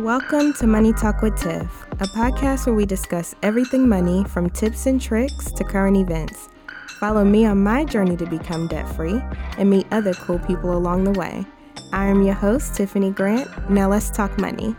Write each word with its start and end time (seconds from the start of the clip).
Welcome 0.00 0.54
to 0.54 0.66
Money 0.66 0.94
Talk 0.94 1.20
with 1.20 1.38
Tiff, 1.38 1.86
a 1.92 2.06
podcast 2.06 2.64
where 2.64 2.74
we 2.74 2.86
discuss 2.86 3.34
everything 3.42 3.86
money 3.86 4.24
from 4.24 4.48
tips 4.48 4.86
and 4.86 4.98
tricks 4.98 5.52
to 5.52 5.62
current 5.62 5.98
events. 5.98 6.48
Follow 6.98 7.22
me 7.22 7.44
on 7.44 7.62
my 7.62 7.84
journey 7.84 8.16
to 8.16 8.24
become 8.24 8.66
debt 8.66 8.88
free 8.96 9.20
and 9.58 9.68
meet 9.68 9.86
other 9.90 10.14
cool 10.14 10.38
people 10.38 10.74
along 10.74 11.04
the 11.04 11.10
way. 11.10 11.44
I 11.92 12.06
am 12.06 12.22
your 12.22 12.32
host, 12.32 12.74
Tiffany 12.76 13.10
Grant. 13.10 13.68
Now 13.68 13.90
let's 13.90 14.08
talk 14.08 14.38
money. 14.38 14.74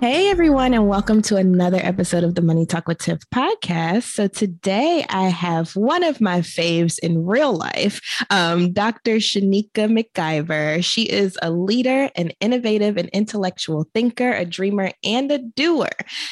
Hey, 0.00 0.30
everyone, 0.30 0.74
and 0.74 0.86
welcome 0.86 1.22
to 1.22 1.34
another 1.34 1.80
episode 1.82 2.22
of 2.22 2.36
the 2.36 2.40
Money 2.40 2.66
Talk 2.66 2.86
with 2.86 2.98
Tiff 2.98 3.18
podcast. 3.34 4.04
So, 4.04 4.28
today 4.28 5.04
I 5.08 5.24
have 5.24 5.74
one 5.74 6.04
of 6.04 6.20
my 6.20 6.40
faves 6.40 7.00
in 7.00 7.26
real 7.26 7.52
life, 7.52 8.00
um, 8.30 8.72
Dr. 8.72 9.16
Shinika 9.16 9.90
McKiever. 9.90 10.84
She 10.84 11.02
is 11.02 11.36
a 11.42 11.50
leader, 11.50 12.10
an 12.14 12.30
innovative 12.38 12.96
and 12.96 13.08
intellectual 13.08 13.88
thinker, 13.92 14.30
a 14.32 14.44
dreamer, 14.44 14.92
and 15.02 15.32
a 15.32 15.38
doer, 15.38 15.90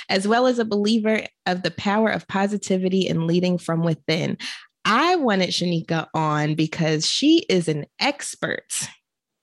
as 0.08 0.28
well 0.28 0.46
as 0.46 0.60
a 0.60 0.64
believer 0.64 1.22
of 1.46 1.62
the 1.64 1.72
power 1.72 2.08
of 2.08 2.28
positivity 2.28 3.08
and 3.08 3.26
leading 3.26 3.58
from 3.58 3.82
within. 3.82 4.38
I 4.84 5.16
wanted 5.16 5.50
Shinika 5.50 6.06
on 6.14 6.54
because 6.54 7.04
she 7.04 7.44
is 7.48 7.66
an 7.66 7.86
expert 7.98 8.88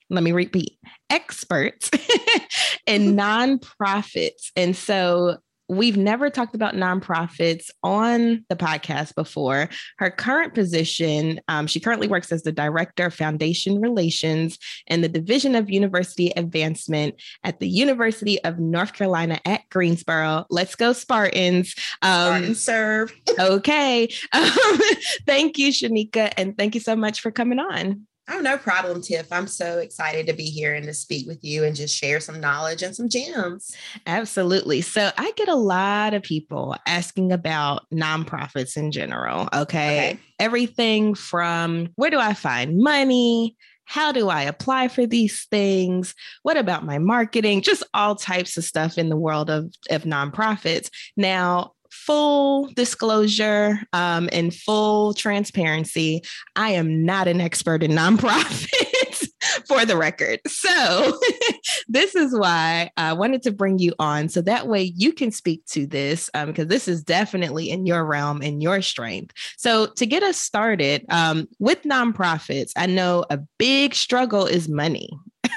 let 0.09 0.23
me 0.23 0.31
repeat 0.31 0.77
experts 1.09 1.89
in 2.87 3.15
nonprofits. 3.15 4.51
And 4.55 4.75
so 4.75 5.37
we've 5.69 5.97
never 5.97 6.29
talked 6.29 6.55
about 6.55 6.75
nonprofits 6.75 7.69
on 7.83 8.45
the 8.49 8.55
podcast 8.55 9.15
before. 9.15 9.69
Her 9.97 10.11
current 10.11 10.53
position, 10.53 11.39
um, 11.47 11.67
she 11.67 11.79
currently 11.79 12.07
works 12.07 12.31
as 12.31 12.43
the 12.43 12.51
director 12.51 13.05
of 13.05 13.13
foundation 13.13 13.79
relations 13.79 14.59
and 14.87 15.03
the 15.03 15.09
division 15.09 15.55
of 15.55 15.69
university 15.69 16.31
advancement 16.35 17.15
at 17.43 17.59
the 17.59 17.67
University 17.67 18.43
of 18.43 18.59
North 18.59 18.93
Carolina 18.93 19.39
at 19.45 19.61
Greensboro. 19.69 20.45
Let's 20.49 20.75
go, 20.75 20.93
Spartans. 20.93 21.75
Um, 22.01 22.53
serve. 22.53 23.13
okay. 23.39 24.09
Um, 24.33 24.79
thank 25.25 25.57
you, 25.57 25.69
Shinika. 25.69 26.33
And 26.37 26.57
thank 26.57 26.75
you 26.75 26.81
so 26.81 26.95
much 26.95 27.21
for 27.21 27.31
coming 27.31 27.59
on. 27.59 28.05
Oh, 28.29 28.39
no 28.39 28.57
problem, 28.57 29.01
Tiff. 29.01 29.31
I'm 29.31 29.47
so 29.47 29.79
excited 29.79 30.27
to 30.27 30.33
be 30.33 30.45
here 30.45 30.73
and 30.73 30.85
to 30.85 30.93
speak 30.93 31.27
with 31.27 31.43
you 31.43 31.65
and 31.65 31.75
just 31.75 31.95
share 31.95 32.21
some 32.21 32.39
knowledge 32.39 32.81
and 32.81 32.95
some 32.95 33.09
gems. 33.09 33.75
Absolutely. 34.07 34.81
So, 34.81 35.11
I 35.17 35.31
get 35.35 35.49
a 35.49 35.55
lot 35.55 36.13
of 36.13 36.23
people 36.23 36.75
asking 36.87 37.33
about 37.33 37.85
nonprofits 37.93 38.77
in 38.77 38.91
general. 38.91 39.49
Okay? 39.53 40.11
okay. 40.11 40.19
Everything 40.39 41.15
from 41.15 41.89
where 41.95 42.09
do 42.09 42.19
I 42.19 42.33
find 42.33 42.77
money? 42.77 43.57
How 43.85 44.13
do 44.13 44.29
I 44.29 44.43
apply 44.43 44.87
for 44.87 45.05
these 45.05 45.45
things? 45.51 46.15
What 46.43 46.55
about 46.55 46.85
my 46.85 46.99
marketing? 46.99 47.61
Just 47.61 47.83
all 47.93 48.15
types 48.15 48.57
of 48.57 48.63
stuff 48.63 48.97
in 48.97 49.09
the 49.09 49.17
world 49.17 49.49
of, 49.49 49.73
of 49.89 50.03
nonprofits. 50.03 50.89
Now, 51.17 51.73
full 52.05 52.67
disclosure 52.75 53.79
um, 53.93 54.29
and 54.31 54.53
full 54.53 55.13
transparency, 55.13 56.21
I 56.55 56.71
am 56.71 57.05
not 57.05 57.27
an 57.27 57.39
expert 57.39 57.83
in 57.83 57.91
nonprofits 57.91 59.27
for 59.67 59.85
the 59.85 59.97
record. 59.97 60.39
So, 60.47 61.19
this 61.87 62.15
is 62.15 62.37
why 62.37 62.91
I 62.97 63.13
wanted 63.13 63.43
to 63.43 63.51
bring 63.51 63.79
you 63.79 63.93
on 63.99 64.29
so 64.29 64.41
that 64.41 64.67
way 64.67 64.93
you 64.95 65.13
can 65.13 65.31
speak 65.31 65.65
to 65.67 65.87
this 65.87 66.29
because 66.33 66.63
um, 66.63 66.67
this 66.67 66.87
is 66.87 67.03
definitely 67.03 67.69
in 67.69 67.85
your 67.85 68.05
realm 68.05 68.41
and 68.41 68.61
your 68.61 68.81
strength. 68.81 69.33
So, 69.57 69.87
to 69.97 70.05
get 70.05 70.23
us 70.23 70.37
started 70.37 71.05
um, 71.09 71.47
with 71.59 71.83
nonprofits, 71.83 72.71
I 72.75 72.87
know 72.87 73.25
a 73.29 73.39
big 73.57 73.95
struggle 73.95 74.45
is 74.45 74.67
money, 74.67 75.09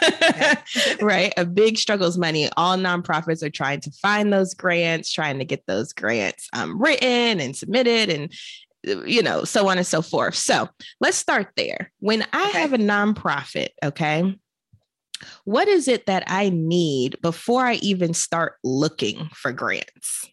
right? 1.00 1.32
A 1.36 1.44
big 1.44 1.78
struggle 1.78 2.06
is 2.06 2.18
money. 2.18 2.48
All 2.56 2.76
nonprofits 2.76 3.42
are 3.42 3.50
trying 3.50 3.80
to 3.80 3.90
find 3.90 4.32
those 4.32 4.54
grants, 4.54 5.12
trying 5.12 5.38
to 5.38 5.44
get 5.44 5.66
those 5.66 5.92
grants 5.92 6.48
um, 6.52 6.80
written 6.80 7.40
and 7.40 7.56
submitted 7.56 8.10
and 8.10 8.32
you 9.04 9.20
know, 9.20 9.42
so 9.44 9.68
on 9.68 9.78
and 9.78 9.86
so 9.86 10.00
forth. 10.00 10.36
So 10.36 10.68
let's 11.00 11.16
start 11.16 11.48
there. 11.56 11.92
When 11.98 12.24
I 12.32 12.50
okay. 12.50 12.60
have 12.60 12.72
a 12.72 12.78
nonprofit, 12.78 13.70
okay, 13.82 14.38
what 15.44 15.68
is 15.68 15.88
it 15.88 16.06
that 16.06 16.24
I 16.26 16.50
need 16.50 17.16
before 17.22 17.64
I 17.64 17.74
even 17.74 18.14
start 18.14 18.54
looking 18.62 19.28
for 19.34 19.52
grants? 19.52 20.28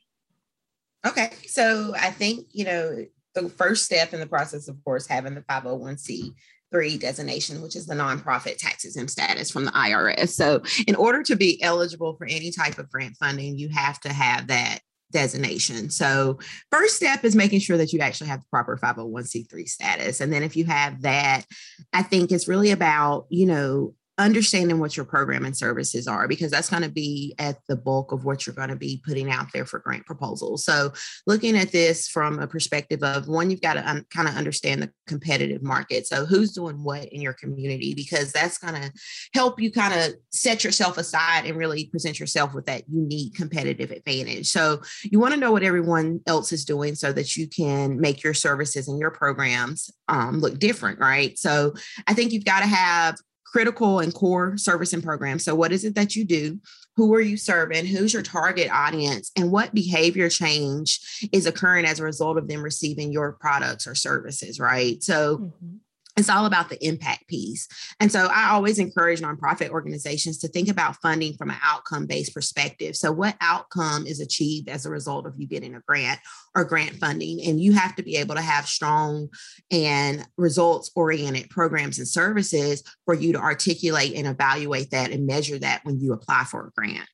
Okay. 1.06 1.31
So 1.47 1.94
I 2.00 2.12
think, 2.12 2.47
you 2.51 2.66
know, 2.66 3.06
the 3.35 3.50
first 3.50 3.85
step 3.85 4.13
in 4.13 4.19
the 4.19 4.28
process, 4.28 4.68
of 4.68 4.84
course, 4.84 5.07
having 5.07 5.35
the 5.35 5.41
501c 5.41 6.34
three 6.73 6.97
designation, 6.97 7.61
which 7.61 7.75
is 7.75 7.85
the 7.85 7.94
nonprofit 7.94 8.57
tax 8.57 8.84
exempt 8.84 9.11
status 9.11 9.51
from 9.51 9.66
the 9.66 9.72
IRS. 9.72 10.29
So, 10.29 10.63
in 10.88 10.95
order 10.95 11.22
to 11.23 11.35
be 11.35 11.61
eligible 11.61 12.16
for 12.16 12.25
any 12.25 12.51
type 12.51 12.79
of 12.79 12.89
grant 12.89 13.16
funding, 13.17 13.57
you 13.57 13.69
have 13.69 14.00
to 14.01 14.11
have 14.11 14.47
that 14.47 14.79
designation. 15.12 15.91
So, 15.91 16.39
first 16.72 16.95
step 16.95 17.23
is 17.23 17.35
making 17.35 17.59
sure 17.59 17.78
that 17.78 17.94
you 17.94 18.00
actually 18.00 18.28
have 18.28 18.41
the 18.41 18.47
proper 18.50 18.78
501c3 18.78 19.69
status. 19.69 20.19
And 20.19 20.33
then, 20.33 20.44
if 20.44 20.57
you 20.57 20.66
have 20.66 21.03
that, 21.03 21.45
I 21.94 22.01
think 22.01 22.31
it's 22.31 22.47
really 22.47 22.72
about, 22.72 23.28
you 23.29 23.45
know, 23.45 23.94
understanding 24.19 24.79
what 24.79 24.96
your 24.96 25.06
program 25.06 25.44
and 25.44 25.57
services 25.57 26.07
are 26.07 26.28
because 26.28 26.51
that's 26.51 26.69
going 26.69 26.84
to 26.84 26.91
be 26.91 27.34
at 27.40 27.57
the 27.68 27.75
bulk 27.75 28.12
of 28.12 28.25
what 28.25 28.46
you're 28.46 28.56
going 28.56 28.69
to 28.69 28.75
be 28.75 29.01
putting 29.06 29.31
out 29.31 29.47
there 29.53 29.66
for 29.66 29.79
grant 29.79 30.06
proposals. 30.06 30.63
So, 30.63 30.94
looking 31.25 31.57
at 31.57 31.72
this 31.72 32.07
from 32.07 32.40
a 32.40 32.47
perspective 32.47 33.01
of 33.01 33.28
one, 33.28 33.50
you've 33.50 33.62
got 33.62 33.74
to 33.74 33.90
un- 33.90 34.06
kind 34.13 34.28
of 34.28 34.35
understand 34.35 34.84
the 34.84 34.91
competitive 35.07 35.63
market. 35.63 36.06
So, 36.06 36.25
who's 36.25 36.51
doing 36.51 36.84
what 36.84 37.06
in 37.06 37.22
your 37.22 37.34
community 37.34 37.96
because 37.96 38.31
that's 38.31 38.59
going 38.59 38.75
to 38.75 38.91
help 39.34 39.59
you 39.59 39.72
kind 39.72 39.94
of 40.00 40.13
set 40.31 40.63
yourself 40.63 40.97
aside 41.00 41.45
and 41.45 41.57
really 41.57 41.88
present 41.88 42.19
yourself 42.19 42.53
with 42.53 42.68
that 42.68 42.84
unique 42.88 43.34
competitive 43.34 43.90
advantage. 43.90 44.47
So, 44.47 44.81
you 45.03 45.19
want 45.19 45.34
to 45.34 45.40
know 45.40 45.51
what 45.51 45.63
everyone 45.63 46.22
else 46.28 46.51
is 46.51 46.66
doing 46.66 46.94
so 46.94 47.12
that 47.13 47.35
you 47.35 47.47
can 47.47 48.00
make 48.00 48.24
your 48.24 48.35
services 48.35 48.88
and 48.88 49.00
your 49.00 49.12
programs 49.12 49.90
um, 50.07 50.40
look 50.40 50.59
different, 50.59 51.00
right? 51.00 51.38
So, 51.40 51.74
I 52.06 52.13
think 52.13 52.31
you've 52.31 52.45
got 52.45 52.59
to 52.59 52.68
have 52.68 53.16
critical 53.53 54.00
and 54.00 54.14
core 54.14 54.58
service 54.58 54.91
and 54.91 55.03
program. 55.03 55.40
So, 55.40 55.56
what 55.56 55.72
is 55.72 55.86
it 55.86 55.96
that 55.96 56.16
you 56.16 56.25
do? 56.25 56.59
Who 56.96 57.14
are 57.14 57.22
you 57.22 57.38
serving? 57.38 57.86
Who's 57.86 58.14
your 58.14 58.24
target 58.24 58.69
audience? 58.72 59.31
And 59.38 59.52
what 59.52 59.74
behavior 59.74 60.28
change 60.28 61.30
is 61.31 61.46
occurring 61.46 61.86
as 61.86 62.00
a 62.00 62.03
result 62.03 62.38
of 62.38 62.47
them 62.47 62.62
receiving 62.62 63.12
your 63.12 63.34
products 63.34 63.88
or 63.88 63.96
services, 63.96 64.59
right? 64.59 65.02
So, 65.02 65.38
mm-hmm 65.38 65.78
it's 66.16 66.29
all 66.29 66.46
about 66.46 66.69
the 66.69 66.85
impact 66.85 67.28
piece. 67.28 67.68
And 68.00 68.12
so 68.12 68.28
I 68.31 68.51
always 68.51 68.78
encourage 68.78 69.22
nonprofit 69.22 69.69
organizations 69.69 70.38
to 70.40 70.47
think 70.47 70.69
about 70.69 70.97
funding 71.01 71.34
from 71.34 71.50
an 71.50 71.57
outcome 71.63 72.06
based 72.06 72.34
perspective. 72.34 72.96
So, 72.96 73.12
what 73.12 73.35
outcome 73.41 74.06
is 74.06 74.19
achieved 74.19 74.69
as 74.69 74.85
a 74.85 74.91
result 74.91 75.25
of 75.25 75.34
you 75.38 75.47
getting 75.47 75.75
a 75.75 75.81
grant 75.88 76.19
or 76.56 76.66
grant 76.66 76.96
funding? 76.97 77.41
And 77.46 77.59
you 77.59 77.74
have 77.74 77.96
to 77.96 78.03
be 78.03 78.18
able 78.18 78.35
to 78.35 78.41
have 78.41 78.68
strong 78.68 79.29
and 79.72 80.25
results 80.38 80.91
oriented 80.96 81.50
programs 81.50 81.97
and 81.97 82.07
services 82.07 82.84
for 83.06 83.16
you 83.16 83.34
to 83.34 83.40
articulate 83.40 84.13
and 84.16 84.28
evaluate 84.28 84.91
that 84.91 85.12
and 85.12 85.25
measure 85.25 85.57
that 85.59 85.81
when 85.84 86.00
you 86.00 86.13
apply 86.13 86.44
for 86.44 86.68
a 86.68 86.72
grant. 86.80 87.07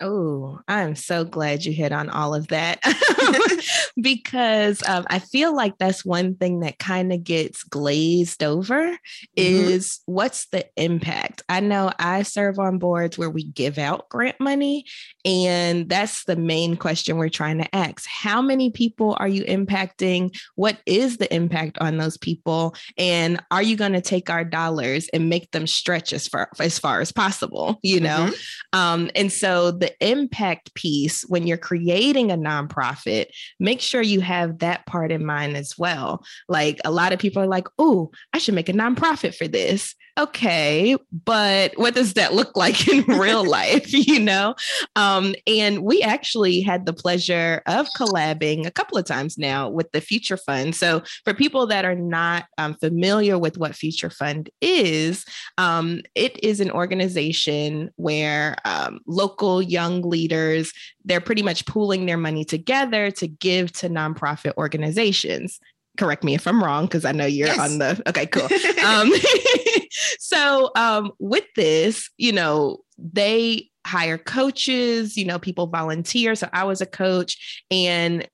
Oh, 0.00 0.60
I'm 0.66 0.94
so 0.94 1.24
glad 1.24 1.64
you 1.64 1.72
hit 1.72 1.92
on 1.92 2.08
all 2.08 2.34
of 2.34 2.48
that 2.48 2.80
because 4.00 4.82
um, 4.88 5.04
I 5.10 5.18
feel 5.18 5.54
like 5.54 5.76
that's 5.78 6.04
one 6.04 6.36
thing 6.36 6.60
that 6.60 6.78
kind 6.78 7.12
of 7.12 7.22
gets 7.22 7.62
glazed 7.64 8.42
over 8.42 8.82
mm-hmm. 8.82 8.96
is 9.36 10.00
what's 10.06 10.46
the 10.46 10.66
impact? 10.76 11.42
I 11.48 11.60
know 11.60 11.92
I 11.98 12.22
serve 12.22 12.58
on 12.58 12.78
boards 12.78 13.18
where 13.18 13.30
we 13.30 13.44
give 13.44 13.78
out 13.78 14.08
grant 14.08 14.40
money, 14.40 14.86
and 15.24 15.88
that's 15.88 16.24
the 16.24 16.36
main 16.36 16.76
question 16.76 17.18
we're 17.18 17.28
trying 17.28 17.58
to 17.58 17.74
ask. 17.74 18.06
How 18.08 18.40
many 18.40 18.70
people 18.70 19.16
are 19.20 19.28
you 19.28 19.44
impacting? 19.44 20.34
What 20.54 20.78
is 20.86 21.18
the 21.18 21.32
impact 21.34 21.78
on 21.78 21.98
those 21.98 22.16
people? 22.16 22.74
And 22.96 23.42
are 23.50 23.62
you 23.62 23.76
going 23.76 23.92
to 23.92 24.00
take 24.00 24.30
our 24.30 24.44
dollars 24.44 25.08
and 25.12 25.28
make 25.28 25.50
them 25.50 25.66
stretch 25.66 26.12
as 26.12 26.26
far 26.26 26.48
as, 26.58 26.78
far 26.78 27.00
as 27.00 27.12
possible? 27.12 27.78
You 27.82 28.00
know? 28.00 28.30
Mm-hmm. 28.30 28.78
Um, 28.78 29.10
and 29.14 29.32
so 29.32 29.72
the 29.72 29.89
impact 30.00 30.74
piece, 30.74 31.22
when 31.22 31.46
you're 31.46 31.56
creating 31.56 32.30
a 32.30 32.36
nonprofit, 32.36 33.26
make 33.58 33.80
sure 33.80 34.02
you 34.02 34.20
have 34.20 34.58
that 34.58 34.86
part 34.86 35.12
in 35.12 35.24
mind 35.24 35.56
as 35.56 35.76
well. 35.78 36.24
Like 36.48 36.80
a 36.84 36.90
lot 36.90 37.12
of 37.12 37.18
people 37.18 37.42
are 37.42 37.48
like, 37.48 37.68
oh, 37.78 38.10
I 38.32 38.38
should 38.38 38.54
make 38.54 38.68
a 38.68 38.72
nonprofit 38.72 39.34
for 39.34 39.48
this 39.48 39.94
okay, 40.20 40.96
but 41.24 41.72
what 41.76 41.94
does 41.94 42.14
that 42.14 42.34
look 42.34 42.56
like 42.56 42.88
in 42.92 43.04
real 43.04 43.44
life? 43.48 43.92
You 43.92 44.20
know? 44.20 44.54
Um, 44.96 45.34
and 45.46 45.82
we 45.82 46.02
actually 46.02 46.60
had 46.60 46.86
the 46.86 46.92
pleasure 46.92 47.62
of 47.66 47.88
collabing 47.96 48.66
a 48.66 48.70
couple 48.70 48.98
of 48.98 49.04
times 49.04 49.38
now 49.38 49.68
with 49.68 49.90
the 49.92 50.00
Future 50.00 50.36
Fund. 50.36 50.76
So, 50.76 51.02
for 51.24 51.34
people 51.34 51.66
that 51.68 51.84
are 51.84 51.94
not 51.94 52.46
um, 52.58 52.74
familiar 52.74 53.38
with 53.38 53.58
what 53.58 53.74
Future 53.74 54.10
Fund 54.10 54.50
is, 54.60 55.24
um, 55.58 56.02
it 56.14 56.42
is 56.44 56.60
an 56.60 56.70
organization 56.70 57.90
where 57.96 58.56
um, 58.64 59.00
local 59.06 59.62
young 59.62 59.79
leaders 60.02 60.72
they're 61.04 61.20
pretty 61.20 61.42
much 61.42 61.66
pooling 61.66 62.06
their 62.06 62.16
money 62.16 62.44
together 62.44 63.10
to 63.10 63.26
give 63.26 63.72
to 63.72 63.88
nonprofit 63.88 64.52
organizations 64.56 65.60
correct 65.98 66.24
me 66.24 66.34
if 66.34 66.46
I'm 66.46 66.62
wrong 66.62 66.86
because 66.86 67.04
I 67.04 67.12
know 67.12 67.26
you're 67.26 67.48
yes. 67.48 67.58
on 67.58 67.78
the 67.78 68.02
okay, 68.08 68.26
cool. 68.26 68.48
um, 68.86 69.12
so 70.18 70.70
um, 70.74 71.12
with 71.18 71.44
this, 71.56 72.10
you 72.16 72.32
know, 72.32 72.78
they 72.98 73.68
hire 73.86 74.18
coaches, 74.18 75.16
you 75.16 75.24
know, 75.24 75.38
people 75.38 75.66
volunteer. 75.66 76.34
So 76.34 76.48
I 76.52 76.64
was 76.64 76.80
a 76.80 76.86
coach 76.86 77.64
and 77.70 78.26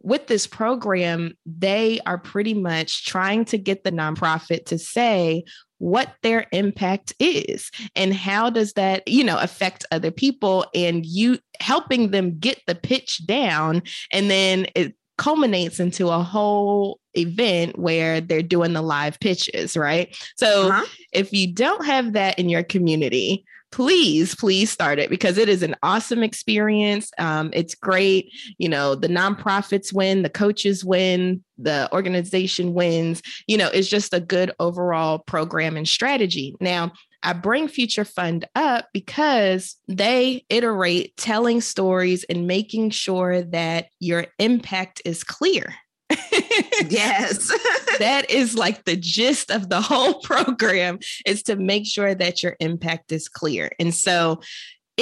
with 0.00 0.26
this 0.26 0.46
program, 0.46 1.34
they 1.46 2.00
are 2.06 2.18
pretty 2.18 2.54
much 2.54 3.06
trying 3.06 3.44
to 3.46 3.58
get 3.58 3.84
the 3.84 3.92
nonprofit 3.92 4.66
to 4.66 4.78
say 4.78 5.44
what 5.82 6.14
their 6.22 6.46
impact 6.52 7.12
is 7.18 7.72
and 7.96 8.14
how 8.14 8.48
does 8.48 8.74
that 8.74 9.02
you 9.08 9.24
know 9.24 9.36
affect 9.38 9.84
other 9.90 10.12
people 10.12 10.64
and 10.76 11.04
you 11.04 11.36
helping 11.58 12.12
them 12.12 12.38
get 12.38 12.60
the 12.68 12.74
pitch 12.76 13.26
down 13.26 13.82
and 14.12 14.30
then 14.30 14.64
it 14.76 14.94
culminates 15.18 15.80
into 15.80 16.08
a 16.08 16.22
whole 16.22 16.98
event 17.14 17.78
where 17.78 18.20
they're 18.20 18.42
doing 18.42 18.72
the 18.72 18.82
live 18.82 19.18
pitches, 19.20 19.76
right? 19.76 20.16
So 20.36 20.68
uh-huh. 20.68 20.86
if 21.12 21.32
you 21.32 21.52
don't 21.52 21.84
have 21.84 22.14
that 22.14 22.38
in 22.38 22.48
your 22.48 22.62
community, 22.62 23.44
please, 23.72 24.34
please 24.34 24.70
start 24.70 24.98
it 24.98 25.10
because 25.10 25.38
it 25.38 25.48
is 25.48 25.62
an 25.62 25.74
awesome 25.82 26.22
experience. 26.22 27.10
Um, 27.18 27.50
it's 27.54 27.74
great. 27.74 28.30
You 28.58 28.68
know, 28.68 28.94
the 28.94 29.08
nonprofits 29.08 29.92
win, 29.92 30.22
the 30.22 30.30
coaches 30.30 30.84
win, 30.84 31.42
the 31.58 31.88
organization 31.92 32.74
wins. 32.74 33.22
You 33.46 33.56
know, 33.56 33.68
it's 33.68 33.88
just 33.88 34.12
a 34.12 34.20
good 34.20 34.52
overall 34.60 35.20
program 35.20 35.76
and 35.76 35.88
strategy. 35.88 36.54
Now, 36.60 36.92
I 37.22 37.32
bring 37.32 37.68
Future 37.68 38.04
Fund 38.04 38.46
up 38.54 38.88
because 38.92 39.76
they 39.88 40.44
iterate 40.48 41.16
telling 41.16 41.60
stories 41.60 42.24
and 42.24 42.46
making 42.46 42.90
sure 42.90 43.42
that 43.42 43.86
your 44.00 44.26
impact 44.38 45.02
is 45.04 45.24
clear. 45.24 45.74
yes. 46.88 47.48
that 47.98 48.30
is 48.30 48.54
like 48.54 48.84
the 48.84 48.96
gist 48.96 49.50
of 49.50 49.68
the 49.68 49.80
whole 49.80 50.14
program 50.22 50.98
is 51.26 51.42
to 51.44 51.56
make 51.56 51.86
sure 51.86 52.14
that 52.14 52.42
your 52.42 52.56
impact 52.60 53.12
is 53.12 53.28
clear. 53.28 53.72
And 53.78 53.94
so 53.94 54.40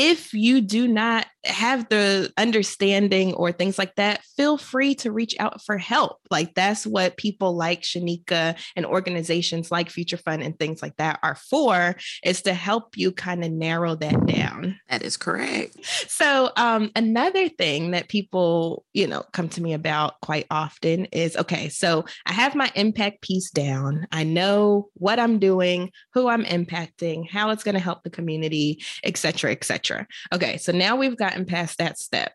if 0.01 0.33
you 0.33 0.63
do 0.63 0.89
not 0.89 1.27
have 1.45 1.89
the 1.91 2.33
understanding 2.39 3.35
or 3.35 3.53
things 3.53 3.79
like 3.79 3.95
that, 3.97 4.23
feel 4.37 4.57
free 4.57 4.95
to 4.95 5.13
reach 5.13 5.37
out 5.39 5.63
for 5.63 5.77
help. 5.77 6.17
Like 6.31 6.55
that's 6.55 6.87
what 6.87 7.19
people 7.19 7.55
like 7.55 7.83
Shinika 7.83 8.59
and 8.77 8.87
organizations 8.87 9.71
like 9.71 9.91
Future 9.91 10.17
Fund 10.17 10.43
and 10.43 10.59
things 10.59 10.81
like 10.81 10.97
that 10.97 11.19
are 11.23 11.35
for, 11.35 11.97
is 12.25 12.41
to 12.43 12.55
help 12.55 12.97
you 12.97 13.13
kind 13.13 13.45
of 13.45 13.53
narrow 13.53 13.95
that 13.97 14.25
down. 14.25 14.79
That 14.89 15.03
is 15.03 15.19
correct. 15.19 15.77
So 16.09 16.51
um, 16.57 16.91
another 16.97 17.51
thing 17.51 17.91
that 17.91 18.09
people, 18.09 18.87
you 18.95 19.07
know, 19.07 19.23
come 19.35 19.51
to 19.51 19.63
me 19.63 19.75
about 19.75 20.19
quite 20.23 20.47
often 20.51 21.07
is 21.07 21.37
okay, 21.37 21.69
so 21.69 22.07
I 22.25 22.33
have 22.33 22.55
my 22.55 22.73
impact 22.75 23.21
piece 23.21 23.51
down. 23.51 24.07
I 24.13 24.25
know 24.25 24.89
what 24.95 25.19
I'm 25.19 25.39
doing, 25.39 25.91
who 26.15 26.29
I'm 26.29 26.45
impacting, 26.45 27.29
how 27.31 27.51
it's 27.51 27.65
going 27.65 27.75
to 27.75 27.81
help 27.81 28.03
the 28.03 28.11
community, 28.11 28.83
et 29.05 29.19
cetera, 29.19 29.53
et 29.53 29.63
cetera. 29.65 29.90
Okay, 30.33 30.57
so 30.57 30.73
now 30.73 30.97
we've 30.97 31.17
gotten 31.17 31.45
past 31.45 31.79
that 31.79 31.99
step 31.99 32.33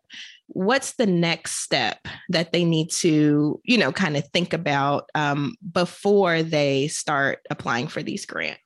what's 0.48 0.94
the 0.94 1.07
next 1.07 1.63
step 1.63 2.07
that 2.30 2.52
they 2.52 2.63
need 2.63 2.92
to 2.92 3.60
you 3.63 3.78
know 3.78 3.92
kind 3.92 4.16
of 4.16 4.28
think 4.30 4.54
about 4.54 5.10
um, 5.16 5.56
before 5.72 6.44
they 6.44 6.88
start 6.88 7.40
applying 7.50 7.88
for 7.88 8.04
these 8.04 8.25
grants 8.25 8.62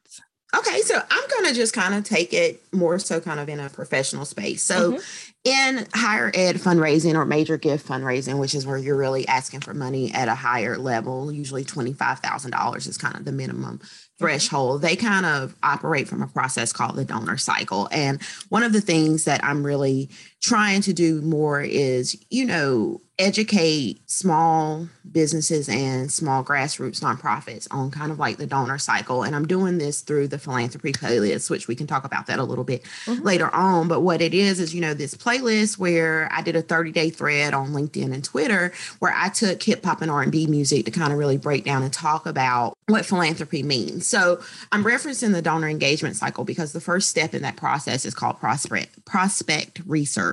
Okay, 0.58 0.82
so 0.82 1.00
I'm 1.12 1.30
going 1.30 1.46
to 1.46 1.54
just 1.54 1.74
kind 1.74 1.94
of 1.94 2.04
take 2.04 2.34
it 2.34 2.62
more 2.74 2.98
so 2.98 3.22
kind 3.22 3.40
of 3.40 3.50
in 3.50 3.60
a 3.60 3.70
professional 3.70 4.26
space. 4.26 4.64
So, 4.64 4.94
mm-hmm. 4.94 5.32
in 5.44 5.88
higher 5.94 6.32
ed 6.34 6.56
fundraising 6.56 7.14
or 7.14 7.24
major 7.24 7.58
gift 7.58 7.88
fundraising, 7.88 8.40
which 8.40 8.56
is 8.56 8.66
where 8.66 8.78
you're 8.78 8.98
really 8.98 9.28
asking 9.28 9.60
for 9.62 9.76
money 9.76 10.12
at 10.12 10.28
a 10.28 10.34
higher 10.34 10.76
level, 10.80 11.32
usually 11.32 11.64
$25,000 11.64 12.88
is 12.88 12.98
kind 12.98 13.16
of 13.16 13.26
the 13.26 13.32
minimum 13.32 13.80
Mm-hmm. 14.20 14.26
threshold, 14.26 14.82
they 14.82 14.98
kind 14.98 15.26
of 15.26 15.56
operate 15.64 16.08
from 16.08 16.22
a 16.22 16.28
process 16.28 16.74
called 16.74 16.98
the 16.98 17.06
donor 17.06 17.38
cycle. 17.38 17.88
And 17.92 18.22
one 18.50 18.64
of 18.64 18.74
the 18.74 18.82
things 18.82 19.24
that 19.24 19.42
I'm 19.44 19.66
really 19.66 20.10
trying 20.42 20.82
to 20.82 20.94
do 20.94 21.22
more 21.22 21.62
is, 21.62 22.18
you 22.30 22.46
know, 22.46 23.02
educate 23.20 24.00
small 24.10 24.88
businesses 25.12 25.68
and 25.68 26.10
small 26.10 26.42
grassroots 26.44 27.02
nonprofits 27.02 27.68
on 27.70 27.92
kind 27.92 28.12
of 28.14 28.18
like 28.18 28.38
the 28.38 28.48
donor 28.48 28.78
cycle. 28.78 29.24
And 29.24 29.36
I'm 29.36 29.46
doing 29.46 29.78
this 29.78 30.00
through 30.00 30.30
the 30.30 30.40
philanthropy 30.40 30.94
playlist, 30.94 31.50
which 31.50 31.68
we 31.68 31.76
can 31.76 31.86
talk 31.86 32.06
about 32.06 32.28
that 32.28 32.40
a 32.40 32.44
little 32.44 32.64
bit 32.64 32.84
mm-hmm. 33.06 33.22
later 33.22 33.54
on. 33.54 33.90
But 33.90 34.02
what 34.02 34.22
it 34.22 34.34
is, 34.34 34.62
is, 34.62 34.74
you 34.74 34.80
know, 34.80 34.94
this 34.94 35.16
playlist 35.16 35.78
where 35.78 36.30
I 36.32 36.42
did 36.42 36.56
a 36.56 36.62
30 36.62 36.94
day 36.94 37.10
thread 37.10 37.54
on 37.54 37.72
LinkedIn 37.72 38.14
and 38.14 38.24
Twitter 38.24 38.72
where 39.00 39.14
I 39.14 39.28
took 39.28 39.62
hip 39.62 39.84
hop 39.84 40.02
and 40.02 40.10
R&B 40.10 40.48
music 40.48 40.86
to 40.86 40.92
kind 40.92 41.12
of 41.12 41.20
really 41.20 41.38
break 41.38 41.66
down 41.66 41.84
and 41.84 41.92
talk 41.92 42.26
about 42.26 42.78
what 42.88 43.06
philanthropy 43.06 43.64
means. 43.64 44.08
So 44.08 44.42
I'm 44.72 44.84
referencing 44.86 45.34
the 45.34 45.42
donor 45.42 45.68
engagement 45.68 46.16
cycle 46.16 46.46
because 46.46 46.72
the 46.72 46.82
first 46.82 47.10
step 47.10 47.34
in 47.34 47.42
that 47.42 47.58
process 47.58 48.06
is 48.06 48.14
called 48.14 48.40
prospect 48.40 49.04
prospect 49.06 49.82
research. 49.86 50.29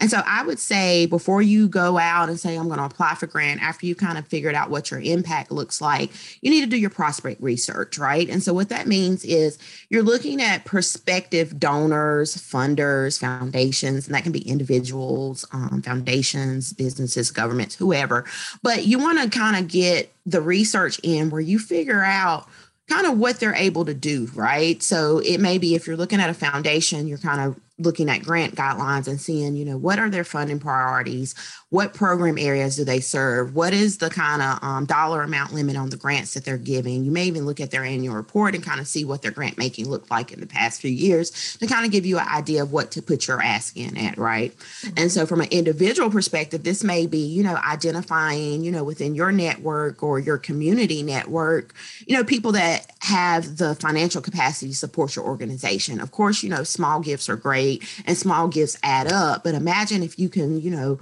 And 0.00 0.10
so 0.10 0.22
I 0.26 0.44
would 0.44 0.58
say 0.58 1.06
before 1.06 1.42
you 1.42 1.68
go 1.68 1.98
out 1.98 2.28
and 2.28 2.38
say 2.38 2.56
I'm 2.56 2.66
going 2.66 2.78
to 2.78 2.84
apply 2.84 3.14
for 3.14 3.26
grant 3.26 3.62
after 3.62 3.86
you 3.86 3.94
kind 3.94 4.18
of 4.18 4.26
figured 4.26 4.54
out 4.54 4.70
what 4.70 4.90
your 4.90 5.00
impact 5.00 5.50
looks 5.50 5.80
like, 5.80 6.10
you 6.40 6.50
need 6.50 6.62
to 6.62 6.66
do 6.66 6.76
your 6.76 6.90
prospect 6.90 7.42
research, 7.42 7.98
right? 7.98 8.28
And 8.28 8.42
so 8.42 8.52
what 8.52 8.68
that 8.68 8.86
means 8.86 9.24
is 9.24 9.58
you're 9.90 10.02
looking 10.02 10.40
at 10.40 10.64
prospective 10.64 11.58
donors, 11.58 12.36
funders, 12.36 13.18
foundations, 13.18 14.06
and 14.06 14.14
that 14.14 14.22
can 14.22 14.32
be 14.32 14.48
individuals, 14.48 15.44
um, 15.52 15.82
foundations, 15.82 16.72
businesses, 16.72 17.30
governments, 17.30 17.74
whoever. 17.74 18.24
But 18.62 18.86
you 18.86 18.98
want 18.98 19.20
to 19.20 19.36
kind 19.38 19.56
of 19.56 19.68
get 19.68 20.12
the 20.26 20.40
research 20.40 20.98
in 21.02 21.30
where 21.30 21.40
you 21.40 21.58
figure 21.58 22.02
out 22.02 22.48
kind 22.88 23.06
of 23.06 23.18
what 23.18 23.40
they're 23.40 23.54
able 23.54 23.84
to 23.84 23.94
do, 23.94 24.28
right? 24.34 24.82
So 24.82 25.18
it 25.18 25.38
may 25.38 25.58
be 25.58 25.74
if 25.74 25.86
you're 25.86 25.96
looking 25.96 26.20
at 26.20 26.30
a 26.30 26.34
foundation, 26.34 27.06
you're 27.06 27.18
kind 27.18 27.40
of 27.40 27.60
looking 27.78 28.08
at 28.08 28.22
grant 28.22 28.54
guidelines 28.54 29.08
and 29.08 29.20
seeing, 29.20 29.56
you 29.56 29.64
know, 29.64 29.76
what 29.76 29.98
are 29.98 30.08
their 30.08 30.24
funding 30.24 30.60
priorities? 30.60 31.34
What 31.74 31.92
program 31.92 32.38
areas 32.38 32.76
do 32.76 32.84
they 32.84 33.00
serve? 33.00 33.56
What 33.56 33.72
is 33.72 33.98
the 33.98 34.08
kind 34.08 34.40
of 34.42 34.62
um, 34.62 34.84
dollar 34.84 35.22
amount 35.22 35.54
limit 35.54 35.76
on 35.76 35.90
the 35.90 35.96
grants 35.96 36.34
that 36.34 36.44
they're 36.44 36.56
giving? 36.56 37.04
You 37.04 37.10
may 37.10 37.24
even 37.24 37.46
look 37.46 37.58
at 37.58 37.72
their 37.72 37.82
annual 37.82 38.14
report 38.14 38.54
and 38.54 38.62
kind 38.62 38.78
of 38.78 38.86
see 38.86 39.04
what 39.04 39.22
their 39.22 39.32
grant 39.32 39.58
making 39.58 39.88
looked 39.88 40.08
like 40.08 40.30
in 40.30 40.38
the 40.38 40.46
past 40.46 40.80
few 40.80 40.92
years 40.92 41.56
to 41.58 41.66
kind 41.66 41.84
of 41.84 41.90
give 41.90 42.06
you 42.06 42.18
an 42.18 42.28
idea 42.28 42.62
of 42.62 42.70
what 42.70 42.92
to 42.92 43.02
put 43.02 43.26
your 43.26 43.42
ask 43.42 43.76
in 43.76 43.96
at, 43.96 44.16
right? 44.18 44.56
Mm-hmm. 44.56 44.98
And 44.98 45.10
so, 45.10 45.26
from 45.26 45.40
an 45.40 45.48
individual 45.50 46.10
perspective, 46.10 46.62
this 46.62 46.84
may 46.84 47.08
be, 47.08 47.18
you 47.18 47.42
know, 47.42 47.56
identifying, 47.56 48.62
you 48.62 48.70
know, 48.70 48.84
within 48.84 49.16
your 49.16 49.32
network 49.32 50.00
or 50.00 50.20
your 50.20 50.38
community 50.38 51.02
network, 51.02 51.74
you 52.06 52.16
know, 52.16 52.22
people 52.22 52.52
that 52.52 52.86
have 53.00 53.56
the 53.56 53.74
financial 53.74 54.22
capacity 54.22 54.70
to 54.70 54.76
support 54.76 55.16
your 55.16 55.24
organization. 55.24 56.00
Of 56.00 56.12
course, 56.12 56.42
you 56.44 56.50
know, 56.50 56.62
small 56.62 57.00
gifts 57.00 57.28
are 57.28 57.36
great 57.36 57.54
great 57.54 57.84
and 58.06 58.16
small 58.16 58.48
gifts 58.48 58.76
add 58.82 59.10
up. 59.10 59.44
But 59.44 59.54
imagine 59.54 60.02
if 60.02 60.18
you 60.18 60.28
can, 60.28 60.60
you 60.60 60.70
know, 60.70 60.98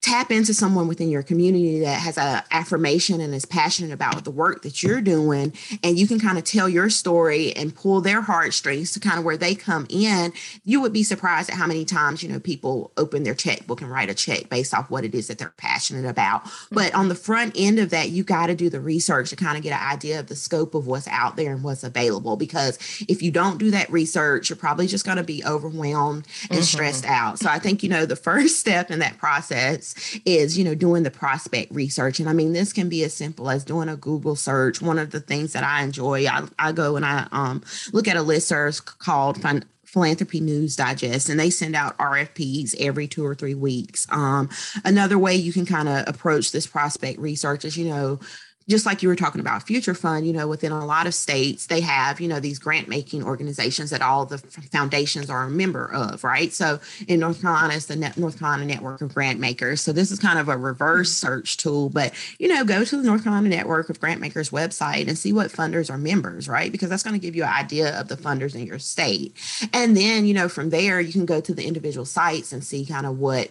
tap 0.00 0.30
into 0.30 0.54
someone 0.54 0.86
within 0.86 1.10
your 1.10 1.24
community 1.24 1.80
that 1.80 2.00
has 2.00 2.16
a 2.16 2.44
affirmation 2.52 3.20
and 3.20 3.34
is 3.34 3.44
passionate 3.44 3.92
about 3.92 4.22
the 4.24 4.30
work 4.30 4.62
that 4.62 4.80
you're 4.80 5.00
doing 5.00 5.52
and 5.82 5.98
you 5.98 6.06
can 6.06 6.20
kind 6.20 6.38
of 6.38 6.44
tell 6.44 6.68
your 6.68 6.88
story 6.88 7.54
and 7.56 7.74
pull 7.74 8.00
their 8.00 8.20
heartstrings 8.20 8.92
to 8.92 9.00
kind 9.00 9.18
of 9.18 9.24
where 9.24 9.36
they 9.36 9.56
come 9.56 9.86
in 9.90 10.32
you 10.64 10.80
would 10.80 10.92
be 10.92 11.02
surprised 11.02 11.50
at 11.50 11.56
how 11.56 11.66
many 11.66 11.84
times 11.84 12.22
you 12.22 12.28
know 12.28 12.38
people 12.38 12.92
open 12.96 13.24
their 13.24 13.34
checkbook 13.34 13.80
and 13.80 13.90
write 13.90 14.08
a 14.08 14.14
check 14.14 14.48
based 14.48 14.72
off 14.72 14.88
what 14.88 15.04
it 15.04 15.16
is 15.16 15.26
that 15.26 15.38
they're 15.38 15.52
passionate 15.56 16.08
about 16.08 16.42
but 16.70 16.94
on 16.94 17.08
the 17.08 17.14
front 17.14 17.52
end 17.56 17.80
of 17.80 17.90
that 17.90 18.10
you 18.10 18.22
got 18.22 18.46
to 18.46 18.54
do 18.54 18.70
the 18.70 18.80
research 18.80 19.30
to 19.30 19.36
kind 19.36 19.56
of 19.56 19.64
get 19.64 19.72
an 19.72 19.92
idea 19.92 20.20
of 20.20 20.28
the 20.28 20.36
scope 20.36 20.76
of 20.76 20.86
what's 20.86 21.08
out 21.08 21.34
there 21.34 21.52
and 21.52 21.64
what's 21.64 21.82
available 21.82 22.36
because 22.36 22.78
if 23.08 23.20
you 23.20 23.32
don't 23.32 23.58
do 23.58 23.72
that 23.72 23.90
research 23.90 24.48
you're 24.48 24.56
probably 24.56 24.86
just 24.86 25.04
going 25.04 25.18
to 25.18 25.24
be 25.24 25.44
overwhelmed 25.44 26.24
and 26.42 26.52
mm-hmm. 26.52 26.62
stressed 26.62 27.04
out 27.04 27.36
so 27.38 27.50
i 27.50 27.58
think 27.58 27.82
you 27.82 27.88
know 27.88 28.06
the 28.06 28.16
first 28.28 28.60
step 28.60 28.92
in 28.92 29.00
that 29.00 29.18
process 29.18 29.87
is, 30.24 30.58
you 30.58 30.64
know, 30.64 30.74
doing 30.74 31.02
the 31.02 31.10
prospect 31.10 31.72
research. 31.72 32.20
And 32.20 32.28
I 32.28 32.32
mean, 32.32 32.52
this 32.52 32.72
can 32.72 32.88
be 32.88 33.04
as 33.04 33.14
simple 33.14 33.50
as 33.50 33.64
doing 33.64 33.88
a 33.88 33.96
Google 33.96 34.36
search. 34.36 34.80
One 34.80 34.98
of 34.98 35.10
the 35.10 35.20
things 35.20 35.52
that 35.52 35.64
I 35.64 35.82
enjoy, 35.82 36.26
I, 36.26 36.46
I 36.58 36.72
go 36.72 36.96
and 36.96 37.04
I 37.04 37.26
um, 37.32 37.62
look 37.92 38.08
at 38.08 38.16
a 38.16 38.22
list 38.22 38.48
search 38.48 38.84
called 38.84 39.38
Philanthropy 39.84 40.40
News 40.40 40.76
Digest, 40.76 41.30
and 41.30 41.40
they 41.40 41.50
send 41.50 41.74
out 41.74 41.96
RFPs 41.96 42.74
every 42.78 43.08
two 43.08 43.24
or 43.24 43.34
three 43.34 43.54
weeks. 43.54 44.06
Um, 44.10 44.50
another 44.84 45.18
way 45.18 45.34
you 45.34 45.52
can 45.52 45.64
kind 45.64 45.88
of 45.88 46.06
approach 46.06 46.52
this 46.52 46.66
prospect 46.66 47.18
research 47.18 47.64
is, 47.64 47.76
you 47.76 47.88
know, 47.88 48.20
just 48.68 48.86
like 48.86 49.02
you 49.02 49.08
were 49.08 49.16
talking 49.16 49.40
about 49.40 49.62
future 49.62 49.94
fund 49.94 50.26
you 50.26 50.32
know 50.32 50.46
within 50.46 50.72
a 50.72 50.84
lot 50.84 51.06
of 51.06 51.14
states 51.14 51.66
they 51.66 51.80
have 51.80 52.20
you 52.20 52.28
know 52.28 52.40
these 52.40 52.58
grant 52.58 52.88
making 52.88 53.22
organizations 53.24 53.90
that 53.90 54.02
all 54.02 54.26
the 54.26 54.38
foundations 54.38 55.30
are 55.30 55.44
a 55.44 55.50
member 55.50 55.92
of 55.92 56.22
right? 56.24 56.52
So 56.52 56.80
in 57.06 57.20
north 57.20 57.40
carolina 57.40 57.74
it's 57.74 57.86
the 57.86 57.96
north 57.96 58.38
carolina 58.38 58.64
network 58.64 59.00
of 59.00 59.14
grant 59.14 59.40
makers. 59.40 59.80
So 59.80 59.92
this 59.92 60.10
is 60.10 60.18
kind 60.18 60.38
of 60.38 60.48
a 60.48 60.56
reverse 60.56 61.08
mm-hmm. 61.10 61.26
search 61.26 61.56
tool 61.56 61.88
but 61.88 62.12
you 62.38 62.48
know 62.48 62.64
go 62.64 62.84
to 62.84 62.96
the 62.96 63.02
north 63.02 63.24
carolina 63.24 63.48
network 63.48 63.88
of 63.90 64.00
grant 64.00 64.20
makers 64.20 64.50
website 64.50 65.08
and 65.08 65.18
see 65.18 65.32
what 65.32 65.50
funders 65.50 65.90
are 65.90 65.98
members 65.98 66.48
right? 66.48 66.70
Because 66.70 66.88
that's 66.88 67.02
going 67.02 67.18
to 67.18 67.24
give 67.24 67.34
you 67.34 67.44
an 67.44 67.52
idea 67.52 67.98
of 67.98 68.08
the 68.08 68.16
funders 68.16 68.54
in 68.54 68.66
your 68.66 68.78
state. 68.78 69.34
And 69.72 69.96
then 69.96 70.26
you 70.26 70.34
know 70.34 70.48
from 70.48 70.70
there 70.70 71.00
you 71.00 71.12
can 71.12 71.26
go 71.26 71.40
to 71.40 71.54
the 71.54 71.66
individual 71.66 72.04
sites 72.04 72.52
and 72.52 72.62
see 72.62 72.84
kind 72.84 73.06
of 73.06 73.18
what 73.18 73.50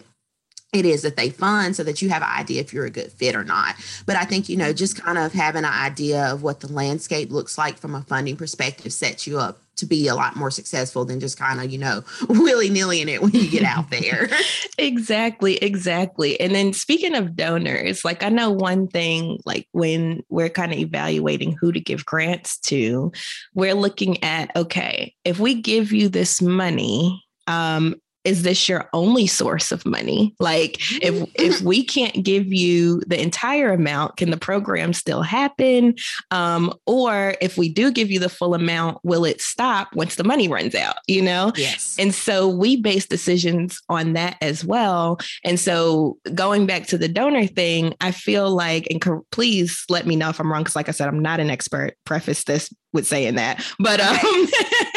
it 0.72 0.84
is 0.84 1.02
that 1.02 1.16
they 1.16 1.30
fund 1.30 1.74
so 1.74 1.82
that 1.82 2.02
you 2.02 2.10
have 2.10 2.22
an 2.22 2.28
idea 2.28 2.60
if 2.60 2.74
you're 2.74 2.84
a 2.84 2.90
good 2.90 3.10
fit 3.12 3.34
or 3.34 3.44
not. 3.44 3.74
But 4.04 4.16
I 4.16 4.24
think, 4.24 4.50
you 4.50 4.56
know, 4.56 4.72
just 4.74 5.02
kind 5.02 5.16
of 5.16 5.32
having 5.32 5.64
an 5.64 5.72
idea 5.72 6.26
of 6.26 6.42
what 6.42 6.60
the 6.60 6.70
landscape 6.70 7.30
looks 7.30 7.56
like 7.56 7.78
from 7.78 7.94
a 7.94 8.02
funding 8.02 8.36
perspective 8.36 8.92
sets 8.92 9.26
you 9.26 9.38
up 9.38 9.62
to 9.76 9.86
be 9.86 10.08
a 10.08 10.14
lot 10.14 10.36
more 10.36 10.50
successful 10.50 11.04
than 11.04 11.20
just 11.20 11.38
kind 11.38 11.60
of, 11.60 11.70
you 11.70 11.78
know, 11.78 12.04
willy 12.28 12.68
nilly 12.68 13.00
in 13.00 13.08
it 13.08 13.22
when 13.22 13.30
you 13.30 13.48
get 13.48 13.62
out 13.62 13.90
there. 13.90 14.28
exactly, 14.78 15.56
exactly. 15.56 16.38
And 16.38 16.54
then 16.54 16.74
speaking 16.74 17.14
of 17.14 17.34
donors, 17.34 18.04
like 18.04 18.22
I 18.22 18.28
know 18.28 18.50
one 18.50 18.88
thing, 18.88 19.40
like 19.46 19.66
when 19.72 20.22
we're 20.28 20.50
kind 20.50 20.72
of 20.72 20.78
evaluating 20.78 21.56
who 21.58 21.72
to 21.72 21.80
give 21.80 22.04
grants 22.04 22.58
to, 22.60 23.10
we're 23.54 23.74
looking 23.74 24.22
at, 24.22 24.54
okay, 24.54 25.14
if 25.24 25.38
we 25.38 25.54
give 25.54 25.92
you 25.92 26.10
this 26.10 26.42
money, 26.42 27.24
um, 27.46 27.94
is 28.24 28.42
this 28.42 28.68
your 28.68 28.88
only 28.92 29.26
source 29.26 29.72
of 29.72 29.86
money? 29.86 30.34
Like 30.38 30.78
if 31.02 31.28
if 31.34 31.60
we 31.62 31.84
can't 31.84 32.24
give 32.24 32.52
you 32.52 33.00
the 33.06 33.20
entire 33.20 33.72
amount 33.72 34.16
can 34.16 34.30
the 34.30 34.36
program 34.36 34.92
still 34.92 35.22
happen? 35.22 35.94
Um, 36.30 36.74
or 36.86 37.34
if 37.40 37.56
we 37.56 37.68
do 37.68 37.90
give 37.90 38.10
you 38.10 38.18
the 38.18 38.28
full 38.28 38.54
amount 38.54 38.98
will 39.02 39.24
it 39.24 39.40
stop 39.40 39.94
once 39.94 40.16
the 40.16 40.24
money 40.24 40.48
runs 40.48 40.74
out 40.74 40.96
you 41.06 41.22
know? 41.22 41.52
Yes. 41.56 41.96
And 41.98 42.14
so 42.14 42.48
we 42.48 42.76
base 42.76 43.06
decisions 43.06 43.80
on 43.88 44.12
that 44.14 44.36
as 44.40 44.64
well. 44.64 45.18
And 45.44 45.58
so 45.58 46.18
going 46.34 46.66
back 46.66 46.86
to 46.88 46.98
the 46.98 47.08
donor 47.08 47.46
thing 47.46 47.94
i 48.00 48.10
feel 48.10 48.50
like 48.50 48.86
and 48.90 49.00
co- 49.00 49.24
please 49.30 49.84
let 49.88 50.06
me 50.06 50.16
know 50.16 50.28
if 50.28 50.40
i'm 50.40 50.50
wrong 50.50 50.62
because 50.62 50.76
like 50.76 50.88
i 50.88 50.92
said 50.92 51.08
i'm 51.08 51.20
not 51.20 51.40
an 51.40 51.50
expert. 51.50 51.94
Preface 52.04 52.44
this 52.44 52.72
with 52.92 53.06
saying 53.06 53.36
that. 53.36 53.64
But 53.78 54.00
um 54.00 54.16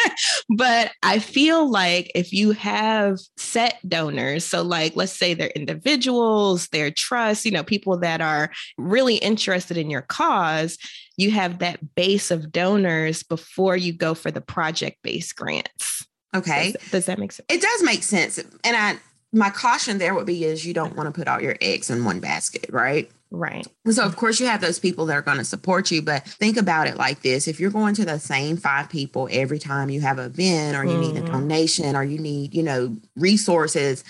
but 0.56 0.92
I 1.02 1.20
feel 1.20 1.70
like 1.70 2.12
if 2.14 2.34
you 2.34 2.52
have 2.52 3.20
set 3.38 3.78
donors, 3.88 4.44
so 4.44 4.62
like 4.62 4.96
let's 4.96 5.12
say 5.14 5.34
they're 5.34 5.48
individuals, 5.50 6.68
they're 6.68 6.92
trusts, 6.92 7.46
you 7.46 7.52
know, 7.52 7.64
people 7.64 7.98
that 8.00 8.22
are 8.22 8.52
really 8.78 9.16
interested 9.16 9.78
in 9.78 9.90
your 9.90 10.02
cause, 10.02 10.78
you 11.18 11.32
have 11.32 11.60
that 11.60 11.96
base 11.96 12.32
of 12.32 12.52
donors 12.52 13.24
before 13.24 13.78
you 13.78 13.94
go 13.94 14.14
for 14.14 14.32
the 14.32 14.42
project 14.42 14.98
based 15.04 15.36
grants. 15.36 16.06
Okay. 16.36 16.74
Does, 16.74 16.92
does 16.92 17.06
that 17.06 17.20
make 17.20 17.32
sense? 17.32 17.46
It 17.50 17.62
does 17.62 17.84
make 17.84 18.04
sense. 18.04 18.38
And 18.38 18.76
I 18.76 18.98
my 19.34 19.50
caution 19.50 19.98
there 19.98 20.14
would 20.14 20.26
be 20.26 20.44
is 20.44 20.66
you 20.66 20.74
don't 20.74 20.96
want 20.96 21.08
to 21.08 21.18
put 21.18 21.28
all 21.28 21.42
your 21.42 21.56
eggs 21.62 21.90
in 21.90 22.04
one 22.04 22.20
basket, 22.20 22.66
right? 22.70 23.10
Right. 23.34 23.66
So, 23.90 24.04
of 24.04 24.18
course, 24.18 24.42
you 24.42 24.48
have 24.48 24.60
those 24.60 24.78
people 24.78 25.06
that 25.06 25.14
are 25.14 25.22
going 25.22 25.38
to 25.38 25.46
support 25.46 25.90
you, 25.90 26.02
but 26.02 26.26
think 26.26 26.58
about 26.58 26.88
it 26.88 26.98
like 26.98 27.22
this 27.22 27.48
if 27.48 27.62
you're 27.62 27.72
going 27.72 27.96
to 27.96 28.04
the 28.04 28.20
same 28.20 28.58
five 28.58 28.90
people 28.90 29.30
every 29.32 29.58
time 29.58 29.90
you 29.90 30.02
have 30.02 30.20
an 30.20 30.26
event 30.26 30.76
or 30.76 30.84
you 30.84 30.92
mm-hmm. 30.92 31.02
need 31.02 31.16
a 31.16 31.22
mm-hmm. 31.22 31.32
donation 31.32 31.96
or 31.96 32.04
you 32.04 32.20
need, 32.20 32.54
you 32.54 32.62
know, 32.62 32.98
resources, 33.16 34.04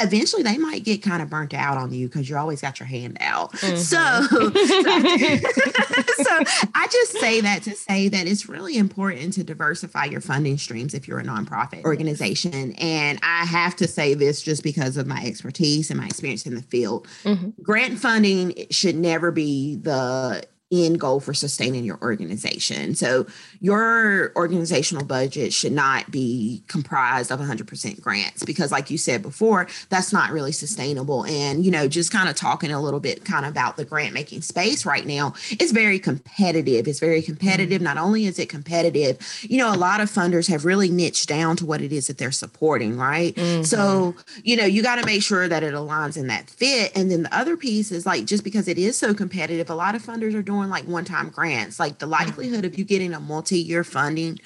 eventually 0.00 0.42
they 0.42 0.58
might 0.58 0.84
get 0.84 1.02
kind 1.02 1.22
of 1.22 1.30
burnt 1.30 1.54
out 1.54 1.76
on 1.76 1.92
you 1.92 2.08
because 2.08 2.28
you 2.28 2.36
always 2.36 2.60
got 2.60 2.78
your 2.78 2.86
hand 2.86 3.16
out. 3.20 3.52
Mm-hmm. 3.52 3.76
So, 3.76 3.98
so 6.22 6.70
I 6.74 6.88
just 6.90 7.12
say 7.12 7.40
that 7.40 7.62
to 7.64 7.74
say 7.74 8.08
that 8.08 8.26
it's 8.26 8.48
really 8.48 8.76
important 8.76 9.32
to 9.34 9.44
diversify 9.44 10.06
your 10.06 10.20
funding 10.20 10.58
streams 10.58 10.94
if 10.94 11.08
you're 11.08 11.18
a 11.18 11.24
nonprofit 11.24 11.84
organization. 11.84 12.72
And 12.74 13.18
I 13.22 13.44
have 13.44 13.76
to 13.76 13.88
say 13.88 14.14
this 14.14 14.42
just 14.42 14.62
because 14.62 14.96
of 14.96 15.06
my 15.06 15.22
expertise 15.24 15.90
and 15.90 15.98
my 15.98 16.06
experience 16.06 16.46
in 16.46 16.54
the 16.54 16.62
field. 16.62 17.06
Mm-hmm. 17.24 17.62
Grant 17.62 17.98
funding 17.98 18.66
should 18.70 18.96
never 18.96 19.30
be 19.30 19.76
the 19.76 20.46
end 20.70 21.00
goal 21.00 21.18
for 21.18 21.32
sustaining 21.32 21.84
your 21.84 21.98
organization. 22.02 22.94
So 22.94 23.26
your 23.60 24.32
organizational 24.36 25.04
budget 25.04 25.52
should 25.52 25.72
not 25.72 26.10
be 26.10 26.62
comprised 26.68 27.30
of 27.30 27.40
100% 27.40 28.00
grants 28.00 28.44
because 28.44 28.70
like 28.70 28.90
you 28.90 28.98
said 28.98 29.22
before, 29.22 29.66
that's 29.88 30.12
not 30.12 30.30
really 30.30 30.52
sustainable. 30.52 31.24
And 31.24 31.64
you 31.64 31.70
know, 31.70 31.88
just 31.88 32.12
kind 32.12 32.28
of 32.28 32.36
talking 32.36 32.70
a 32.70 32.82
little 32.82 33.00
bit 33.00 33.24
kind 33.24 33.46
of 33.46 33.52
about 33.52 33.76
the 33.76 33.84
grant 33.84 34.12
making 34.12 34.42
space 34.42 34.84
right 34.84 35.06
now, 35.06 35.32
it's 35.52 35.72
very 35.72 35.98
competitive. 35.98 36.86
It's 36.86 37.00
very 37.00 37.22
competitive. 37.22 37.80
Not 37.80 37.96
only 37.96 38.26
is 38.26 38.38
it 38.38 38.50
competitive, 38.50 39.18
you 39.42 39.56
know, 39.56 39.72
a 39.72 39.76
lot 39.76 40.00
of 40.00 40.10
funders 40.10 40.48
have 40.50 40.66
really 40.66 40.90
niched 40.90 41.28
down 41.28 41.56
to 41.56 41.66
what 41.66 41.80
it 41.80 41.92
is 41.92 42.08
that 42.08 42.18
they're 42.18 42.30
supporting, 42.30 42.98
right? 42.98 43.34
Mm-hmm. 43.34 43.62
So, 43.62 44.14
you 44.42 44.56
know, 44.56 44.66
you 44.66 44.82
got 44.82 44.96
to 44.96 45.06
make 45.06 45.22
sure 45.22 45.48
that 45.48 45.62
it 45.62 45.72
aligns 45.72 46.18
in 46.18 46.26
that 46.26 46.50
fit. 46.50 46.92
And 46.94 47.10
then 47.10 47.22
the 47.22 47.34
other 47.34 47.56
piece 47.56 47.90
is 47.90 48.04
like 48.04 48.26
just 48.26 48.44
because 48.44 48.68
it 48.68 48.76
is 48.76 48.98
so 48.98 49.14
competitive, 49.14 49.70
a 49.70 49.74
lot 49.74 49.94
of 49.94 50.02
funders 50.02 50.34
are 50.34 50.42
doing 50.42 50.57
like 50.66 50.86
one 50.86 51.04
time 51.04 51.30
grants, 51.30 51.78
like 51.78 51.98
the 51.98 52.06
mm. 52.06 52.10
likelihood 52.10 52.64
of 52.64 52.78
you 52.78 52.84
getting 52.84 53.14
a 53.14 53.20
multi 53.20 53.60
year 53.60 53.84
funding 53.84 54.38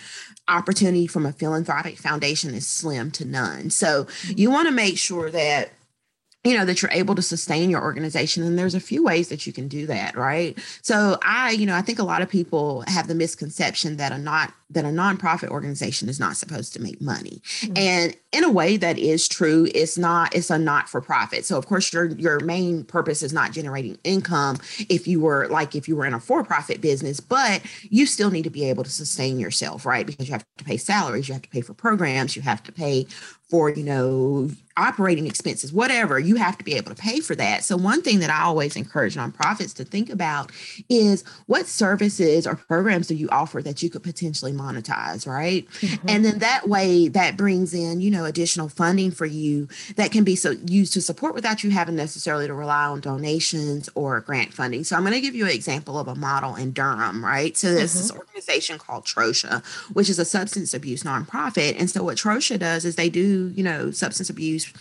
opportunity 0.48 1.06
from 1.06 1.24
a 1.24 1.32
philanthropic 1.32 1.96
foundation 1.98 2.54
is 2.54 2.66
slim 2.66 3.10
to 3.12 3.24
none. 3.24 3.70
So 3.70 4.04
mm. 4.04 4.38
you 4.38 4.50
want 4.50 4.68
to 4.68 4.74
make 4.74 4.98
sure 4.98 5.30
that 5.30 5.72
you 6.44 6.56
know 6.56 6.64
that 6.64 6.82
you're 6.82 6.90
able 6.90 7.14
to 7.14 7.22
sustain 7.22 7.70
your 7.70 7.82
organization 7.82 8.42
and 8.42 8.58
there's 8.58 8.74
a 8.74 8.80
few 8.80 9.04
ways 9.04 9.28
that 9.28 9.46
you 9.46 9.52
can 9.52 9.68
do 9.68 9.86
that 9.86 10.16
right 10.16 10.58
so 10.82 11.16
i 11.22 11.52
you 11.52 11.66
know 11.66 11.76
i 11.76 11.80
think 11.82 12.00
a 12.00 12.04
lot 12.04 12.20
of 12.20 12.28
people 12.28 12.82
have 12.88 13.06
the 13.06 13.14
misconception 13.14 13.96
that 13.96 14.10
a 14.10 14.18
not 14.18 14.52
that 14.72 14.84
a 14.84 14.88
nonprofit 14.88 15.48
organization 15.48 16.08
is 16.08 16.18
not 16.18 16.36
supposed 16.36 16.72
to 16.74 16.82
make 16.82 17.00
money. 17.00 17.40
Mm-hmm. 17.42 17.76
and 17.76 18.16
in 18.32 18.44
a 18.44 18.50
way 18.50 18.76
that 18.76 18.98
is 18.98 19.28
true 19.28 19.68
it's 19.74 19.98
not 19.98 20.34
it's 20.34 20.50
a 20.50 20.58
not 20.58 20.88
for 20.88 21.00
profit 21.00 21.44
so 21.44 21.58
of 21.58 21.66
course 21.66 21.92
your 21.92 22.06
your 22.12 22.40
main 22.40 22.84
purpose 22.84 23.22
is 23.22 23.32
not 23.32 23.52
generating 23.52 23.98
income 24.04 24.56
if 24.88 25.06
you 25.06 25.20
were 25.20 25.46
like 25.48 25.74
if 25.74 25.86
you 25.86 25.96
were 25.96 26.06
in 26.06 26.14
a 26.14 26.20
for 26.20 26.42
profit 26.42 26.80
business 26.80 27.20
but 27.20 27.62
you 27.82 28.06
still 28.06 28.30
need 28.30 28.42
to 28.44 28.50
be 28.50 28.64
able 28.64 28.84
to 28.84 28.90
sustain 28.90 29.38
yourself 29.38 29.84
right? 29.84 30.06
Because 30.06 30.28
you 30.28 30.32
have 30.32 30.46
to 30.58 30.64
pay 30.64 30.76
salaries 30.76 31.28
you 31.28 31.34
have 31.34 31.42
to 31.42 31.50
pay 31.50 31.60
for 31.60 31.74
programs 31.74 32.36
you 32.36 32.42
have 32.42 32.62
to 32.62 32.72
pay 32.72 33.06
for 33.52 33.68
you 33.68 33.84
know 33.84 34.48
operating 34.76 35.26
expenses 35.26 35.72
whatever. 35.72 36.18
You 36.18 36.36
have 36.36 36.56
to 36.58 36.64
be 36.64 36.74
able 36.74 36.94
to 36.94 37.00
pay 37.00 37.20
for 37.20 37.34
that. 37.34 37.64
So 37.64 37.76
one 37.76 38.02
thing 38.02 38.20
that 38.20 38.30
i 38.30 38.42
always 38.42 38.76
encourage 38.76 39.14
nonprofits 39.14 39.74
to 39.74 39.84
think 39.84 40.08
about 40.08 40.50
is 40.88 41.24
what 41.46 41.66
services 41.66 42.46
or 42.46 42.56
programs 42.56 43.08
do 43.08 43.14
you 43.14 43.28
offer 43.30 43.60
that 43.62 43.82
you 43.82 43.90
could 43.90 44.02
potentially 44.02 44.52
monetize 44.62 45.26
right 45.26 45.68
mm-hmm. 45.80 46.08
and 46.08 46.24
then 46.24 46.38
that 46.38 46.68
way 46.68 47.08
that 47.08 47.36
brings 47.36 47.74
in 47.74 48.00
you 48.00 48.10
know 48.10 48.24
additional 48.24 48.68
funding 48.68 49.10
for 49.10 49.26
you 49.26 49.68
that 49.96 50.12
can 50.12 50.24
be 50.24 50.36
so 50.36 50.50
used 50.66 50.92
to 50.92 51.00
support 51.00 51.34
without 51.34 51.62
you 51.62 51.70
having 51.70 51.96
necessarily 51.96 52.46
to 52.46 52.54
rely 52.54 52.86
on 52.86 53.00
donations 53.00 53.88
or 53.94 54.20
grant 54.20 54.52
funding 54.52 54.84
so 54.84 54.96
i'm 54.96 55.02
going 55.02 55.12
to 55.12 55.20
give 55.20 55.34
you 55.34 55.44
an 55.44 55.52
example 55.52 55.98
of 55.98 56.08
a 56.08 56.14
model 56.14 56.54
in 56.54 56.72
durham 56.72 57.24
right 57.24 57.56
so 57.56 57.72
there's 57.74 57.90
mm-hmm. 57.92 58.02
this 58.02 58.12
organization 58.12 58.78
called 58.78 59.04
TROSA 59.04 59.62
which 59.92 60.08
is 60.08 60.18
a 60.18 60.24
substance 60.24 60.74
abuse 60.74 61.02
nonprofit 61.02 61.78
and 61.78 61.90
so 61.90 62.02
what 62.02 62.16
TROSA 62.16 62.58
does 62.58 62.84
is 62.84 62.96
they 62.96 63.08
do 63.08 63.52
you 63.54 63.62
know, 63.62 63.90
substance 63.90 64.30
abuse 64.30 64.72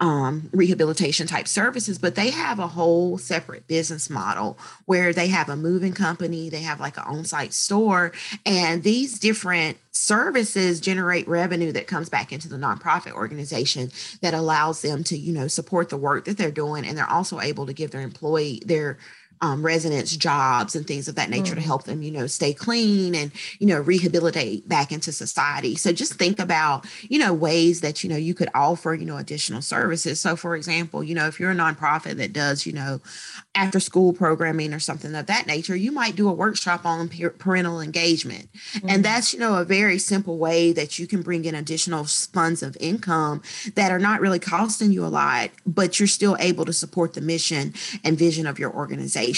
um, 0.00 0.48
rehabilitation 0.52 1.26
type 1.26 1.46
services, 1.46 1.98
but 1.98 2.14
they 2.14 2.30
have 2.30 2.58
a 2.58 2.66
whole 2.66 3.18
separate 3.18 3.66
business 3.66 4.08
model 4.08 4.58
where 4.86 5.12
they 5.12 5.28
have 5.28 5.50
a 5.50 5.56
moving 5.56 5.92
company, 5.92 6.48
they 6.48 6.62
have 6.62 6.80
like 6.80 6.96
an 6.96 7.04
on 7.06 7.24
site 7.24 7.52
store, 7.52 8.12
and 8.46 8.82
these 8.82 9.18
different 9.18 9.76
services 9.92 10.80
generate 10.80 11.28
revenue 11.28 11.72
that 11.72 11.86
comes 11.86 12.08
back 12.08 12.32
into 12.32 12.48
the 12.48 12.56
nonprofit 12.56 13.12
organization 13.12 13.90
that 14.22 14.32
allows 14.32 14.80
them 14.80 15.04
to, 15.04 15.18
you 15.18 15.32
know, 15.32 15.48
support 15.48 15.90
the 15.90 15.96
work 15.96 16.24
that 16.24 16.38
they're 16.38 16.50
doing. 16.50 16.86
And 16.86 16.96
they're 16.96 17.10
also 17.10 17.40
able 17.40 17.66
to 17.66 17.72
give 17.72 17.90
their 17.90 18.00
employee, 18.00 18.62
their 18.64 18.98
um, 19.42 19.64
residents 19.64 20.16
jobs 20.16 20.76
and 20.76 20.86
things 20.86 21.08
of 21.08 21.14
that 21.14 21.30
nature 21.30 21.54
mm. 21.54 21.56
to 21.56 21.62
help 21.62 21.84
them, 21.84 22.02
you 22.02 22.10
know, 22.10 22.26
stay 22.26 22.52
clean 22.52 23.14
and, 23.14 23.32
you 23.58 23.66
know, 23.66 23.80
rehabilitate 23.80 24.68
back 24.68 24.92
into 24.92 25.12
society. 25.12 25.76
So 25.76 25.92
just 25.92 26.14
think 26.14 26.38
about, 26.38 26.86
you 27.02 27.18
know, 27.18 27.32
ways 27.32 27.80
that, 27.80 28.04
you 28.04 28.10
know, 28.10 28.16
you 28.16 28.34
could 28.34 28.50
offer, 28.54 28.92
you 28.92 29.06
know, 29.06 29.16
additional 29.16 29.62
services. 29.62 30.20
So 30.20 30.36
for 30.36 30.56
example, 30.56 31.02
you 31.02 31.14
know, 31.14 31.26
if 31.26 31.40
you're 31.40 31.52
a 31.52 31.54
nonprofit 31.54 32.16
that 32.16 32.34
does, 32.34 32.66
you 32.66 32.72
know, 32.72 33.00
after 33.54 33.80
school 33.80 34.12
programming 34.12 34.74
or 34.74 34.78
something 34.78 35.14
of 35.14 35.26
that 35.26 35.46
nature, 35.46 35.74
you 35.74 35.90
might 35.90 36.16
do 36.16 36.28
a 36.28 36.32
workshop 36.32 36.84
on 36.84 37.08
parental 37.08 37.80
engagement. 37.80 38.52
Mm-hmm. 38.74 38.88
And 38.90 39.04
that's, 39.04 39.32
you 39.32 39.38
know, 39.38 39.56
a 39.56 39.64
very 39.64 39.98
simple 39.98 40.36
way 40.36 40.72
that 40.72 40.98
you 40.98 41.06
can 41.06 41.22
bring 41.22 41.46
in 41.46 41.54
additional 41.54 42.04
funds 42.04 42.62
of 42.62 42.76
income 42.78 43.42
that 43.74 43.90
are 43.90 43.98
not 43.98 44.20
really 44.20 44.38
costing 44.38 44.92
you 44.92 45.04
a 45.04 45.08
lot, 45.08 45.50
but 45.64 45.98
you're 45.98 46.06
still 46.06 46.36
able 46.40 46.64
to 46.66 46.72
support 46.72 47.14
the 47.14 47.20
mission 47.20 47.72
and 48.04 48.18
vision 48.18 48.46
of 48.46 48.58
your 48.58 48.72
organization. 48.72 49.29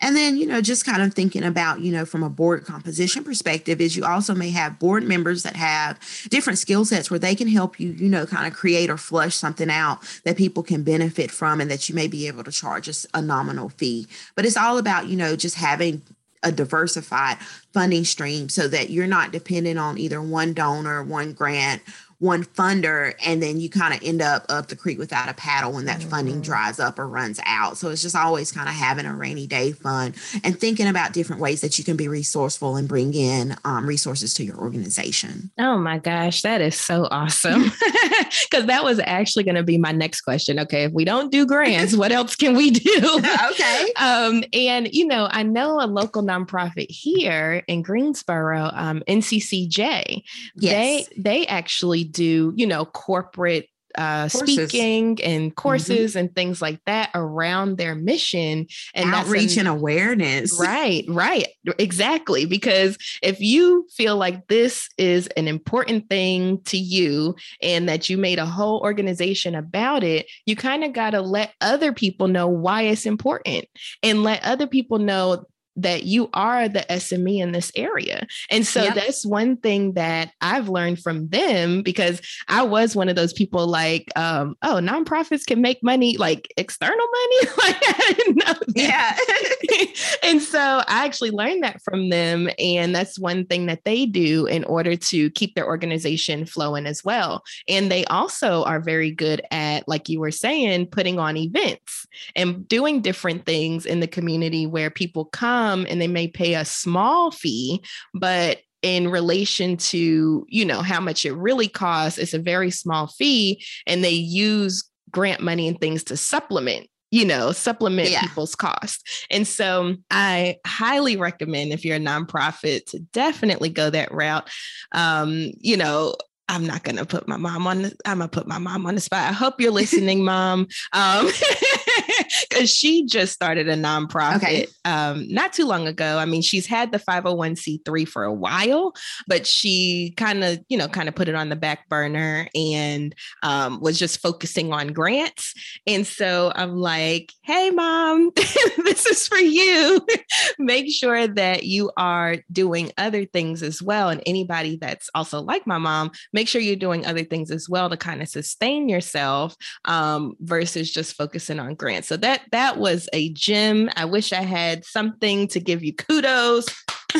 And 0.00 0.16
then, 0.16 0.36
you 0.36 0.46
know, 0.46 0.60
just 0.60 0.84
kind 0.84 1.02
of 1.02 1.14
thinking 1.14 1.44
about, 1.44 1.80
you 1.80 1.92
know, 1.92 2.04
from 2.04 2.22
a 2.22 2.30
board 2.30 2.64
composition 2.64 3.24
perspective, 3.24 3.80
is 3.80 3.96
you 3.96 4.04
also 4.04 4.34
may 4.34 4.50
have 4.50 4.78
board 4.78 5.04
members 5.04 5.42
that 5.42 5.56
have 5.56 5.98
different 6.30 6.58
skill 6.58 6.84
sets 6.84 7.10
where 7.10 7.18
they 7.18 7.34
can 7.34 7.48
help 7.48 7.78
you, 7.78 7.90
you 7.90 8.08
know, 8.08 8.26
kind 8.26 8.46
of 8.46 8.52
create 8.52 8.90
or 8.90 8.96
flush 8.96 9.34
something 9.34 9.70
out 9.70 9.98
that 10.24 10.36
people 10.36 10.62
can 10.62 10.82
benefit 10.82 11.30
from 11.30 11.60
and 11.60 11.70
that 11.70 11.88
you 11.88 11.94
may 11.94 12.08
be 12.08 12.26
able 12.26 12.44
to 12.44 12.52
charge 12.52 12.88
a, 12.88 12.92
a 13.14 13.22
nominal 13.22 13.68
fee. 13.68 14.06
But 14.34 14.46
it's 14.46 14.56
all 14.56 14.78
about, 14.78 15.06
you 15.06 15.16
know, 15.16 15.36
just 15.36 15.56
having 15.56 16.02
a 16.42 16.50
diversified 16.50 17.38
funding 17.72 18.04
stream 18.04 18.48
so 18.48 18.66
that 18.68 18.90
you're 18.90 19.06
not 19.06 19.32
dependent 19.32 19.78
on 19.78 19.96
either 19.96 20.20
one 20.20 20.52
donor, 20.52 21.02
one 21.02 21.32
grant, 21.32 21.82
one 22.22 22.44
funder 22.44 23.14
and 23.26 23.42
then 23.42 23.58
you 23.58 23.68
kind 23.68 23.92
of 23.92 24.00
end 24.06 24.22
up 24.22 24.46
up 24.48 24.68
the 24.68 24.76
creek 24.76 24.96
without 24.96 25.28
a 25.28 25.34
paddle 25.34 25.72
when 25.72 25.86
that 25.86 25.98
mm-hmm. 25.98 26.08
funding 26.08 26.40
dries 26.40 26.78
up 26.78 26.96
or 26.98 27.08
runs 27.08 27.40
out 27.44 27.76
so 27.76 27.90
it's 27.90 28.00
just 28.00 28.14
always 28.14 28.52
kind 28.52 28.68
of 28.68 28.74
having 28.74 29.06
a 29.06 29.14
rainy 29.14 29.44
day 29.44 29.72
fund 29.72 30.14
and 30.44 30.58
thinking 30.60 30.86
about 30.86 31.12
different 31.12 31.42
ways 31.42 31.60
that 31.60 31.78
you 31.78 31.84
can 31.84 31.96
be 31.96 32.06
resourceful 32.06 32.76
and 32.76 32.86
bring 32.86 33.12
in 33.12 33.56
um, 33.64 33.84
resources 33.84 34.34
to 34.34 34.44
your 34.44 34.56
organization 34.56 35.50
oh 35.58 35.76
my 35.76 35.98
gosh 35.98 36.42
that 36.42 36.60
is 36.60 36.78
so 36.78 37.08
awesome 37.10 37.72
because 38.50 38.66
that 38.66 38.84
was 38.84 39.00
actually 39.04 39.44
going 39.44 39.54
to 39.54 39.62
be 39.62 39.78
my 39.78 39.92
next 39.92 40.22
question. 40.22 40.58
Okay, 40.60 40.84
if 40.84 40.92
we 40.92 41.04
don't 41.04 41.30
do 41.30 41.46
grants, 41.46 41.96
what 41.96 42.12
else 42.12 42.36
can 42.36 42.54
we 42.54 42.70
do? 42.70 43.20
okay. 43.50 43.92
Um, 43.96 44.44
and 44.52 44.92
you 44.92 45.06
know, 45.06 45.28
I 45.30 45.42
know 45.42 45.80
a 45.80 45.86
local 45.86 46.22
nonprofit 46.22 46.90
here 46.90 47.62
in 47.66 47.82
Greensboro, 47.82 48.70
um, 48.72 49.02
NCCJ. 49.08 50.22
Yes. 50.56 51.06
They 51.06 51.06
they 51.16 51.46
actually 51.46 52.04
do 52.12 52.52
you 52.56 52.66
know 52.66 52.84
corporate 52.84 53.68
uh, 53.94 54.28
speaking 54.28 55.22
and 55.22 55.50
mm-hmm. 55.50 55.54
courses 55.54 56.12
mm-hmm. 56.12 56.18
and 56.20 56.34
things 56.34 56.62
like 56.62 56.80
that 56.86 57.10
around 57.14 57.76
their 57.76 57.94
mission 57.94 58.66
and 58.94 59.14
outreach 59.14 59.56
an, 59.56 59.66
and 59.66 59.68
awareness. 59.68 60.58
Right, 60.58 61.04
right, 61.08 61.48
exactly. 61.78 62.44
Because 62.44 62.96
if 63.22 63.40
you 63.40 63.86
feel 63.94 64.16
like 64.16 64.46
this 64.48 64.88
is 64.98 65.26
an 65.28 65.48
important 65.48 66.08
thing 66.08 66.62
to 66.64 66.76
you 66.76 67.34
and 67.60 67.88
that 67.88 68.08
you 68.08 68.16
made 68.16 68.38
a 68.38 68.46
whole 68.46 68.80
organization 68.80 69.54
about 69.54 70.04
it, 70.04 70.26
you 70.46 70.56
kind 70.56 70.84
of 70.84 70.92
got 70.92 71.10
to 71.10 71.20
let 71.20 71.52
other 71.60 71.92
people 71.92 72.28
know 72.28 72.48
why 72.48 72.82
it's 72.82 73.06
important 73.06 73.66
and 74.02 74.22
let 74.22 74.42
other 74.44 74.66
people 74.66 74.98
know 74.98 75.44
that 75.76 76.04
you 76.04 76.28
are 76.34 76.68
the 76.68 76.84
SME 76.90 77.40
in 77.40 77.52
this 77.52 77.72
area. 77.74 78.26
And 78.50 78.66
so 78.66 78.82
yep. 78.82 78.94
that's 78.94 79.24
one 79.24 79.56
thing 79.56 79.94
that 79.94 80.32
I've 80.40 80.68
learned 80.68 81.00
from 81.00 81.28
them 81.28 81.82
because 81.82 82.20
I 82.48 82.62
was 82.62 82.94
one 82.94 83.08
of 83.08 83.16
those 83.16 83.32
people 83.32 83.66
like, 83.66 84.10
um, 84.16 84.56
oh, 84.62 84.80
nonprofits 84.82 85.46
can 85.46 85.60
make 85.62 85.82
money, 85.82 86.16
like 86.16 86.52
external 86.56 86.96
money. 86.96 87.48
like, 87.58 87.76
I 87.82 88.14
didn't 88.16 88.36
know 88.36 88.52
that. 88.52 88.76
Yeah. 88.76 89.86
and 90.22 90.42
so 90.42 90.58
I 90.58 91.04
actually 91.06 91.30
learned 91.30 91.62
that 91.62 91.80
from 91.82 92.10
them. 92.10 92.50
And 92.58 92.94
that's 92.94 93.18
one 93.18 93.46
thing 93.46 93.66
that 93.66 93.84
they 93.84 94.06
do 94.06 94.46
in 94.46 94.64
order 94.64 94.96
to 94.96 95.30
keep 95.30 95.54
their 95.54 95.66
organization 95.66 96.44
flowing 96.44 96.86
as 96.86 97.02
well. 97.04 97.42
And 97.68 97.90
they 97.90 98.04
also 98.06 98.64
are 98.64 98.80
very 98.80 99.10
good 99.10 99.42
at, 99.50 99.88
like 99.88 100.08
you 100.08 100.20
were 100.20 100.30
saying, 100.30 100.86
putting 100.86 101.18
on 101.18 101.36
events 101.36 102.06
and 102.36 102.66
doing 102.68 103.00
different 103.00 103.46
things 103.46 103.86
in 103.86 104.00
the 104.00 104.06
community 104.06 104.66
where 104.66 104.90
people 104.90 105.24
come 105.24 105.61
come 105.62 105.86
and 105.88 106.00
they 106.00 106.08
may 106.08 106.28
pay 106.28 106.54
a 106.54 106.64
small 106.64 107.30
fee, 107.30 107.82
but 108.14 108.58
in 108.82 109.08
relation 109.08 109.76
to 109.76 110.44
you 110.48 110.64
know 110.64 110.82
how 110.82 111.00
much 111.00 111.24
it 111.24 111.34
really 111.34 111.68
costs 111.68 112.18
it's 112.18 112.34
a 112.34 112.38
very 112.38 112.68
small 112.68 113.06
fee 113.06 113.64
and 113.86 114.02
they 114.02 114.10
use 114.10 114.90
grant 115.12 115.40
money 115.40 115.68
and 115.68 115.80
things 115.80 116.02
to 116.02 116.16
supplement 116.16 116.88
you 117.12 117.24
know 117.24 117.52
supplement 117.52 118.10
yeah. 118.10 118.20
people's 118.20 118.56
costs 118.56 119.24
and 119.30 119.46
so 119.46 119.94
i 120.10 120.56
highly 120.66 121.16
recommend 121.16 121.72
if 121.72 121.84
you're 121.84 121.94
a 121.94 122.00
nonprofit 122.00 122.84
to 122.86 122.98
definitely 123.12 123.68
go 123.68 123.88
that 123.88 124.12
route 124.12 124.50
um, 124.90 125.52
you 125.60 125.76
know 125.76 126.16
I'm 126.48 126.66
not 126.66 126.82
gonna 126.82 127.06
put 127.06 127.26
my 127.26 127.38
mom 127.38 127.66
on 127.66 127.82
the, 127.82 127.96
I'm 128.04 128.18
gonna 128.18 128.28
put 128.28 128.46
my 128.46 128.58
mom 128.58 128.84
on 128.84 128.94
the 128.94 129.00
spot. 129.00 129.26
I 129.26 129.32
hope 129.32 129.58
you're 129.58 129.70
listening, 129.82 130.22
mom. 130.22 130.66
Um, 130.92 131.30
because 132.48 132.70
she 132.70 133.06
just 133.06 133.32
started 133.32 133.68
a 133.68 133.76
nonprofit 133.76 134.36
okay. 134.36 134.66
um, 134.84 135.26
not 135.28 135.52
too 135.52 135.66
long 135.66 135.86
ago. 135.86 136.18
I 136.18 136.24
mean, 136.24 136.42
she's 136.42 136.66
had 136.66 136.92
the 136.92 136.98
501c3 136.98 138.08
for 138.08 138.24
a 138.24 138.32
while, 138.32 138.94
but 139.26 139.46
she 139.46 140.14
kind 140.16 140.44
of, 140.44 140.58
you 140.68 140.76
know, 140.76 140.88
kind 140.88 141.08
of 141.08 141.14
put 141.14 141.28
it 141.28 141.34
on 141.34 141.48
the 141.48 141.56
back 141.56 141.88
burner 141.88 142.48
and 142.54 143.14
um, 143.42 143.80
was 143.80 143.98
just 143.98 144.20
focusing 144.20 144.72
on 144.72 144.88
grants. 144.88 145.54
And 145.86 146.06
so 146.06 146.52
I'm 146.54 146.76
like, 146.76 147.32
hey, 147.42 147.70
mom, 147.70 148.30
this 148.36 149.06
is 149.06 149.28
for 149.28 149.38
you. 149.38 150.04
Make 150.58 150.90
sure 150.92 151.26
that 151.26 151.64
you 151.64 151.90
are 151.96 152.36
doing 152.50 152.92
other 152.98 153.24
things 153.24 153.62
as 153.62 153.82
well. 153.82 154.08
And 154.08 154.22
anybody 154.26 154.76
that's 154.76 155.10
also 155.14 155.40
like 155.40 155.66
my 155.66 155.78
mom, 155.78 156.10
make 156.32 156.48
sure 156.48 156.60
you're 156.60 156.76
doing 156.76 157.06
other 157.06 157.24
things 157.24 157.50
as 157.50 157.68
well 157.68 157.90
to 157.90 157.96
kind 157.96 158.22
of 158.22 158.28
sustain 158.28 158.88
yourself 158.88 159.56
um, 159.84 160.34
versus 160.40 160.90
just 160.90 161.14
focusing 161.14 161.58
on 161.58 161.74
grants. 161.74 162.01
So 162.02 162.16
that 162.18 162.42
that 162.52 162.78
was 162.78 163.08
a 163.12 163.30
gem. 163.30 163.90
I 163.96 164.04
wish 164.04 164.32
I 164.32 164.42
had 164.42 164.84
something 164.84 165.48
to 165.48 165.60
give 165.60 165.82
you 165.82 165.94
kudos. 165.94 166.66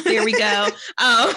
There 0.04 0.24
we 0.24 0.32
go. 0.32 0.68
um, 0.98 1.34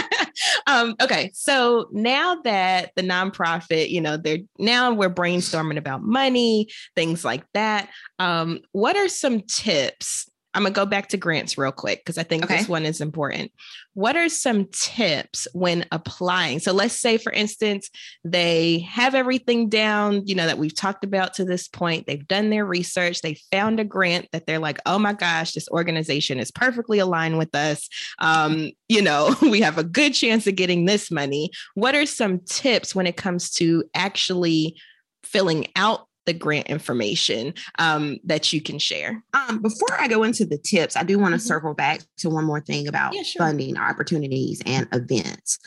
um, 0.66 0.94
okay, 1.00 1.30
so 1.34 1.88
now 1.92 2.36
that 2.44 2.90
the 2.96 3.02
nonprofit, 3.02 3.90
you 3.90 4.00
know, 4.00 4.16
they're 4.16 4.38
now 4.58 4.92
we're 4.92 5.10
brainstorming 5.10 5.78
about 5.78 6.02
money, 6.02 6.68
things 6.96 7.24
like 7.24 7.44
that. 7.54 7.88
Um, 8.18 8.60
what 8.72 8.96
are 8.96 9.08
some 9.08 9.40
tips 9.42 10.28
I'm 10.54 10.62
gonna 10.62 10.74
go 10.74 10.86
back 10.86 11.08
to 11.08 11.16
grants 11.16 11.58
real 11.58 11.72
quick 11.72 12.00
because 12.00 12.16
I 12.16 12.22
think 12.22 12.44
okay. 12.44 12.58
this 12.58 12.68
one 12.68 12.86
is 12.86 13.00
important. 13.00 13.52
What 13.94 14.16
are 14.16 14.28
some 14.28 14.66
tips 14.72 15.48
when 15.52 15.84
applying? 15.92 16.60
So 16.60 16.72
let's 16.72 16.94
say, 16.94 17.18
for 17.18 17.32
instance, 17.32 17.90
they 18.24 18.80
have 18.80 19.14
everything 19.14 19.68
down, 19.68 20.26
you 20.26 20.34
know, 20.34 20.46
that 20.46 20.58
we've 20.58 20.74
talked 20.74 21.04
about 21.04 21.34
to 21.34 21.44
this 21.44 21.68
point. 21.68 22.06
They've 22.06 22.26
done 22.26 22.50
their 22.50 22.64
research, 22.64 23.20
they 23.20 23.36
found 23.50 23.80
a 23.80 23.84
grant 23.84 24.28
that 24.32 24.46
they're 24.46 24.58
like, 24.58 24.78
oh 24.86 24.98
my 24.98 25.12
gosh, 25.12 25.52
this 25.52 25.68
organization 25.68 26.38
is 26.38 26.50
perfectly 26.50 26.98
aligned 26.98 27.38
with 27.38 27.54
us. 27.54 27.88
Um, 28.20 28.70
you 28.88 29.02
know, 29.02 29.34
we 29.42 29.60
have 29.60 29.78
a 29.78 29.84
good 29.84 30.14
chance 30.14 30.46
of 30.46 30.56
getting 30.56 30.84
this 30.84 31.10
money. 31.10 31.50
What 31.74 31.94
are 31.94 32.06
some 32.06 32.40
tips 32.40 32.94
when 32.94 33.06
it 33.06 33.16
comes 33.16 33.50
to 33.52 33.84
actually 33.94 34.76
filling 35.24 35.66
out 35.76 36.06
the 36.26 36.32
grant 36.32 36.68
information 36.68 37.54
um, 37.78 38.18
that 38.24 38.52
you 38.52 38.60
can 38.60 38.78
share. 38.78 39.22
Um, 39.34 39.60
before 39.60 40.00
I 40.00 40.08
go 40.08 40.22
into 40.22 40.44
the 40.44 40.58
tips, 40.58 40.96
I 40.96 41.02
do 41.02 41.18
want 41.18 41.32
to 41.32 41.38
mm-hmm. 41.38 41.46
circle 41.46 41.74
back 41.74 42.00
to 42.18 42.30
one 42.30 42.44
more 42.44 42.60
thing 42.60 42.88
about 42.88 43.14
yeah, 43.14 43.22
sure. 43.22 43.40
funding 43.40 43.76
opportunities 43.76 44.62
and 44.66 44.88
events. 44.92 45.58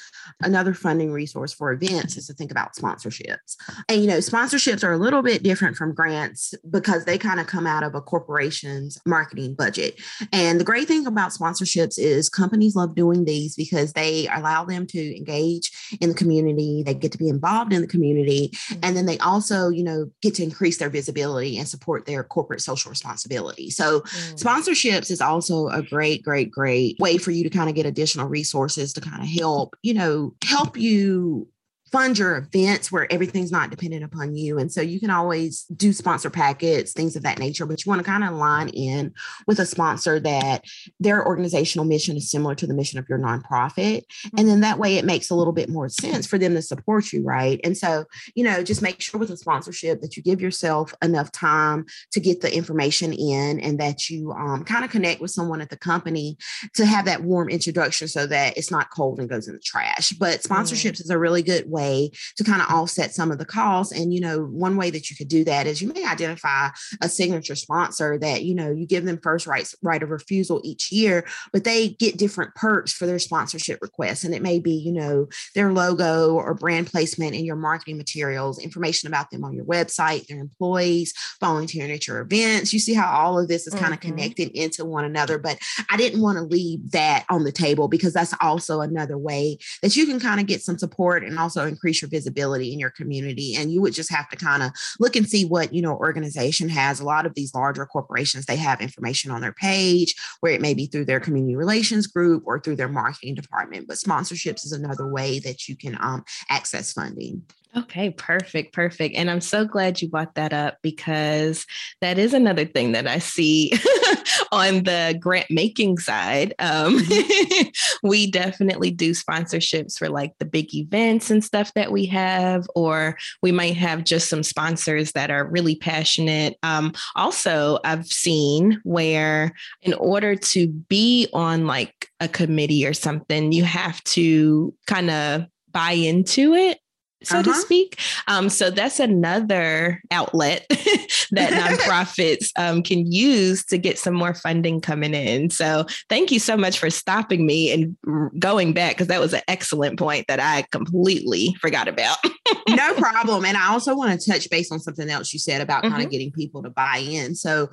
Another 0.41 0.73
funding 0.73 1.11
resource 1.11 1.53
for 1.53 1.71
events 1.71 2.17
is 2.17 2.27
to 2.27 2.33
think 2.33 2.51
about 2.51 2.75
sponsorships. 2.75 3.55
And, 3.87 4.01
you 4.01 4.07
know, 4.07 4.17
sponsorships 4.17 4.83
are 4.83 4.91
a 4.91 4.97
little 4.97 5.21
bit 5.21 5.43
different 5.43 5.77
from 5.77 5.93
grants 5.93 6.53
because 6.69 7.05
they 7.05 7.17
kind 7.17 7.39
of 7.39 7.47
come 7.47 7.65
out 7.65 7.83
of 7.83 7.95
a 7.95 8.01
corporation's 8.01 8.99
marketing 9.05 9.55
budget. 9.55 9.99
And 10.31 10.59
the 10.59 10.65
great 10.65 10.87
thing 10.87 11.05
about 11.07 11.31
sponsorships 11.31 11.97
is 11.97 12.29
companies 12.29 12.75
love 12.75 12.95
doing 12.95 13.25
these 13.25 13.55
because 13.55 13.93
they 13.93 14.27
allow 14.27 14.65
them 14.65 14.85
to 14.87 15.17
engage 15.17 15.71
in 16.01 16.09
the 16.09 16.15
community, 16.15 16.83
they 16.83 16.93
get 16.93 17.11
to 17.13 17.17
be 17.17 17.29
involved 17.29 17.73
in 17.73 17.81
the 17.81 17.87
community, 17.87 18.49
mm-hmm. 18.49 18.79
and 18.83 18.95
then 18.95 19.05
they 19.05 19.17
also, 19.19 19.69
you 19.69 19.83
know, 19.83 20.09
get 20.21 20.35
to 20.35 20.43
increase 20.47 20.77
their 20.77 20.89
visibility 20.89 21.57
and 21.57 21.67
support 21.67 22.05
their 22.05 22.23
corporate 22.23 22.61
social 22.61 22.89
responsibility. 22.89 23.69
So, 23.69 24.01
mm. 24.01 24.43
sponsorships 24.43 25.11
is 25.11 25.21
also 25.21 25.67
a 25.67 25.81
great, 25.81 26.23
great, 26.23 26.51
great 26.51 26.97
way 26.99 27.17
for 27.17 27.31
you 27.31 27.43
to 27.43 27.49
kind 27.49 27.69
of 27.69 27.75
get 27.75 27.85
additional 27.85 28.27
resources 28.27 28.93
to 28.93 29.01
kind 29.01 29.21
of 29.21 29.29
help, 29.29 29.75
you 29.83 29.93
know, 29.93 30.33
help 30.43 30.77
you 30.77 31.47
fund 31.91 32.17
your 32.17 32.37
events 32.37 32.91
where 32.91 33.11
everything's 33.11 33.51
not 33.51 33.69
dependent 33.69 34.03
upon 34.03 34.35
you. 34.35 34.57
And 34.57 34.71
so 34.71 34.81
you 34.81 34.99
can 34.99 35.09
always 35.09 35.63
do 35.75 35.93
sponsor 35.93 36.29
packets, 36.29 36.91
things 36.91 37.15
of 37.15 37.23
that 37.23 37.39
nature, 37.39 37.65
but 37.65 37.85
you 37.85 37.89
want 37.89 37.99
to 37.99 38.09
kind 38.09 38.23
of 38.23 38.33
line 38.33 38.69
in 38.69 39.13
with 39.47 39.59
a 39.59 39.65
sponsor 39.65 40.19
that 40.19 40.65
their 40.99 41.25
organizational 41.25 41.85
mission 41.85 42.17
is 42.17 42.29
similar 42.29 42.55
to 42.55 42.67
the 42.67 42.73
mission 42.73 42.99
of 42.99 43.07
your 43.07 43.19
nonprofit. 43.19 44.03
And 44.37 44.47
then 44.47 44.61
that 44.61 44.79
way 44.79 44.97
it 44.97 45.05
makes 45.05 45.29
a 45.29 45.35
little 45.35 45.53
bit 45.53 45.69
more 45.69 45.89
sense 45.89 46.27
for 46.27 46.37
them 46.37 46.53
to 46.55 46.61
support 46.61 47.13
you, 47.13 47.23
right? 47.23 47.59
And 47.63 47.77
so, 47.77 48.05
you 48.35 48.43
know, 48.43 48.63
just 48.63 48.81
make 48.81 49.01
sure 49.01 49.19
with 49.19 49.29
a 49.29 49.37
sponsorship 49.37 50.01
that 50.01 50.17
you 50.17 50.23
give 50.23 50.41
yourself 50.41 50.93
enough 51.01 51.31
time 51.31 51.85
to 52.11 52.19
get 52.19 52.41
the 52.41 52.53
information 52.53 53.13
in 53.13 53.59
and 53.59 53.79
that 53.79 54.09
you 54.09 54.31
um, 54.33 54.63
kind 54.65 54.83
of 54.83 54.91
connect 54.91 55.21
with 55.21 55.31
someone 55.31 55.61
at 55.61 55.69
the 55.69 55.77
company 55.77 56.37
to 56.73 56.85
have 56.85 57.05
that 57.05 57.23
warm 57.23 57.49
introduction 57.49 58.07
so 58.07 58.27
that 58.27 58.57
it's 58.57 58.71
not 58.71 58.89
cold 58.91 59.19
and 59.19 59.29
goes 59.29 59.47
in 59.47 59.53
the 59.53 59.59
trash. 59.59 60.11
But 60.11 60.41
sponsorships 60.41 60.97
mm. 60.97 61.01
is 61.01 61.09
a 61.09 61.17
really 61.17 61.41
good 61.41 61.69
way 61.69 61.76
way 61.77 62.11
to 62.37 62.43
kind 62.43 62.61
of 62.61 62.69
offset 62.69 63.13
some 63.13 63.31
of 63.31 63.37
the 63.37 63.45
costs. 63.45 63.93
And, 63.93 64.13
you 64.13 64.21
know, 64.21 64.43
one 64.43 64.77
way 64.77 64.89
that 64.89 65.09
you 65.09 65.15
could 65.15 65.27
do 65.27 65.43
that 65.45 65.67
is 65.67 65.81
you 65.81 65.93
may 65.93 66.05
identify 66.05 66.69
a 67.01 67.09
signature 67.09 67.55
sponsor 67.55 68.17
that, 68.19 68.43
you 68.43 68.55
know, 68.55 68.71
you 68.71 68.85
give 68.85 69.05
them 69.05 69.19
first 69.21 69.47
rights, 69.47 69.75
right 69.81 70.01
of 70.01 70.09
refusal 70.09 70.61
each 70.63 70.91
year, 70.91 71.25
but 71.53 71.63
they 71.63 71.89
get 71.89 72.17
different 72.17 72.55
perks 72.55 72.91
for 72.91 73.05
their 73.05 73.19
sponsorship 73.19 73.79
requests. 73.81 74.23
And 74.23 74.33
it 74.33 74.41
may 74.41 74.59
be, 74.59 74.73
you 74.73 74.93
know, 74.93 75.27
their 75.55 75.71
logo 75.71 76.33
or 76.33 76.53
brand 76.53 76.87
placement 76.87 77.35
in 77.35 77.45
your 77.45 77.55
marketing 77.55 77.97
materials, 77.97 78.59
information 78.59 79.07
about 79.07 79.29
them 79.31 79.43
on 79.43 79.53
your 79.53 79.65
website, 79.65 80.27
their 80.27 80.39
employees, 80.39 81.13
volunteering 81.39 81.91
at 81.91 82.07
your 82.07 82.21
events. 82.21 82.73
You 82.73 82.79
see 82.79 82.93
how 82.93 83.09
all 83.11 83.39
of 83.39 83.47
this 83.47 83.67
is 83.67 83.73
mm-hmm. 83.73 83.83
kind 83.83 83.93
of 83.93 83.99
connected 83.99 84.49
into 84.57 84.85
one 84.85 85.05
another. 85.05 85.37
But 85.37 85.59
I 85.89 85.97
didn't 85.97 86.21
want 86.21 86.37
to 86.37 86.43
leave 86.43 86.91
that 86.91 87.25
on 87.29 87.43
the 87.43 87.51
table 87.51 87.87
because 87.87 88.13
that's 88.13 88.33
also 88.41 88.81
another 88.81 89.17
way 89.17 89.57
that 89.81 89.95
you 89.95 90.05
can 90.05 90.19
kind 90.19 90.39
of 90.39 90.47
get 90.47 90.61
some 90.61 90.77
support 90.77 91.23
and 91.23 91.37
also 91.37 91.66
increase 91.67 92.01
your 92.01 92.09
visibility 92.09 92.73
in 92.73 92.79
your 92.79 92.89
community. 92.89 93.55
And 93.55 93.71
you 93.71 93.81
would 93.81 93.93
just 93.93 94.11
have 94.11 94.29
to 94.29 94.35
kind 94.35 94.63
of 94.63 94.71
look 94.99 95.15
and 95.15 95.27
see 95.27 95.45
what, 95.45 95.73
you 95.73 95.81
know, 95.81 95.95
organization 95.97 96.69
has. 96.69 96.99
A 96.99 97.05
lot 97.05 97.25
of 97.25 97.33
these 97.35 97.53
larger 97.53 97.85
corporations, 97.85 98.45
they 98.45 98.55
have 98.55 98.81
information 98.81 99.31
on 99.31 99.41
their 99.41 99.53
page 99.53 100.15
where 100.39 100.53
it 100.53 100.61
may 100.61 100.73
be 100.73 100.87
through 100.87 101.05
their 101.05 101.19
community 101.19 101.55
relations 101.55 102.07
group 102.07 102.43
or 102.45 102.59
through 102.59 102.75
their 102.75 102.89
marketing 102.89 103.35
department. 103.35 103.87
But 103.87 103.97
sponsorships 103.97 104.65
is 104.65 104.71
another 104.71 105.07
way 105.07 105.39
that 105.39 105.67
you 105.67 105.75
can 105.75 105.97
um, 105.99 106.23
access 106.49 106.93
funding. 106.93 107.43
Okay, 107.77 108.09
perfect, 108.09 108.73
perfect. 108.73 109.15
And 109.15 109.29
I'm 109.29 109.41
so 109.41 109.63
glad 109.63 110.01
you 110.01 110.09
brought 110.09 110.33
that 110.33 110.51
up 110.51 110.77
because 110.81 111.67
that 112.01 112.17
is 112.17 112.33
another 112.33 112.65
thing 112.65 112.93
that 112.93 113.05
I 113.05 113.19
see 113.19 113.71
on 114.51 114.83
the 114.83 115.15
grant 115.19 115.45
making 115.51 115.99
side. 115.99 116.55
Um, 116.57 116.97
mm-hmm. 116.97 117.67
we 118.07 118.31
definitely 118.31 118.89
do 118.89 119.11
sponsorships 119.11 119.95
for 119.95 120.09
like 120.09 120.33
the 120.39 120.45
big 120.45 120.73
events 120.73 121.29
and 121.29 121.43
stuff 121.43 121.71
that 121.75 121.91
we 121.91 122.07
have, 122.07 122.65
or 122.73 123.15
we 123.43 123.51
might 123.51 123.77
have 123.77 124.03
just 124.03 124.27
some 124.27 124.41
sponsors 124.41 125.11
that 125.11 125.29
are 125.29 125.47
really 125.47 125.75
passionate. 125.75 126.57
Um, 126.63 126.93
also, 127.15 127.77
I've 127.83 128.07
seen 128.07 128.81
where 128.85 129.53
in 129.83 129.93
order 129.93 130.35
to 130.35 130.67
be 130.67 131.27
on 131.31 131.67
like 131.67 132.07
a 132.19 132.27
committee 132.27 132.87
or 132.87 132.93
something, 132.93 133.51
you 133.51 133.65
have 133.65 134.03
to 134.05 134.73
kind 134.87 135.11
of 135.11 135.45
buy 135.71 135.91
into 135.91 136.55
it 136.55 136.79
so 137.23 137.39
uh-huh. 137.39 137.43
to 137.43 137.55
speak. 137.55 137.99
Um, 138.27 138.49
so 138.49 138.69
that's 138.69 138.99
another 138.99 140.01
outlet 140.11 140.65
that 141.31 141.79
nonprofits 141.79 142.51
um, 142.57 142.83
can 142.83 143.11
use 143.11 143.65
to 143.65 143.77
get 143.77 143.97
some 143.97 144.13
more 144.13 144.33
funding 144.33 144.81
coming 144.81 145.13
in. 145.13 145.49
So 145.49 145.85
thank 146.09 146.31
you 146.31 146.39
so 146.39 146.55
much 146.55 146.79
for 146.79 146.89
stopping 146.89 147.45
me 147.45 147.71
and 147.71 148.39
going 148.39 148.73
back 148.73 148.95
because 148.95 149.07
that 149.07 149.19
was 149.19 149.33
an 149.33 149.41
excellent 149.47 149.97
point 149.97 150.25
that 150.27 150.39
I 150.39 150.65
completely 150.71 151.55
forgot 151.59 151.87
about. 151.87 152.17
no 152.69 152.93
problem. 152.95 153.45
And 153.45 153.57
I 153.57 153.69
also 153.69 153.95
want 153.95 154.19
to 154.19 154.31
touch 154.31 154.49
base 154.49 154.71
on 154.71 154.79
something 154.79 155.09
else 155.09 155.33
you 155.33 155.39
said 155.39 155.61
about 155.61 155.83
mm-hmm. 155.83 155.93
kind 155.93 156.05
of 156.05 156.11
getting 156.11 156.31
people 156.31 156.63
to 156.63 156.69
buy 156.69 156.97
in. 156.97 157.35
So 157.35 157.69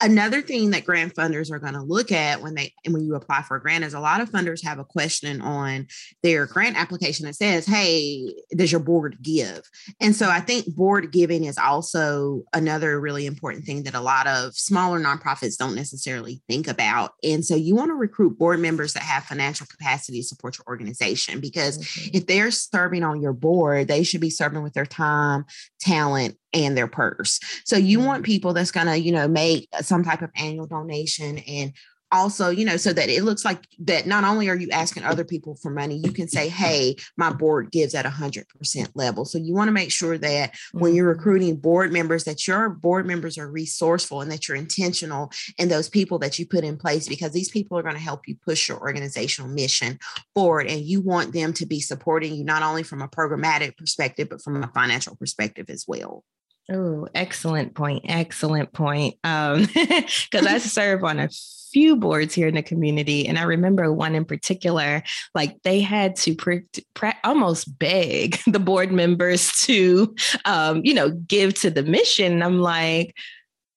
Another 0.00 0.42
thing 0.42 0.70
that 0.70 0.84
grant 0.84 1.14
funders 1.14 1.50
are 1.50 1.58
going 1.58 1.74
to 1.74 1.82
look 1.82 2.12
at 2.12 2.40
when 2.40 2.54
they 2.54 2.72
and 2.84 2.94
when 2.94 3.04
you 3.04 3.14
apply 3.16 3.42
for 3.42 3.56
a 3.56 3.60
grant 3.60 3.84
is 3.84 3.94
a 3.94 4.00
lot 4.00 4.20
of 4.20 4.30
funders 4.30 4.64
have 4.64 4.78
a 4.78 4.84
question 4.84 5.40
on 5.40 5.86
their 6.22 6.46
grant 6.46 6.76
application 6.76 7.26
that 7.26 7.34
says, 7.34 7.66
"Hey, 7.66 8.32
does 8.56 8.70
your 8.70 8.80
board 8.80 9.18
give?" 9.22 9.62
And 10.00 10.14
so 10.14 10.28
I 10.28 10.40
think 10.40 10.74
board 10.74 11.12
giving 11.12 11.44
is 11.44 11.58
also 11.58 12.44
another 12.52 13.00
really 13.00 13.26
important 13.26 13.64
thing 13.64 13.82
that 13.84 13.94
a 13.94 14.00
lot 14.00 14.26
of 14.26 14.54
smaller 14.54 15.00
nonprofits 15.00 15.56
don't 15.56 15.74
necessarily 15.74 16.42
think 16.48 16.68
about. 16.68 17.12
And 17.24 17.44
so 17.44 17.56
you 17.56 17.74
want 17.74 17.90
to 17.90 17.94
recruit 17.94 18.38
board 18.38 18.60
members 18.60 18.92
that 18.92 19.02
have 19.02 19.24
financial 19.24 19.66
capacity 19.66 20.20
to 20.20 20.26
support 20.26 20.58
your 20.58 20.66
organization 20.68 21.40
because 21.40 21.78
mm-hmm. 21.78 22.16
if 22.16 22.26
they're 22.26 22.50
serving 22.50 23.02
on 23.02 23.20
your 23.20 23.32
board, 23.32 23.88
they 23.88 24.04
should 24.04 24.20
be 24.20 24.30
serving 24.30 24.62
with 24.62 24.74
their 24.74 24.86
time, 24.86 25.44
talent, 25.80 26.36
and 26.52 26.76
their 26.76 26.88
purse. 26.88 27.40
So 27.64 27.76
you 27.76 28.00
want 28.00 28.22
mm-hmm. 28.22 28.32
people 28.32 28.52
that's 28.52 28.70
going 28.70 28.86
to, 28.86 28.98
you 28.98 29.12
know, 29.12 29.28
make 29.28 29.68
some 29.80 30.04
type 30.04 30.22
of 30.22 30.30
annual 30.36 30.66
donation 30.66 31.38
and 31.38 31.72
also, 32.10 32.48
you 32.48 32.64
know, 32.64 32.76
so 32.76 32.92
that 32.92 33.08
it 33.08 33.24
looks 33.24 33.44
like 33.44 33.66
that 33.80 34.06
not 34.06 34.24
only 34.24 34.48
are 34.48 34.56
you 34.56 34.68
asking 34.70 35.04
other 35.04 35.24
people 35.24 35.56
for 35.56 35.70
money, 35.70 36.00
you 36.02 36.12
can 36.12 36.28
say, 36.28 36.48
hey, 36.48 36.96
my 37.16 37.30
board 37.30 37.70
gives 37.70 37.94
at 37.94 38.06
a 38.06 38.10
hundred 38.10 38.48
percent 38.48 38.90
level. 38.94 39.24
So 39.24 39.38
you 39.38 39.54
want 39.54 39.68
to 39.68 39.72
make 39.72 39.90
sure 39.90 40.16
that 40.18 40.54
when 40.72 40.94
you're 40.94 41.10
mm-hmm. 41.10 41.18
recruiting 41.18 41.56
board 41.56 41.92
members, 41.92 42.24
that 42.24 42.46
your 42.46 42.70
board 42.70 43.06
members 43.06 43.36
are 43.36 43.50
resourceful 43.50 44.20
and 44.20 44.30
that 44.30 44.48
you're 44.48 44.56
intentional 44.56 45.30
in 45.58 45.68
those 45.68 45.88
people 45.88 46.18
that 46.20 46.38
you 46.38 46.46
put 46.46 46.64
in 46.64 46.76
place 46.76 47.08
because 47.08 47.32
these 47.32 47.50
people 47.50 47.78
are 47.78 47.82
going 47.82 47.94
to 47.94 48.00
help 48.00 48.26
you 48.26 48.36
push 48.42 48.68
your 48.68 48.80
organizational 48.80 49.50
mission 49.50 49.98
forward. 50.34 50.66
And 50.66 50.80
you 50.80 51.00
want 51.00 51.32
them 51.32 51.52
to 51.54 51.66
be 51.66 51.80
supporting 51.80 52.34
you 52.34 52.44
not 52.44 52.62
only 52.62 52.82
from 52.82 53.02
a 53.02 53.08
programmatic 53.08 53.76
perspective, 53.76 54.28
but 54.30 54.42
from 54.42 54.62
a 54.62 54.68
financial 54.68 55.16
perspective 55.16 55.66
as 55.68 55.84
well. 55.86 56.24
Oh, 56.70 57.08
excellent 57.14 57.74
point. 57.74 58.04
Excellent 58.06 58.72
point. 58.72 59.14
Um, 59.24 59.66
because 59.74 60.46
I 60.46 60.58
serve 60.58 61.02
on 61.02 61.18
a 61.18 61.30
few 61.72 61.96
boards 61.96 62.34
here 62.34 62.48
in 62.48 62.54
the 62.54 62.62
community, 62.62 63.26
and 63.26 63.38
I 63.38 63.44
remember 63.44 63.90
one 63.92 64.14
in 64.14 64.26
particular, 64.26 65.02
like 65.34 65.62
they 65.62 65.80
had 65.80 66.16
to 66.16 66.34
pre- 66.34 66.64
pre- 66.92 67.12
almost 67.24 67.78
beg 67.78 68.38
the 68.46 68.58
board 68.58 68.92
members 68.92 69.50
to, 69.62 70.14
um, 70.44 70.82
you 70.84 70.92
know, 70.92 71.10
give 71.10 71.54
to 71.54 71.70
the 71.70 71.82
mission. 71.82 72.42
I'm 72.42 72.60
like, 72.60 73.14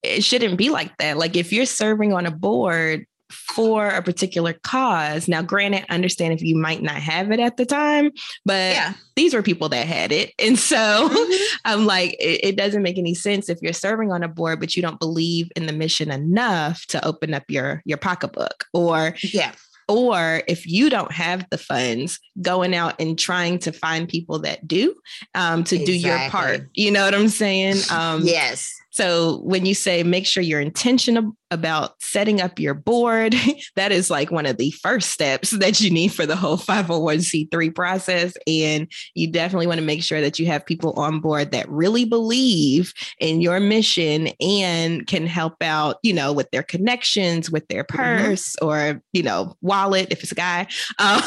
it 0.04 0.24
shouldn't 0.24 0.58
be 0.58 0.70
like 0.70 0.98
that. 0.98 1.18
Like 1.18 1.38
if 1.38 1.54
you're 1.54 1.66
serving 1.66 2.12
on 2.12 2.26
a 2.26 2.32
board, 2.32 3.06
for 3.32 3.88
a 3.88 4.02
particular 4.02 4.54
cause. 4.64 5.28
Now, 5.28 5.42
granted, 5.42 5.86
understand 5.90 6.34
if 6.34 6.42
you 6.42 6.56
might 6.56 6.82
not 6.82 6.96
have 6.96 7.32
it 7.32 7.40
at 7.40 7.58
the 7.58 7.66
time, 7.66 8.12
but 8.46 8.74
yeah. 8.74 8.94
these 9.16 9.34
were 9.34 9.42
people 9.42 9.70
that 9.70 9.88
had 9.88 10.12
it. 10.12 10.34
And 10.40 10.58
so 10.58 10.78
mm-hmm. 10.78 11.58
I'm 11.66 11.86
like, 11.86 12.14
it, 12.20 12.42
it, 12.44 12.56
doesn't 12.56 12.84
make 12.84 12.98
any 12.98 13.16
sense 13.16 13.50
if 13.50 13.60
you're 13.62 13.74
serving 13.74 14.12
on 14.12 14.24
a 14.24 14.28
board, 14.28 14.60
but 14.60 14.76
you 14.76 14.82
don't 14.82 15.00
believe 15.00 15.50
in 15.56 15.66
the 15.66 15.74
mission 15.74 16.12
enough 16.12 16.86
to 16.88 17.04
open 17.06 17.34
up 17.34 17.44
your 17.48 17.82
your 17.86 17.98
pocketbook 17.98 18.66
or 18.74 19.16
yeah. 19.24 19.54
Or 19.88 20.42
if 20.48 20.66
you 20.66 20.90
don't 20.90 21.12
have 21.12 21.46
the 21.50 21.58
funds, 21.58 22.18
going 22.42 22.74
out 22.74 22.96
and 23.00 23.20
trying 23.20 23.60
to 23.60 23.74
find 23.74 24.08
people 24.08 24.40
that 24.40 24.66
do 24.66 24.96
um, 25.36 25.66
to 25.66 25.76
exactly. 25.76 25.86
do 25.86 26.08
your 26.08 26.30
part. 26.30 26.62
You 26.74 26.92
know 26.92 27.04
what 27.04 27.14
I'm 27.14 27.28
saying? 27.28 27.76
Um, 27.92 28.22
yes. 28.24 28.81
So 28.92 29.40
when 29.44 29.66
you 29.66 29.74
say 29.74 30.04
make 30.04 30.26
sure 30.26 30.44
you're 30.44 30.62
intentional 30.62 31.36
about 31.50 31.96
setting 32.02 32.42
up 32.42 32.60
your 32.60 32.74
board, 32.74 33.36
that 33.76 33.92
is 33.92 34.10
like 34.10 34.32
one 34.32 34.46
of 34.46 34.58
the 34.58 34.72
first 34.72 35.12
steps 35.12 35.52
that 35.52 35.82
you 35.82 35.90
need 35.90 36.10
for 36.10 36.26
the 36.26 36.36
whole 36.36 36.58
501c3 36.58 37.74
process. 37.74 38.34
And 38.48 38.92
you 39.16 39.32
definitely 39.32 39.68
want 39.68 39.80
to 39.80 39.86
make 39.86 40.04
sure 40.04 40.22
that 40.22 40.40
you 40.40 40.46
have 40.48 40.66
people 40.66 40.94
on 40.94 41.20
board 41.20 41.52
that 41.52 41.70
really 41.70 42.06
believe 42.06 42.94
in 43.20 43.42
your 43.42 43.60
mission 43.60 44.30
and 44.40 45.08
can 45.08 45.26
help 45.26 45.62
out, 45.62 45.98
you 46.04 46.14
know, 46.14 46.34
with 46.34 46.50
their 46.52 46.64
connections, 46.64 47.50
with 47.50 47.68
their 47.68 47.84
mm-hmm. 47.84 48.26
purse 48.26 48.56
mm-hmm. 48.62 48.68
or, 48.68 49.02
you 49.14 49.24
know, 49.24 49.56
wallet 49.62 50.08
if 50.12 50.24
it's 50.24 50.32
a 50.32 50.36
guy. 50.36 50.68
Um, 51.00 51.22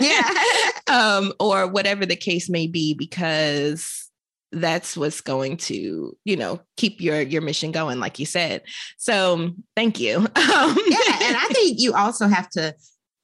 yeah. 0.00 0.30
um, 0.86 1.32
or 1.40 1.66
whatever 1.66 2.06
the 2.06 2.14
case 2.14 2.48
may 2.48 2.66
be, 2.66 2.94
because 2.94 4.07
that's 4.52 4.96
what's 4.96 5.20
going 5.20 5.56
to 5.56 6.16
you 6.24 6.36
know 6.36 6.60
keep 6.76 7.00
your 7.00 7.20
your 7.20 7.42
mission 7.42 7.72
going 7.72 8.00
like 8.00 8.18
you 8.18 8.26
said. 8.26 8.62
So 8.96 9.50
thank 9.76 10.00
you. 10.00 10.26
Um, 10.48 10.76
yeah 10.88 11.18
and 11.22 11.36
i 11.36 11.46
think 11.52 11.78
you 11.78 11.94
also 11.94 12.26
have 12.26 12.48
to 12.50 12.74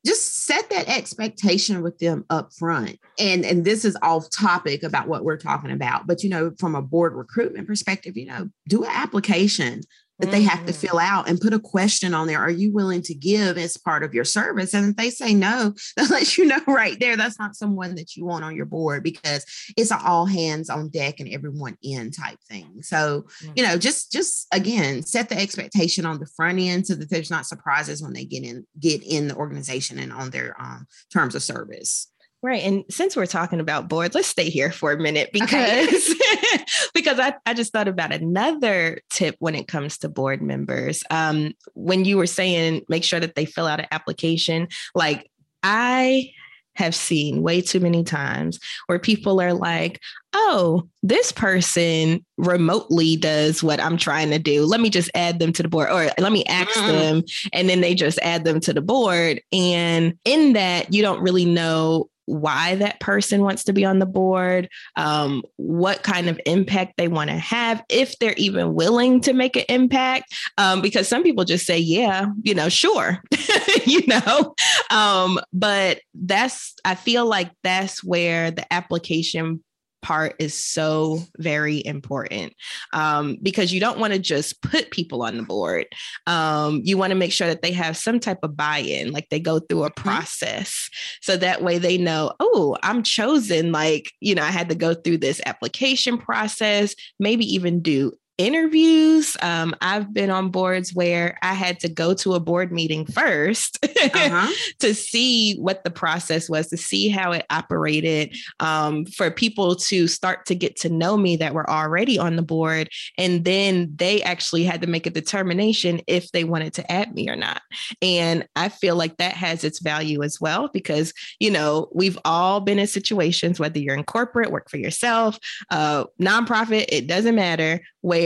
just 0.05 0.45
set 0.45 0.69
that 0.71 0.89
expectation 0.89 1.83
with 1.83 1.99
them 1.99 2.25
up 2.31 2.53
front 2.53 2.99
and 3.19 3.45
and 3.45 3.65
this 3.65 3.85
is 3.85 3.97
off 4.03 4.29
topic 4.31 4.83
about 4.83 5.09
what 5.09 5.25
we're 5.25 5.39
talking 5.39 5.71
about 5.71 6.07
but 6.07 6.23
you 6.23 6.29
know 6.29 6.53
from 6.59 6.75
a 6.75 6.83
board 6.83 7.15
recruitment 7.15 7.67
perspective 7.67 8.17
you 8.17 8.27
know 8.27 8.49
do 8.69 8.85
an 8.85 8.91
application 8.93 9.81
that 10.19 10.31
they 10.31 10.43
have 10.43 10.65
to 10.67 10.73
mm-hmm. 10.73 10.87
fill 10.87 10.99
out 10.99 11.29
and 11.29 11.41
put 11.41 11.53
a 11.53 11.59
question 11.59 12.15
on 12.15 12.27
there. 12.27 12.39
Are 12.39 12.51
you 12.51 12.73
willing 12.73 13.03
to 13.03 13.15
give 13.15 13.59
as 13.59 13.77
part 13.77 14.05
of 14.05 14.15
your 14.15 14.25
service? 14.25 14.73
And 14.73 14.91
if 14.91 14.97
they 14.97 15.11
say 15.11 15.35
no, 15.35 15.75
that 15.97 16.11
lets 16.11 16.39
you 16.39 16.47
know 16.47 16.61
right 16.67 16.99
there 17.01 17.17
that's 17.17 17.39
not 17.39 17.57
someone 17.57 17.95
that 17.97 18.17
you 18.17 18.25
want 18.25 18.45
on 18.45 18.57
your 18.57 18.67
board 18.67 19.03
because 19.03 19.45
it's 19.77 19.91
an 19.91 19.99
all 20.05 20.27
hands 20.27 20.71
on 20.71 20.89
deck 20.89 21.21
and 21.21 21.29
everyone 21.29 21.77
in 21.83 22.11
type 22.11 22.39
thing. 22.49 22.83
So, 22.83 23.27
you 23.57 23.63
know, 23.63 23.77
just 23.77 24.13
just 24.13 24.47
again, 24.53 25.03
set 25.03 25.29
the 25.29 25.39
expectation 25.39 26.07
on 26.07 26.19
the 26.19 26.29
front 26.37 26.61
end 26.61 26.87
so 26.87 26.95
that 26.95 27.11
there's 27.11 27.31
not 27.31 27.47
surprises 27.47 28.03
when 28.03 28.13
they 28.13 28.25
get 28.25 28.45
in 28.45 28.67
get 28.79 29.03
in 29.03 29.29
the 29.29 29.37
organization 29.37 29.99
and 29.99 30.13
on 30.13 30.31
their 30.31 30.55
um, 30.61 30.87
terms 31.13 31.35
of 31.35 31.43
service. 31.43 32.09
Right. 32.45 32.63
And 32.63 32.85
since 32.91 33.17
we're 33.17 33.25
talking 33.25 33.59
about 33.59 33.89
boards, 33.89 34.15
let's 34.15 34.29
stay 34.29 34.51
here 34.51 34.71
for 34.71 34.93
a 34.93 34.99
minute 34.99 35.31
because 35.33 36.11
okay. 36.11 36.65
because 36.95 37.19
I, 37.19 37.33
I 37.47 37.55
just 37.55 37.73
thought 37.73 37.89
about 37.89 38.13
another 38.13 39.01
tip 39.09 39.35
when 39.39 39.55
it 39.55 39.67
comes 39.67 39.97
to 39.99 40.11
board 40.11 40.43
members. 40.43 41.03
Um, 41.11 41.55
when 41.73 42.05
you 42.05 42.19
were 42.19 42.27
saying 42.27 42.83
make 42.87 43.03
sure 43.03 43.19
that 43.19 43.35
they 43.35 43.47
fill 43.47 43.67
out 43.67 43.81
an 43.81 43.87
application, 43.91 44.69
like 44.95 45.31
I 45.63 46.33
have 46.77 46.95
seen 46.95 47.41
way 47.41 47.63
too 47.63 47.81
many 47.81 48.05
times 48.05 48.61
where 48.89 48.99
people 48.99 49.41
are 49.41 49.55
like, 49.55 50.03
oh, 50.35 50.87
this 51.03 51.33
person 51.33 52.23
remotely 52.37 53.17
does 53.17 53.63
what 53.63 53.81
I'm 53.81 53.97
trying 53.97 54.29
to 54.33 54.39
do. 54.39 54.67
Let 54.67 54.81
me 54.81 54.91
just 54.91 55.11
add 55.15 55.39
them 55.39 55.53
to 55.55 55.63
the 55.63 55.69
board 55.71 55.89
or 55.89 56.11
let 56.19 56.33
me 56.33 56.45
ask 56.45 56.71
mm-hmm. 56.73 56.89
them. 56.89 57.23
And 57.55 57.71
then 57.71 57.81
they 57.81 57.95
just 57.95 58.19
add 58.19 58.45
them 58.45 58.61
to 58.61 58.75
the 58.75 58.83
board. 58.83 59.41
And 59.51 60.19
in 60.27 60.53
that, 60.53 60.93
you 60.93 61.01
don't 61.01 61.23
really 61.23 61.47
know 61.47 62.11
why 62.27 62.75
that 62.77 63.01
person 63.01 63.43
wants 63.43 63.65
to 63.65 63.73
be 63.73 63.85
on 63.85 63.99
the 63.99 64.07
board, 64.07 64.69
um, 64.97 65.43
what 65.57 66.03
kind 66.03 66.29
of 66.29 66.41
impact 66.47 66.95
they 66.97 67.09
want 67.09 67.31
to 67.31 67.37
have, 67.37 67.83
if 67.89 68.19
they're 68.19 68.35
even 68.35 68.75
willing 68.75 69.21
to 69.23 69.33
make 69.33 69.57
an 69.57 69.65
impact. 69.69 70.35
Um, 70.59 70.81
because 70.81 71.09
some 71.09 71.23
people 71.23 71.45
just 71.45 71.67
say, 71.67 71.79
yeah, 71.79 72.27
you 72.43 72.55
know, 72.55 72.69
sure, 72.69 73.23
you 73.87 74.07
know. 74.07 74.55
Um, 74.91 75.39
but 75.53 76.01
that's, 76.15 76.75
I 76.85 76.95
feel 76.95 77.27
like 77.27 77.51
that's 77.63 78.03
where 78.03 78.51
the 78.51 78.71
application 78.73 79.63
part 80.05 80.37
is 80.39 80.53
so 80.53 81.19
very 81.39 81.85
important 81.85 82.53
um, 82.93 83.39
because 83.43 83.73
you 83.73 83.81
don't 83.81 83.99
want 83.99 84.13
to 84.13 84.19
just 84.19 84.61
put 84.61 84.91
people 84.91 85.23
on 85.23 85.39
the 85.39 85.43
board. 85.43 85.87
Um, 86.27 86.83
you 86.85 86.99
want 86.99 87.11
to 87.11 87.17
make 87.17 87.33
sure 87.33 87.49
that 87.49 87.63
they 87.63 87.73
have 87.73 87.97
some 87.97 88.21
type 88.21 88.41
of 88.43 88.55
buy 88.55 88.79
in, 88.79 89.13
like 89.13 89.31
they 89.31 89.41
go 89.41 89.61
through 89.61 89.85
a 89.85 89.91
mm-hmm. 89.91 90.09
process. 90.09 90.91
So 91.23 91.39
that 91.39 91.63
way 91.63 91.79
they 91.79 91.97
know, 91.97 92.35
oh, 92.39 92.77
I'm 92.83 93.03
chosen. 93.03 93.73
Like, 93.73 94.13
you 94.21 94.35
know, 94.35 94.43
I 94.43 94.51
had 94.51 94.69
to 94.69 94.75
go 94.75 94.93
through 94.93 95.19
this 95.19 95.41
application 95.47 96.19
process, 96.19 96.95
maybe 97.19 97.47
even 97.55 97.81
do 97.81 98.13
interviews. 98.37 99.37
Um, 99.43 99.75
I've 99.81 100.13
been 100.13 100.31
on 100.31 100.51
boards 100.51 100.93
where 100.93 101.39
I 101.43 101.55
had 101.55 101.79
to 101.81 101.89
go 101.89 102.15
to 102.15 102.35
a 102.35 102.41
board 102.41 102.73
meeting 102.73 103.05
1st 103.07 103.79
uh-huh. 104.15 104.53
to 104.81 104.95
see 104.95 105.57
what 105.59 105.85
the 105.85 105.91
process 105.91 106.49
was, 106.49 106.69
to 106.69 106.77
see 106.77 107.09
how 107.09 107.33
it 107.33 107.47
operated, 107.51 108.37
um, 108.59 109.07
for 109.07 109.31
people 109.31 109.77
to 109.77 110.09
start 110.09 110.47
to 110.47 110.55
get 110.55 110.77
to 110.77 110.89
know 110.89 111.17
me 111.17 111.37
that 111.37 111.55
were 111.55 111.69
already 111.71 112.19
on 112.19 112.35
the 112.35 112.43
board. 112.43 112.89
And 113.17 113.45
then 113.45 113.93
they 113.95 114.23
actually 114.23 114.65
had 114.65 114.81
to 114.81 114.89
make 114.89 115.07
a 115.07 115.11
determination 115.11 116.01
if 116.09 116.33
they 116.33 116.43
wanted 116.43 116.75
to 116.75 116.93
add 116.93 117.15
me 117.15 117.29
or 117.29 117.37
not. 117.37 117.63
And 118.03 118.49
I 118.57 118.69
feel 118.69 118.97
like 118.97 119.19
that 119.19 119.35
has 119.35 119.63
its 119.63 119.81
value 119.81 120.23
as 120.23 120.41
well, 120.41 120.69
because, 120.73 121.13
you 121.39 121.51
know, 121.51 121.89
we've 121.95 122.19
all 122.25 122.61
been 122.61 122.81
in 122.81 122.87
situations, 122.89 123.61
whether 123.61 123.79
you're 123.79 123.95
in 123.95 124.05
corporate, 124.05 124.51
work 124.51 124.69
for 124.69 124.79
yourself, 124.79 125.39
uh, 125.71 126.05
nonprofit, 126.21 126.87
it 126.89 127.07
doesn't 127.07 127.37
matter 127.37 127.81
where 128.01 128.24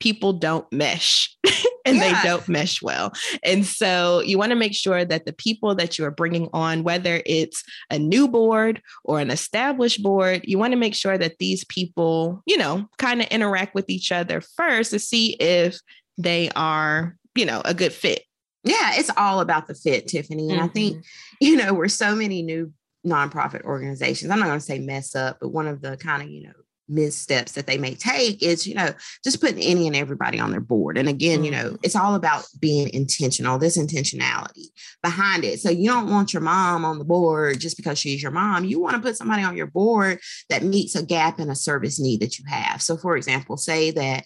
people 0.00 0.32
don't 0.32 0.70
mesh 0.72 1.34
and 1.84 1.96
yeah. 1.96 2.22
they 2.22 2.28
don't 2.28 2.48
mesh 2.48 2.82
well. 2.82 3.12
And 3.42 3.64
so 3.64 4.20
you 4.20 4.38
want 4.38 4.50
to 4.50 4.56
make 4.56 4.74
sure 4.74 5.04
that 5.04 5.26
the 5.26 5.32
people 5.32 5.74
that 5.74 5.98
you 5.98 6.04
are 6.04 6.10
bringing 6.10 6.48
on, 6.52 6.82
whether 6.82 7.22
it's 7.26 7.62
a 7.90 7.98
new 7.98 8.28
board 8.28 8.82
or 9.04 9.20
an 9.20 9.30
established 9.30 10.02
board, 10.02 10.42
you 10.44 10.58
want 10.58 10.72
to 10.72 10.78
make 10.78 10.94
sure 10.94 11.18
that 11.18 11.38
these 11.38 11.64
people, 11.64 12.42
you 12.46 12.56
know, 12.56 12.86
kind 12.98 13.20
of 13.20 13.28
interact 13.28 13.74
with 13.74 13.90
each 13.90 14.12
other 14.12 14.40
first 14.40 14.90
to 14.90 14.98
see 14.98 15.32
if 15.34 15.78
they 16.18 16.50
are, 16.56 17.16
you 17.34 17.44
know, 17.44 17.60
a 17.64 17.74
good 17.74 17.92
fit. 17.92 18.22
Yeah, 18.64 18.92
it's 18.94 19.10
all 19.16 19.40
about 19.40 19.66
the 19.66 19.74
fit, 19.74 20.08
Tiffany. 20.08 20.50
And 20.50 20.58
mm-hmm. 20.58 20.70
I 20.70 20.72
think, 20.72 20.96
mm-hmm. 20.96 21.44
you 21.44 21.56
know, 21.56 21.74
we're 21.74 21.88
so 21.88 22.14
many 22.14 22.42
new 22.42 22.72
nonprofit 23.06 23.62
organizations. 23.62 24.30
I'm 24.30 24.38
not 24.38 24.46
going 24.46 24.58
to 24.58 24.64
say 24.64 24.78
mess 24.78 25.14
up, 25.14 25.38
but 25.40 25.50
one 25.50 25.66
of 25.66 25.82
the 25.82 25.96
kind 25.98 26.22
of, 26.22 26.30
you 26.30 26.44
know, 26.44 26.52
missteps 26.88 27.52
that 27.52 27.66
they 27.66 27.78
may 27.78 27.94
take 27.94 28.42
is 28.42 28.66
you 28.66 28.74
know 28.74 28.92
just 29.22 29.40
putting 29.40 29.60
any 29.60 29.86
and 29.86 29.96
everybody 29.96 30.38
on 30.38 30.50
their 30.50 30.60
board 30.60 30.98
and 30.98 31.08
again 31.08 31.44
you 31.44 31.50
know 31.50 31.64
mm-hmm. 31.64 31.76
it's 31.82 31.96
all 31.96 32.14
about 32.14 32.44
being 32.60 32.92
intentional 32.92 33.58
this 33.58 33.78
intentionality 33.78 34.66
behind 35.02 35.44
it 35.44 35.60
so 35.60 35.70
you 35.70 35.88
don't 35.88 36.10
want 36.10 36.32
your 36.32 36.42
mom 36.42 36.84
on 36.84 36.98
the 36.98 37.04
board 37.04 37.58
just 37.58 37.76
because 37.76 37.98
she's 37.98 38.22
your 38.22 38.32
mom 38.32 38.64
you 38.64 38.80
want 38.80 38.94
to 38.94 39.02
put 39.02 39.16
somebody 39.16 39.42
on 39.42 39.56
your 39.56 39.66
board 39.66 40.18
that 40.50 40.62
meets 40.62 40.94
a 40.94 41.02
gap 41.02 41.40
in 41.40 41.50
a 41.50 41.56
service 41.56 41.98
need 41.98 42.20
that 42.20 42.38
you 42.38 42.44
have 42.46 42.82
so 42.82 42.96
for 42.96 43.16
example 43.16 43.56
say 43.56 43.90
that 43.90 44.24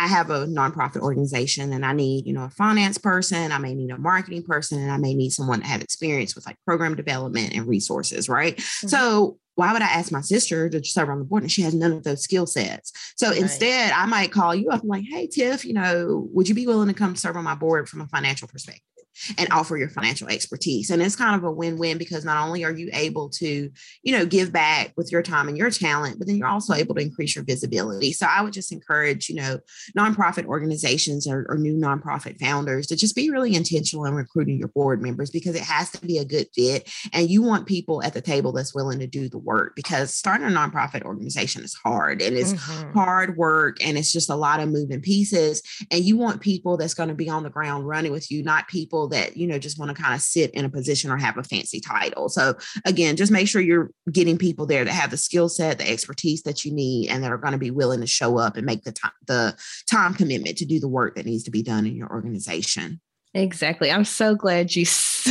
I 0.00 0.06
have 0.06 0.30
a 0.30 0.46
nonprofit 0.46 1.02
organization 1.02 1.74
and 1.74 1.84
I 1.84 1.92
need, 1.92 2.26
you 2.26 2.32
know, 2.32 2.44
a 2.44 2.50
finance 2.50 2.96
person, 2.96 3.52
I 3.52 3.58
may 3.58 3.74
need 3.74 3.90
a 3.90 3.98
marketing 3.98 4.44
person, 4.44 4.78
and 4.78 4.90
I 4.90 4.96
may 4.96 5.14
need 5.14 5.28
someone 5.28 5.60
to 5.60 5.66
have 5.66 5.82
experience 5.82 6.34
with 6.34 6.46
like 6.46 6.56
program 6.64 6.94
development 6.94 7.52
and 7.52 7.66
resources, 7.66 8.26
right? 8.26 8.56
Mm-hmm. 8.56 8.88
So 8.88 9.38
why 9.60 9.74
would 9.74 9.82
I 9.82 9.88
ask 9.88 10.10
my 10.10 10.22
sister 10.22 10.70
to 10.70 10.82
serve 10.82 11.10
on 11.10 11.18
the 11.18 11.24
board 11.26 11.42
and 11.42 11.52
she 11.52 11.60
has 11.60 11.74
none 11.74 11.92
of 11.92 12.02
those 12.02 12.22
skill 12.22 12.46
sets? 12.46 12.94
So 13.16 13.28
right. 13.28 13.38
instead, 13.38 13.92
I 13.92 14.06
might 14.06 14.32
call 14.32 14.54
you 14.54 14.70
up 14.70 14.80
and 14.80 14.88
like, 14.88 15.04
hey, 15.06 15.26
Tiff, 15.26 15.66
you 15.66 15.74
know, 15.74 16.26
would 16.32 16.48
you 16.48 16.54
be 16.54 16.66
willing 16.66 16.88
to 16.88 16.94
come 16.94 17.14
serve 17.14 17.36
on 17.36 17.44
my 17.44 17.54
board 17.54 17.86
from 17.86 18.00
a 18.00 18.06
financial 18.06 18.48
perspective? 18.48 18.99
And 19.38 19.48
offer 19.52 19.76
your 19.76 19.88
financial 19.88 20.28
expertise. 20.28 20.90
And 20.90 21.02
it's 21.02 21.16
kind 21.16 21.36
of 21.36 21.44
a 21.44 21.50
win-win 21.50 21.98
because 21.98 22.24
not 22.24 22.46
only 22.46 22.64
are 22.64 22.72
you 22.72 22.90
able 22.92 23.28
to, 23.30 23.70
you 24.02 24.12
know, 24.12 24.26
give 24.26 24.52
back 24.52 24.92
with 24.96 25.12
your 25.12 25.22
time 25.22 25.48
and 25.48 25.56
your 25.56 25.70
talent, 25.70 26.18
but 26.18 26.26
then 26.26 26.36
you're 26.36 26.48
also 26.48 26.74
able 26.74 26.94
to 26.94 27.02
increase 27.02 27.34
your 27.34 27.44
visibility. 27.44 28.12
So 28.12 28.26
I 28.28 28.42
would 28.42 28.52
just 28.52 28.72
encourage, 28.72 29.28
you 29.28 29.36
know, 29.36 29.58
nonprofit 29.96 30.46
organizations 30.46 31.26
or, 31.26 31.46
or 31.48 31.58
new 31.58 31.76
nonprofit 31.76 32.38
founders 32.38 32.86
to 32.88 32.96
just 32.96 33.16
be 33.16 33.30
really 33.30 33.54
intentional 33.54 34.04
in 34.04 34.14
recruiting 34.14 34.58
your 34.58 34.68
board 34.68 35.02
members 35.02 35.30
because 35.30 35.54
it 35.54 35.62
has 35.62 35.90
to 35.90 36.00
be 36.06 36.18
a 36.18 36.24
good 36.24 36.46
fit. 36.54 36.90
And 37.12 37.30
you 37.30 37.42
want 37.42 37.66
people 37.66 38.02
at 38.02 38.14
the 38.14 38.20
table 38.20 38.52
that's 38.52 38.74
willing 38.74 38.98
to 39.00 39.06
do 39.06 39.28
the 39.28 39.38
work 39.38 39.74
because 39.76 40.14
starting 40.14 40.46
a 40.46 40.50
nonprofit 40.50 41.02
organization 41.02 41.62
is 41.62 41.74
hard 41.74 42.22
and 42.22 42.36
it's 42.36 42.52
mm-hmm. 42.52 42.92
hard 42.92 43.36
work 43.36 43.84
and 43.84 43.98
it's 43.98 44.12
just 44.12 44.30
a 44.30 44.36
lot 44.36 44.60
of 44.60 44.68
moving 44.68 45.00
pieces. 45.00 45.62
And 45.90 46.04
you 46.04 46.16
want 46.16 46.40
people 46.40 46.76
that's 46.76 46.94
going 46.94 47.08
to 47.08 47.14
be 47.14 47.28
on 47.28 47.42
the 47.42 47.50
ground 47.50 47.86
running 47.86 48.12
with 48.12 48.30
you, 48.30 48.42
not 48.42 48.68
people 48.68 49.08
that 49.10 49.36
you 49.36 49.46
know 49.46 49.58
just 49.58 49.78
want 49.78 49.94
to 49.94 50.02
kind 50.02 50.14
of 50.14 50.20
sit 50.20 50.50
in 50.52 50.64
a 50.64 50.70
position 50.70 51.10
or 51.10 51.16
have 51.16 51.36
a 51.36 51.44
fancy 51.44 51.80
title 51.80 52.28
so 52.28 52.54
again 52.84 53.16
just 53.16 53.32
make 53.32 53.48
sure 53.48 53.60
you're 53.60 53.90
getting 54.10 54.38
people 54.38 54.66
there 54.66 54.84
that 54.84 54.92
have 54.92 55.10
the 55.10 55.16
skill 55.16 55.48
set 55.48 55.78
the 55.78 55.90
expertise 55.90 56.42
that 56.42 56.64
you 56.64 56.72
need 56.72 57.08
and 57.08 57.22
that 57.22 57.32
are 57.32 57.38
going 57.38 57.52
to 57.52 57.58
be 57.58 57.70
willing 57.70 58.00
to 58.00 58.06
show 58.06 58.38
up 58.38 58.56
and 58.56 58.66
make 58.66 58.82
the 58.84 58.92
time 58.92 59.12
the 59.26 59.54
time 59.90 60.14
commitment 60.14 60.56
to 60.56 60.64
do 60.64 60.80
the 60.80 60.88
work 60.88 61.14
that 61.14 61.26
needs 61.26 61.44
to 61.44 61.50
be 61.50 61.62
done 61.62 61.86
in 61.86 61.94
your 61.94 62.10
organization 62.10 63.00
Exactly. 63.34 63.92
I'm 63.92 64.04
so 64.04 64.34
glad 64.34 64.74
you 64.74 64.84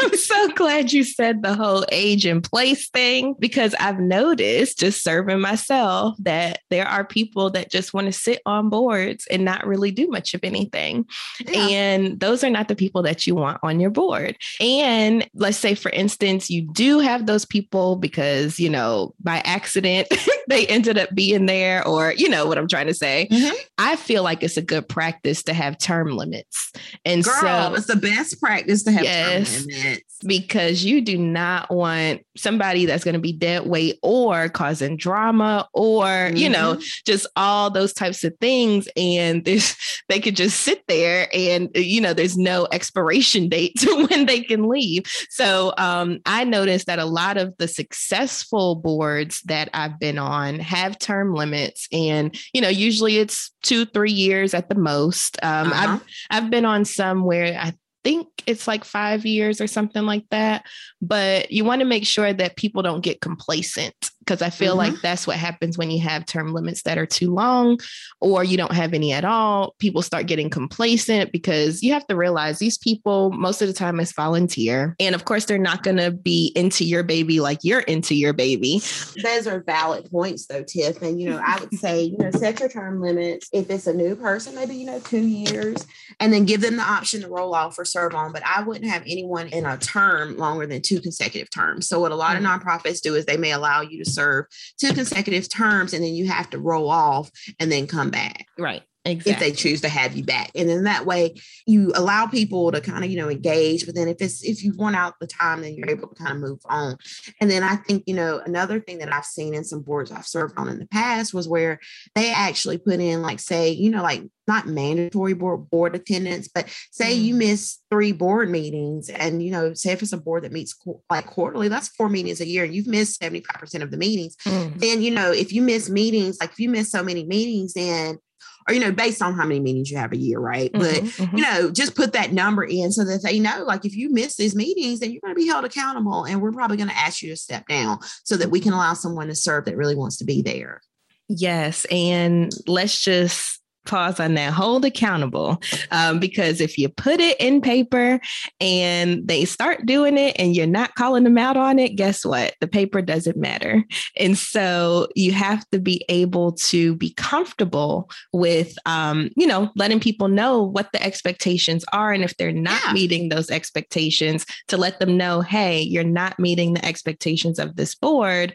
I'm 0.00 0.15
so 0.26 0.48
glad 0.48 0.92
you 0.92 1.04
said 1.04 1.42
the 1.42 1.54
whole 1.54 1.84
age 1.90 2.26
and 2.26 2.42
place 2.42 2.88
thing 2.88 3.34
because 3.38 3.74
I've 3.78 4.00
noticed 4.00 4.78
just 4.78 5.02
serving 5.02 5.40
myself 5.40 6.16
that 6.20 6.60
there 6.70 6.86
are 6.86 7.04
people 7.04 7.50
that 7.50 7.70
just 7.70 7.94
want 7.94 8.06
to 8.06 8.12
sit 8.12 8.40
on 8.46 8.68
boards 8.68 9.26
and 9.30 9.44
not 9.44 9.66
really 9.66 9.90
do 9.90 10.08
much 10.08 10.34
of 10.34 10.40
anything. 10.42 11.06
Yeah. 11.46 11.68
And 11.68 12.20
those 12.20 12.44
are 12.44 12.50
not 12.50 12.68
the 12.68 12.76
people 12.76 13.02
that 13.02 13.26
you 13.26 13.34
want 13.34 13.60
on 13.62 13.80
your 13.80 13.90
board. 13.90 14.36
And 14.60 15.28
let's 15.34 15.58
say, 15.58 15.74
for 15.74 15.90
instance, 15.90 16.50
you 16.50 16.62
do 16.62 16.98
have 17.00 17.26
those 17.26 17.44
people 17.44 17.96
because, 17.96 18.58
you 18.58 18.70
know, 18.70 19.14
by 19.20 19.38
accident, 19.44 20.08
they 20.48 20.66
ended 20.66 20.98
up 20.98 21.14
being 21.14 21.46
there, 21.46 21.86
or, 21.86 22.12
you 22.12 22.28
know, 22.28 22.46
what 22.46 22.58
I'm 22.58 22.68
trying 22.68 22.86
to 22.86 22.94
say. 22.94 23.28
Mm-hmm. 23.30 23.54
I 23.78 23.96
feel 23.96 24.22
like 24.22 24.42
it's 24.42 24.56
a 24.56 24.62
good 24.62 24.88
practice 24.88 25.42
to 25.44 25.54
have 25.54 25.78
term 25.78 26.16
limits. 26.16 26.72
And 27.04 27.24
Girl, 27.24 27.34
so 27.34 27.74
it's 27.74 27.86
the 27.86 27.96
best 27.96 28.40
practice 28.40 28.82
to 28.84 28.92
have 28.92 29.04
yes, 29.04 29.58
term 29.58 29.66
limits 29.66 30.15
because 30.24 30.84
you 30.84 31.00
do 31.00 31.18
not 31.18 31.70
want 31.70 32.22
somebody 32.36 32.86
that's 32.86 33.04
going 33.04 33.14
to 33.14 33.20
be 33.20 33.32
dead 33.32 33.66
weight 33.66 33.98
or 34.02 34.48
causing 34.48 34.96
drama 34.96 35.68
or 35.72 36.04
mm-hmm. 36.04 36.36
you 36.36 36.48
know 36.48 36.74
mm-hmm. 36.74 36.82
just 37.04 37.26
all 37.36 37.70
those 37.70 37.92
types 37.92 38.24
of 38.24 38.34
things 38.40 38.88
and 38.96 39.44
this 39.46 39.76
they 40.08 40.20
could 40.20 40.36
just 40.36 40.60
sit 40.60 40.82
there 40.88 41.28
and 41.32 41.70
you 41.74 42.00
know 42.00 42.12
there's 42.12 42.36
no 42.36 42.66
expiration 42.72 43.48
date 43.56 43.74
to 43.78 44.06
when 44.06 44.26
they 44.26 44.40
can 44.40 44.68
leave 44.68 45.02
so 45.30 45.72
um, 45.78 46.18
i 46.26 46.44
noticed 46.44 46.86
that 46.86 46.98
a 46.98 47.04
lot 47.04 47.36
of 47.36 47.54
the 47.58 47.68
successful 47.68 48.76
boards 48.76 49.40
that 49.42 49.68
i've 49.74 49.98
been 49.98 50.18
on 50.18 50.58
have 50.58 50.98
term 50.98 51.34
limits 51.34 51.88
and 51.92 52.38
you 52.52 52.60
know 52.60 52.68
usually 52.68 53.18
it's 53.18 53.52
two 53.62 53.84
three 53.84 54.12
years 54.12 54.54
at 54.54 54.68
the 54.68 54.74
most 54.74 55.38
um, 55.42 55.72
uh-huh. 55.72 55.98
i've 56.30 56.44
i've 56.44 56.50
been 56.50 56.64
on 56.64 56.84
some 56.84 57.24
where 57.24 57.58
i 57.58 57.72
think 58.06 58.28
it's 58.46 58.68
like 58.68 58.84
five 58.84 59.26
years 59.26 59.60
or 59.60 59.66
something 59.66 60.06
like 60.06 60.24
that. 60.30 60.64
But 61.02 61.50
you 61.50 61.64
want 61.64 61.80
to 61.80 61.84
make 61.84 62.06
sure 62.06 62.32
that 62.32 62.54
people 62.54 62.80
don't 62.82 63.00
get 63.00 63.20
complacent 63.20 64.12
because 64.26 64.42
I 64.42 64.50
feel 64.50 64.76
mm-hmm. 64.76 64.92
like 64.92 65.02
that's 65.02 65.26
what 65.26 65.36
happens 65.36 65.78
when 65.78 65.90
you 65.90 66.00
have 66.00 66.26
term 66.26 66.52
limits 66.52 66.82
that 66.82 66.98
are 66.98 67.06
too 67.06 67.32
long 67.32 67.78
or 68.20 68.42
you 68.42 68.56
don't 68.56 68.72
have 68.72 68.92
any 68.92 69.12
at 69.12 69.24
all. 69.24 69.74
People 69.78 70.02
start 70.02 70.26
getting 70.26 70.50
complacent 70.50 71.30
because 71.32 71.82
you 71.82 71.92
have 71.92 72.06
to 72.08 72.16
realize 72.16 72.58
these 72.58 72.76
people, 72.76 73.30
most 73.32 73.62
of 73.62 73.68
the 73.68 73.74
time, 73.74 74.00
is 74.00 74.12
volunteer. 74.12 74.96
And 74.98 75.14
of 75.14 75.24
course, 75.24 75.44
they're 75.44 75.58
not 75.58 75.82
going 75.82 75.98
to 75.98 76.10
be 76.10 76.52
into 76.56 76.84
your 76.84 77.04
baby 77.04 77.40
like 77.40 77.60
you're 77.62 77.80
into 77.80 78.14
your 78.14 78.32
baby. 78.32 78.80
Those 79.22 79.46
are 79.46 79.62
valid 79.62 80.10
points, 80.10 80.46
though, 80.46 80.64
Tiff. 80.64 81.00
And, 81.02 81.20
you 81.20 81.30
know, 81.30 81.40
I 81.44 81.60
would 81.60 81.74
say, 81.74 82.02
you 82.02 82.18
know, 82.18 82.30
set 82.32 82.58
your 82.60 82.68
term 82.68 83.00
limits. 83.00 83.48
If 83.52 83.70
it's 83.70 83.86
a 83.86 83.94
new 83.94 84.16
person, 84.16 84.54
maybe, 84.54 84.74
you 84.74 84.86
know, 84.86 84.98
two 85.00 85.24
years, 85.24 85.86
and 86.18 86.32
then 86.32 86.44
give 86.44 86.60
them 86.60 86.76
the 86.76 86.82
option 86.82 87.20
to 87.20 87.28
roll 87.28 87.54
off 87.54 87.78
or 87.78 87.84
serve 87.84 88.14
on. 88.14 88.32
But 88.32 88.42
I 88.44 88.62
wouldn't 88.62 88.90
have 88.90 89.02
anyone 89.02 89.48
in 89.48 89.64
a 89.66 89.76
term 89.78 90.36
longer 90.36 90.66
than 90.66 90.82
two 90.82 91.00
consecutive 91.00 91.50
terms. 91.50 91.86
So, 91.86 92.00
what 92.00 92.12
a 92.12 92.16
lot 92.16 92.36
mm-hmm. 92.36 92.46
of 92.46 92.62
nonprofits 92.62 93.00
do 93.00 93.14
is 93.14 93.24
they 93.24 93.36
may 93.36 93.52
allow 93.52 93.82
you 93.82 94.02
to 94.02 94.10
serve 94.16 94.46
two 94.78 94.92
consecutive 94.92 95.48
terms 95.48 95.92
and 95.92 96.02
then 96.02 96.14
you 96.14 96.26
have 96.26 96.50
to 96.50 96.58
roll 96.58 96.90
off 96.90 97.30
and 97.60 97.70
then 97.70 97.86
come 97.86 98.10
back. 98.10 98.46
Right. 98.58 98.82
Exactly. 99.06 99.32
if 99.32 99.38
they 99.38 99.52
choose 99.52 99.80
to 99.82 99.88
have 99.88 100.16
you 100.16 100.24
back 100.24 100.50
and 100.54 100.68
then 100.68 100.84
that 100.84 101.06
way 101.06 101.34
you 101.66 101.92
allow 101.94 102.26
people 102.26 102.72
to 102.72 102.80
kind 102.80 103.04
of 103.04 103.10
you 103.10 103.16
know 103.16 103.30
engage 103.30 103.86
but 103.86 103.94
then 103.94 104.08
if 104.08 104.16
it's 104.20 104.42
if 104.42 104.64
you've 104.64 104.76
worn 104.76 104.94
out 104.94 105.14
the 105.20 105.26
time 105.26 105.62
then 105.62 105.74
you're 105.74 105.88
able 105.88 106.08
to 106.08 106.14
kind 106.16 106.32
of 106.32 106.38
move 106.38 106.58
on 106.66 106.96
and 107.40 107.50
then 107.50 107.62
i 107.62 107.76
think 107.76 108.02
you 108.06 108.14
know 108.14 108.40
another 108.44 108.80
thing 108.80 108.98
that 108.98 109.12
i've 109.12 109.24
seen 109.24 109.54
in 109.54 109.62
some 109.62 109.80
boards 109.80 110.10
i've 110.10 110.26
served 110.26 110.54
on 110.56 110.68
in 110.68 110.78
the 110.78 110.86
past 110.86 111.32
was 111.32 111.48
where 111.48 111.78
they 112.14 112.32
actually 112.32 112.78
put 112.78 113.00
in 113.00 113.22
like 113.22 113.38
say 113.38 113.70
you 113.70 113.90
know 113.90 114.02
like 114.02 114.22
not 114.48 114.66
mandatory 114.66 115.34
board 115.34 115.68
board 115.70 115.94
attendance 115.94 116.48
but 116.48 116.68
say 116.90 117.12
you 117.12 117.34
miss 117.34 117.78
three 117.90 118.12
board 118.12 118.50
meetings 118.50 119.08
and 119.08 119.42
you 119.42 119.50
know 119.50 119.74
say 119.74 119.92
if 119.92 120.02
it's 120.02 120.12
a 120.12 120.16
board 120.16 120.44
that 120.44 120.52
meets 120.52 120.74
like 121.10 121.26
quarterly 121.26 121.68
that's 121.68 121.88
four 121.88 122.08
meetings 122.08 122.40
a 122.40 122.46
year 122.46 122.64
and 122.64 122.74
you've 122.74 122.86
missed 122.86 123.20
75% 123.20 123.82
of 123.82 123.90
the 123.90 123.96
meetings 123.96 124.36
mm. 124.44 124.78
then 124.80 125.02
you 125.02 125.10
know 125.10 125.32
if 125.32 125.52
you 125.52 125.62
miss 125.62 125.88
meetings 125.88 126.38
like 126.40 126.50
if 126.50 126.60
you 126.60 126.68
miss 126.68 126.90
so 126.90 127.02
many 127.02 127.24
meetings 127.24 127.72
then 127.74 128.18
or 128.66 128.74
you 128.74 128.80
know 128.80 128.92
based 128.92 129.22
on 129.22 129.34
how 129.34 129.44
many 129.44 129.60
meetings 129.60 129.90
you 129.90 129.96
have 129.96 130.12
a 130.12 130.16
year 130.16 130.38
right 130.38 130.72
mm-hmm, 130.72 130.82
but 130.82 131.02
mm-hmm. 131.10 131.36
you 131.36 131.42
know 131.42 131.70
just 131.70 131.94
put 131.94 132.12
that 132.12 132.32
number 132.32 132.64
in 132.64 132.92
so 132.92 133.04
that 133.04 133.22
they 133.22 133.38
know 133.38 133.64
like 133.64 133.84
if 133.84 133.94
you 133.94 134.12
miss 134.12 134.36
these 134.36 134.54
meetings 134.54 135.00
then 135.00 135.10
you're 135.10 135.20
going 135.20 135.34
to 135.34 135.40
be 135.40 135.46
held 135.46 135.64
accountable 135.64 136.24
and 136.24 136.40
we're 136.40 136.52
probably 136.52 136.76
going 136.76 136.88
to 136.88 136.96
ask 136.96 137.22
you 137.22 137.30
to 137.30 137.36
step 137.36 137.66
down 137.68 137.98
so 138.24 138.36
that 138.36 138.50
we 138.50 138.60
can 138.60 138.72
allow 138.72 138.94
someone 138.94 139.28
to 139.28 139.34
serve 139.34 139.64
that 139.64 139.76
really 139.76 139.96
wants 139.96 140.16
to 140.18 140.24
be 140.24 140.42
there 140.42 140.80
yes 141.28 141.84
and 141.90 142.52
let's 142.66 143.00
just 143.02 143.60
pause 143.86 144.20
on 144.20 144.34
that, 144.34 144.52
hold 144.52 144.84
accountable. 144.84 145.62
Um, 145.90 146.18
because 146.18 146.60
if 146.60 146.76
you 146.78 146.88
put 146.88 147.20
it 147.20 147.40
in 147.40 147.60
paper 147.60 148.20
and 148.60 149.26
they 149.26 149.44
start 149.44 149.86
doing 149.86 150.18
it 150.18 150.36
and 150.38 150.54
you're 150.54 150.66
not 150.66 150.94
calling 150.94 151.24
them 151.24 151.38
out 151.38 151.56
on 151.56 151.78
it, 151.78 151.96
guess 151.96 152.24
what? 152.24 152.54
The 152.60 152.68
paper 152.68 153.00
doesn't 153.02 153.36
matter. 153.36 153.84
And 154.16 154.36
so 154.36 155.08
you 155.14 155.32
have 155.32 155.68
to 155.70 155.78
be 155.78 156.04
able 156.08 156.52
to 156.52 156.94
be 156.96 157.14
comfortable 157.14 158.10
with, 158.32 158.76
um, 158.86 159.30
you 159.36 159.46
know, 159.46 159.70
letting 159.76 160.00
people 160.00 160.28
know 160.28 160.62
what 160.62 160.92
the 160.92 161.02
expectations 161.02 161.84
are. 161.92 162.12
And 162.12 162.24
if 162.24 162.36
they're 162.36 162.52
not 162.52 162.82
yeah. 162.86 162.92
meeting 162.92 163.28
those 163.28 163.50
expectations, 163.50 164.44
to 164.68 164.76
let 164.76 164.98
them 165.00 165.16
know, 165.16 165.40
hey, 165.40 165.80
you're 165.80 166.04
not 166.04 166.38
meeting 166.38 166.74
the 166.74 166.84
expectations 166.84 167.58
of 167.58 167.76
this 167.76 167.94
board 167.94 168.54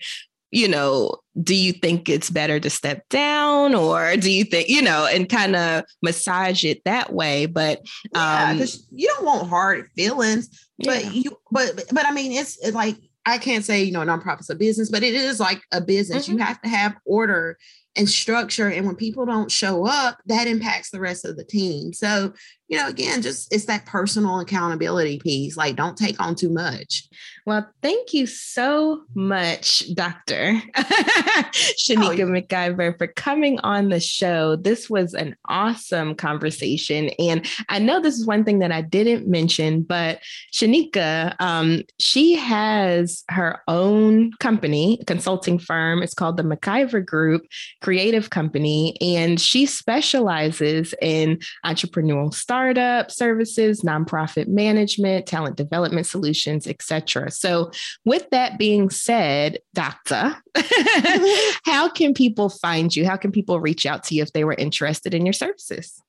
you 0.51 0.67
know, 0.67 1.15
do 1.41 1.55
you 1.55 1.71
think 1.71 2.09
it's 2.09 2.29
better 2.29 2.59
to 2.59 2.69
step 2.69 3.07
down 3.09 3.73
or 3.73 4.17
do 4.17 4.31
you 4.31 4.43
think, 4.43 4.67
you 4.67 4.81
know, 4.81 5.05
and 5.05 5.29
kind 5.29 5.55
of 5.55 5.83
massage 6.01 6.63
it 6.63 6.83
that 6.83 7.13
way? 7.13 7.45
But 7.45 7.79
um 8.15 8.59
yeah, 8.59 8.65
you 8.91 9.07
don't 9.07 9.25
want 9.25 9.49
hard 9.49 9.89
feelings, 9.95 10.67
but 10.79 11.03
yeah. 11.05 11.11
you 11.11 11.37
but 11.51 11.83
but 11.91 12.05
I 12.05 12.11
mean 12.11 12.33
it's, 12.33 12.57
it's 12.63 12.75
like 12.75 12.97
I 13.25 13.37
can't 13.37 13.63
say, 13.63 13.83
you 13.83 13.91
know, 13.91 14.01
nonprofit's 14.01 14.49
a 14.49 14.55
business, 14.55 14.89
but 14.89 15.03
it 15.03 15.13
is 15.13 15.39
like 15.39 15.61
a 15.71 15.79
business. 15.79 16.27
Mm-hmm. 16.27 16.39
You 16.39 16.43
have 16.43 16.61
to 16.63 16.69
have 16.69 16.95
order 17.05 17.57
and 17.95 18.09
structure. 18.09 18.67
And 18.69 18.85
when 18.85 18.95
people 18.95 19.25
don't 19.25 19.51
show 19.51 19.85
up, 19.85 20.17
that 20.25 20.47
impacts 20.47 20.89
the 20.89 20.99
rest 20.99 21.25
of 21.25 21.37
the 21.37 21.43
team. 21.43 21.93
So, 21.93 22.33
you 22.71 22.77
know, 22.77 22.87
again, 22.87 23.21
just 23.21 23.53
it's 23.53 23.65
that 23.65 23.85
personal 23.85 24.39
accountability 24.39 25.19
piece. 25.19 25.57
Like, 25.57 25.75
don't 25.75 25.97
take 25.97 26.21
on 26.21 26.35
too 26.35 26.49
much. 26.49 27.03
Well, 27.45 27.67
thank 27.81 28.13
you 28.13 28.27
so 28.27 29.01
much, 29.13 29.93
Dr. 29.93 30.61
Shinika 30.75 32.21
oh, 32.21 32.27
McKiever, 32.27 32.97
for 32.97 33.07
coming 33.07 33.59
on 33.59 33.89
the 33.89 33.99
show. 33.99 34.55
This 34.55 34.89
was 34.89 35.13
an 35.13 35.35
awesome 35.49 36.15
conversation. 36.15 37.09
And 37.19 37.45
I 37.67 37.79
know 37.79 37.99
this 37.99 38.17
is 38.17 38.25
one 38.25 38.45
thing 38.45 38.59
that 38.59 38.71
I 38.71 38.81
didn't 38.81 39.27
mention, 39.27 39.81
but 39.81 40.21
Shinika, 40.53 41.35
um, 41.39 41.81
she 41.99 42.35
has 42.35 43.23
her 43.29 43.59
own 43.67 44.31
company, 44.39 45.01
consulting 45.07 45.59
firm. 45.59 46.03
It's 46.03 46.13
called 46.13 46.37
the 46.37 46.43
McKiever 46.43 47.03
Group 47.03 47.47
Creative 47.81 48.29
Company. 48.29 48.95
And 49.01 49.41
she 49.41 49.65
specializes 49.65 50.93
in 51.01 51.39
entrepreneurial 51.65 52.33
startup 52.61 53.09
services, 53.09 53.81
nonprofit 53.81 54.47
management, 54.47 55.25
talent 55.25 55.57
development 55.57 56.05
solutions, 56.05 56.67
etc. 56.67 57.31
So, 57.31 57.71
with 58.05 58.29
that 58.29 58.59
being 58.59 58.91
said, 58.91 59.57
Doctor, 59.73 60.35
how 61.65 61.89
can 61.89 62.13
people 62.13 62.49
find 62.49 62.95
you? 62.95 63.03
How 63.03 63.17
can 63.17 63.31
people 63.31 63.59
reach 63.59 63.87
out 63.87 64.03
to 64.05 64.15
you 64.15 64.21
if 64.21 64.33
they 64.33 64.43
were 64.43 64.53
interested 64.53 65.15
in 65.15 65.25
your 65.25 65.33
services? 65.33 66.03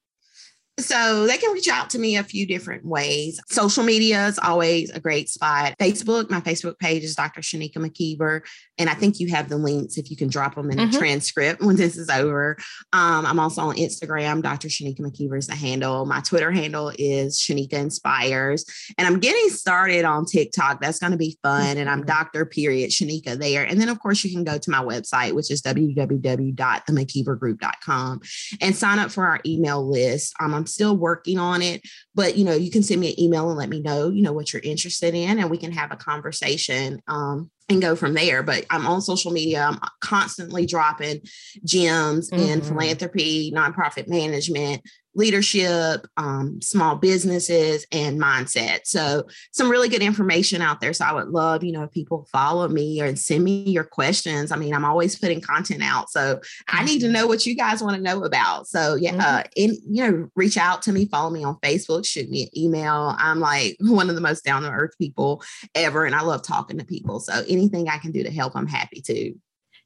So 0.80 1.26
they 1.26 1.36
can 1.36 1.52
reach 1.52 1.68
out 1.68 1.90
to 1.90 1.98
me 1.98 2.16
a 2.16 2.24
few 2.24 2.46
different 2.46 2.86
ways. 2.86 3.38
Social 3.50 3.84
media 3.84 4.26
is 4.26 4.38
always 4.38 4.88
a 4.90 5.00
great 5.00 5.28
spot. 5.28 5.74
Facebook, 5.78 6.30
my 6.30 6.40
Facebook 6.40 6.78
page 6.78 7.04
is 7.04 7.14
Dr. 7.14 7.42
Shinika 7.42 7.76
McKiever. 7.76 8.40
And 8.78 8.88
I 8.88 8.94
think 8.94 9.20
you 9.20 9.28
have 9.28 9.50
the 9.50 9.58
links 9.58 9.98
if 9.98 10.10
you 10.10 10.16
can 10.16 10.28
drop 10.28 10.54
them 10.54 10.70
in 10.70 10.78
mm-hmm. 10.78 10.90
the 10.90 10.98
transcript 10.98 11.60
when 11.62 11.76
this 11.76 11.98
is 11.98 12.08
over. 12.08 12.56
Um, 12.94 13.26
I'm 13.26 13.38
also 13.38 13.60
on 13.60 13.76
Instagram. 13.76 14.40
Dr. 14.42 14.68
Shinika 14.68 15.00
McKiever 15.00 15.36
is 15.36 15.46
the 15.46 15.54
handle. 15.54 16.06
My 16.06 16.20
Twitter 16.20 16.50
handle 16.50 16.90
is 16.98 17.38
Shinika 17.38 17.74
Inspires. 17.74 18.64
And 18.96 19.06
I'm 19.06 19.20
getting 19.20 19.50
started 19.50 20.06
on 20.06 20.24
TikTok. 20.24 20.80
That's 20.80 20.98
going 20.98 21.12
to 21.12 21.18
be 21.18 21.38
fun. 21.42 21.76
And 21.76 21.90
I'm 21.90 21.98
mm-hmm. 21.98 22.06
Dr. 22.06 22.46
Period 22.46 22.88
Shinika 22.90 23.38
there. 23.38 23.64
And 23.64 23.78
then, 23.78 23.90
of 23.90 24.00
course, 24.00 24.24
you 24.24 24.32
can 24.32 24.42
go 24.42 24.56
to 24.56 24.70
my 24.70 24.82
website, 24.82 25.34
which 25.34 25.50
is 25.50 25.60
www.themckievergroup.com 25.60 28.20
and 28.62 28.74
sign 28.74 28.98
up 28.98 29.10
for 29.10 29.26
our 29.26 29.38
email 29.44 29.86
list. 29.86 30.32
Um, 30.40 30.61
I'm 30.62 30.66
still 30.66 30.96
working 30.96 31.38
on 31.38 31.60
it, 31.60 31.82
but 32.14 32.38
you 32.38 32.44
know, 32.44 32.54
you 32.54 32.70
can 32.70 32.84
send 32.84 33.00
me 33.00 33.10
an 33.10 33.20
email 33.20 33.48
and 33.48 33.58
let 33.58 33.68
me 33.68 33.80
know, 33.80 34.10
you 34.10 34.22
know, 34.22 34.32
what 34.32 34.52
you're 34.52 34.62
interested 34.62 35.12
in, 35.12 35.40
and 35.40 35.50
we 35.50 35.58
can 35.58 35.72
have 35.72 35.90
a 35.90 35.96
conversation. 35.96 37.02
Um, 37.08 37.50
and 37.68 37.80
go 37.80 37.96
from 37.96 38.12
there. 38.12 38.42
But 38.42 38.66
I'm 38.70 38.86
on 38.86 39.00
social 39.00 39.32
media. 39.32 39.64
I'm 39.64 39.78
constantly 40.00 40.66
dropping 40.66 41.22
gems 41.64 42.30
mm-hmm. 42.30 42.42
in 42.42 42.60
philanthropy, 42.60 43.50
nonprofit 43.50 44.08
management, 44.08 44.82
leadership, 45.14 46.06
um, 46.16 46.60
small 46.60 46.96
businesses, 46.96 47.86
and 47.92 48.20
mindset. 48.20 48.80
So 48.84 49.26
some 49.52 49.70
really 49.70 49.88
good 49.88 50.02
information 50.02 50.62
out 50.62 50.80
there. 50.80 50.92
So 50.92 51.04
I 51.04 51.12
would 51.12 51.28
love, 51.28 51.62
you 51.62 51.72
know, 51.72 51.82
if 51.82 51.90
people 51.92 52.26
follow 52.32 52.68
me 52.68 53.00
or 53.00 53.14
send 53.16 53.44
me 53.44 53.62
your 53.64 53.84
questions. 53.84 54.52
I 54.52 54.56
mean, 54.56 54.74
I'm 54.74 54.84
always 54.84 55.18
putting 55.18 55.40
content 55.40 55.82
out. 55.82 56.10
So 56.10 56.40
I 56.68 56.84
need 56.84 57.00
to 57.00 57.06
mm-hmm. 57.06 57.14
know 57.14 57.26
what 57.26 57.46
you 57.46 57.54
guys 57.54 57.82
want 57.82 57.96
to 57.96 58.02
know 58.02 58.24
about. 58.24 58.66
So 58.68 58.94
yeah, 58.94 59.12
mm-hmm. 59.12 59.20
uh, 59.20 59.42
and 59.56 59.76
you 59.88 60.10
know, 60.10 60.28
reach 60.34 60.56
out 60.56 60.82
to 60.82 60.92
me, 60.92 61.06
follow 61.06 61.30
me 61.30 61.44
on 61.44 61.56
Facebook, 61.56 62.06
shoot 62.06 62.30
me 62.30 62.44
an 62.44 62.58
email. 62.58 63.14
I'm 63.18 63.40
like 63.40 63.76
one 63.80 64.08
of 64.08 64.14
the 64.14 64.20
most 64.20 64.44
down 64.44 64.62
to 64.62 64.70
earth 64.70 64.96
people 64.98 65.42
ever. 65.74 66.04
And 66.04 66.14
I 66.14 66.22
love 66.22 66.42
talking 66.42 66.78
to 66.78 66.84
people. 66.84 67.20
So 67.20 67.44
anything 67.48 67.88
I 67.88 67.98
can 67.98 68.12
do 68.12 68.22
to 68.22 68.30
help, 68.30 68.56
I'm 68.56 68.66
happy 68.66 69.00
to. 69.02 69.34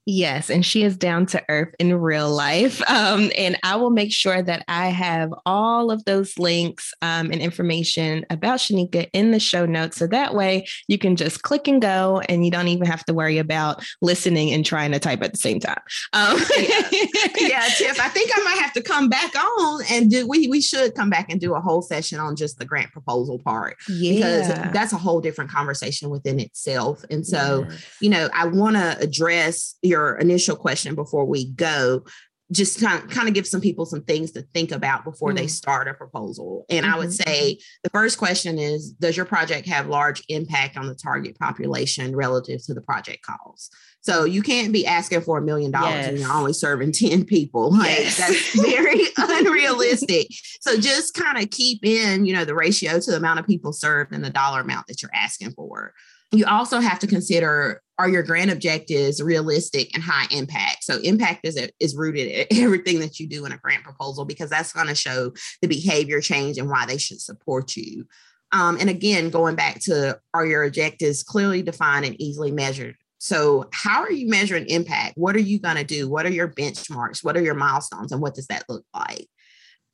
Yes, 0.08 0.50
and 0.50 0.64
she 0.64 0.84
is 0.84 0.96
down 0.96 1.26
to 1.26 1.42
earth 1.48 1.74
in 1.80 1.92
real 1.94 2.30
life. 2.30 2.82
Um, 2.96 3.30
and 3.36 3.58
I 3.62 3.76
will 3.76 3.90
make 3.90 4.12
sure 4.12 4.40
that 4.42 4.64
I 4.68 4.88
have 4.88 5.34
all 5.44 5.90
of 5.90 6.04
those 6.04 6.38
links 6.38 6.94
um, 7.02 7.30
and 7.30 7.42
information 7.42 8.24
about 8.30 8.58
Shinika 8.58 9.10
in 9.12 9.32
the 9.32 9.40
show 9.40 9.66
notes. 9.66 9.96
So 9.96 10.06
that 10.06 10.34
way 10.34 10.66
you 10.88 10.98
can 10.98 11.16
just 11.16 11.42
click 11.42 11.68
and 11.68 11.82
go 11.82 12.22
and 12.28 12.44
you 12.44 12.50
don't 12.50 12.68
even 12.68 12.86
have 12.86 13.04
to 13.06 13.14
worry 13.14 13.38
about 13.38 13.84
listening 14.00 14.52
and 14.52 14.64
trying 14.64 14.92
to 14.92 14.98
type 14.98 15.22
at 15.22 15.32
the 15.32 15.38
same 15.38 15.60
time. 15.60 15.80
Um, 16.12 16.38
yeah. 16.56 16.88
yeah, 17.38 17.68
Tiff, 17.76 18.00
I 18.00 18.08
think 18.08 18.30
I 18.34 18.42
might 18.44 18.58
have 18.62 18.72
to 18.74 18.82
come 18.82 19.08
back 19.08 19.34
on 19.34 19.82
and 19.90 20.10
do, 20.10 20.26
we, 20.26 20.48
we 20.48 20.60
should 20.60 20.94
come 20.94 21.10
back 21.10 21.30
and 21.30 21.40
do 21.40 21.54
a 21.54 21.60
whole 21.60 21.82
session 21.82 22.18
on 22.18 22.36
just 22.36 22.58
the 22.58 22.64
grant 22.64 22.92
proposal 22.92 23.38
part. 23.40 23.76
Yeah. 23.88 24.14
Because 24.14 24.72
that's 24.72 24.92
a 24.92 24.98
whole 24.98 25.20
different 25.20 25.50
conversation 25.50 26.08
within 26.08 26.40
itself. 26.40 27.04
And 27.10 27.26
so, 27.26 27.66
yeah. 27.68 27.76
you 28.00 28.10
know, 28.10 28.28
I 28.32 28.46
want 28.46 28.76
to 28.76 28.96
address 29.00 29.74
your 29.82 29.95
your 29.96 30.16
initial 30.16 30.56
question 30.56 30.94
before 30.94 31.24
we 31.24 31.50
go 31.52 32.04
just 32.52 32.80
kind 32.80 33.02
of, 33.02 33.10
kind 33.10 33.26
of 33.26 33.34
give 33.34 33.46
some 33.46 33.60
people 33.60 33.84
some 33.84 34.04
things 34.04 34.30
to 34.30 34.42
think 34.54 34.70
about 34.70 35.02
before 35.02 35.30
mm-hmm. 35.30 35.38
they 35.38 35.46
start 35.48 35.88
a 35.88 35.94
proposal. 35.94 36.64
And 36.70 36.84
mm-hmm. 36.84 36.94
I 36.94 36.98
would 36.98 37.08
mm-hmm. 37.08 37.28
say 37.28 37.58
the 37.82 37.90
first 37.90 38.18
question 38.18 38.58
is 38.58 38.92
Does 38.92 39.16
your 39.16 39.26
project 39.26 39.66
have 39.66 39.88
large 39.88 40.22
impact 40.28 40.76
on 40.76 40.86
the 40.86 40.94
target 40.94 41.36
population 41.38 42.14
relative 42.14 42.64
to 42.66 42.74
the 42.74 42.80
project 42.80 43.22
costs? 43.22 43.70
So 44.02 44.24
you 44.24 44.42
can't 44.42 44.72
be 44.72 44.86
asking 44.86 45.22
for 45.22 45.38
a 45.38 45.42
million 45.42 45.72
dollars 45.72 46.06
and 46.06 46.18
you're 46.18 46.30
only 46.30 46.52
serving 46.52 46.92
10 46.92 47.24
people. 47.24 47.72
Like 47.76 47.98
yes. 47.98 48.18
that's 48.18 48.60
very 48.60 49.00
unrealistic. 49.16 50.28
So 50.60 50.78
just 50.78 51.14
kind 51.14 51.42
of 51.42 51.50
keep 51.50 51.84
in, 51.84 52.24
you 52.24 52.32
know, 52.32 52.44
the 52.44 52.54
ratio 52.54 53.00
to 53.00 53.10
the 53.10 53.16
amount 53.16 53.40
of 53.40 53.46
people 53.48 53.72
served 53.72 54.12
and 54.12 54.24
the 54.24 54.30
dollar 54.30 54.60
amount 54.60 54.86
that 54.86 55.02
you're 55.02 55.10
asking 55.12 55.50
for. 55.52 55.92
You 56.32 56.44
also 56.46 56.80
have 56.80 56.98
to 57.00 57.06
consider 57.06 57.82
are 57.98 58.08
your 58.08 58.22
grant 58.22 58.50
objectives 58.50 59.22
realistic 59.22 59.94
and 59.94 60.02
high 60.02 60.26
impact? 60.30 60.84
So 60.84 60.98
impact 60.98 61.46
is 61.46 61.58
is 61.80 61.96
rooted 61.96 62.28
in 62.28 62.46
everything 62.62 63.00
that 63.00 63.18
you 63.18 63.28
do 63.28 63.46
in 63.46 63.52
a 63.52 63.58
grant 63.58 63.84
proposal 63.84 64.24
because 64.24 64.50
that's 64.50 64.72
going 64.72 64.88
to 64.88 64.94
show 64.94 65.32
the 65.62 65.68
behavior 65.68 66.20
change 66.20 66.58
and 66.58 66.68
why 66.68 66.86
they 66.86 66.98
should 66.98 67.20
support 67.20 67.76
you. 67.76 68.06
Um, 68.52 68.76
and 68.78 68.90
again, 68.90 69.30
going 69.30 69.56
back 69.56 69.80
to 69.82 70.20
are 70.34 70.46
your 70.46 70.64
objectives 70.64 71.22
clearly 71.22 71.62
defined 71.62 72.04
and 72.04 72.20
easily 72.20 72.50
measured? 72.50 72.96
So, 73.18 73.68
how 73.72 74.02
are 74.02 74.12
you 74.12 74.28
measuring 74.28 74.66
impact? 74.68 75.14
What 75.16 75.36
are 75.36 75.40
you 75.40 75.58
going 75.58 75.76
to 75.76 75.84
do? 75.84 76.08
What 76.08 76.26
are 76.26 76.30
your 76.30 76.48
benchmarks? 76.48 77.24
What 77.24 77.36
are 77.36 77.42
your 77.42 77.54
milestones? 77.54 78.12
And 78.12 78.20
what 78.20 78.34
does 78.34 78.46
that 78.48 78.64
look 78.68 78.84
like? 78.94 79.26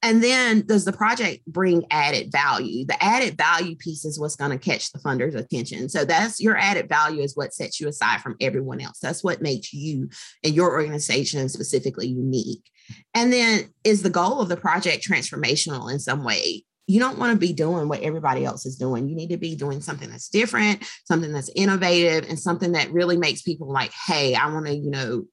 And 0.03 0.23
then 0.23 0.67
does 0.67 0.85
the 0.85 0.93
project 0.93 1.47
bring 1.47 1.85
added 1.91 2.33
value? 2.33 2.85
The 2.85 3.03
added 3.03 3.37
value 3.37 3.77
piece 3.77 4.05
is 4.05 4.19
what's 4.19 4.35
going 4.35 4.51
to 4.51 4.59
catch 4.59 4.91
the 4.91 4.99
funder's 4.99 5.37
attention. 5.37 5.89
So 5.89 6.05
that's 6.05 6.41
your 6.41 6.57
added 6.57 6.89
value 6.89 7.23
is 7.23 7.37
what 7.37 7.55
sets 7.55 7.81
you 7.81 7.87
aside 7.87 8.21
from 8.21 8.37
everyone 8.41 8.81
else. 8.81 8.99
That's 8.99 9.23
what 9.23 9.43
makes 9.43 9.73
you 9.73 10.09
and 10.43 10.55
your 10.55 10.73
organization 10.73 11.49
specifically 11.49 12.09
unique. 12.09 12.69
And 13.15 13.33
then 13.33 13.73
is 13.85 14.03
the 14.03 14.11
goal 14.11 14.41
of 14.41 14.49
the 14.49 14.57
project 14.57 15.07
transformational 15.07 15.91
in 15.91 16.01
some 16.01 16.25
way? 16.25 16.65
You 16.89 16.99
don't 16.99 17.19
want 17.19 17.33
to 17.33 17.39
be 17.39 17.53
doing 17.53 17.87
what 17.89 18.03
everybody 18.03 18.45
else 18.45 18.67
is 18.67 18.77
doing. 18.77 19.09
You 19.09 19.15
need 19.15 19.31
to 19.31 19.37
be 19.37 19.55
doing 19.55 19.81
something 19.81 20.11
that's 20.11 20.29
different, 20.29 20.85
something 21.05 21.33
that's 21.33 21.51
innovative, 21.55 22.29
and 22.29 22.39
something 22.39 22.73
that 22.73 22.93
really 22.93 23.17
makes 23.17 23.43
people 23.43 23.73
like, 23.73 23.93
hey, 23.93 24.35
I 24.35 24.53
want 24.53 24.67
to, 24.67 24.75
you 24.75 24.91
know, 24.91 25.25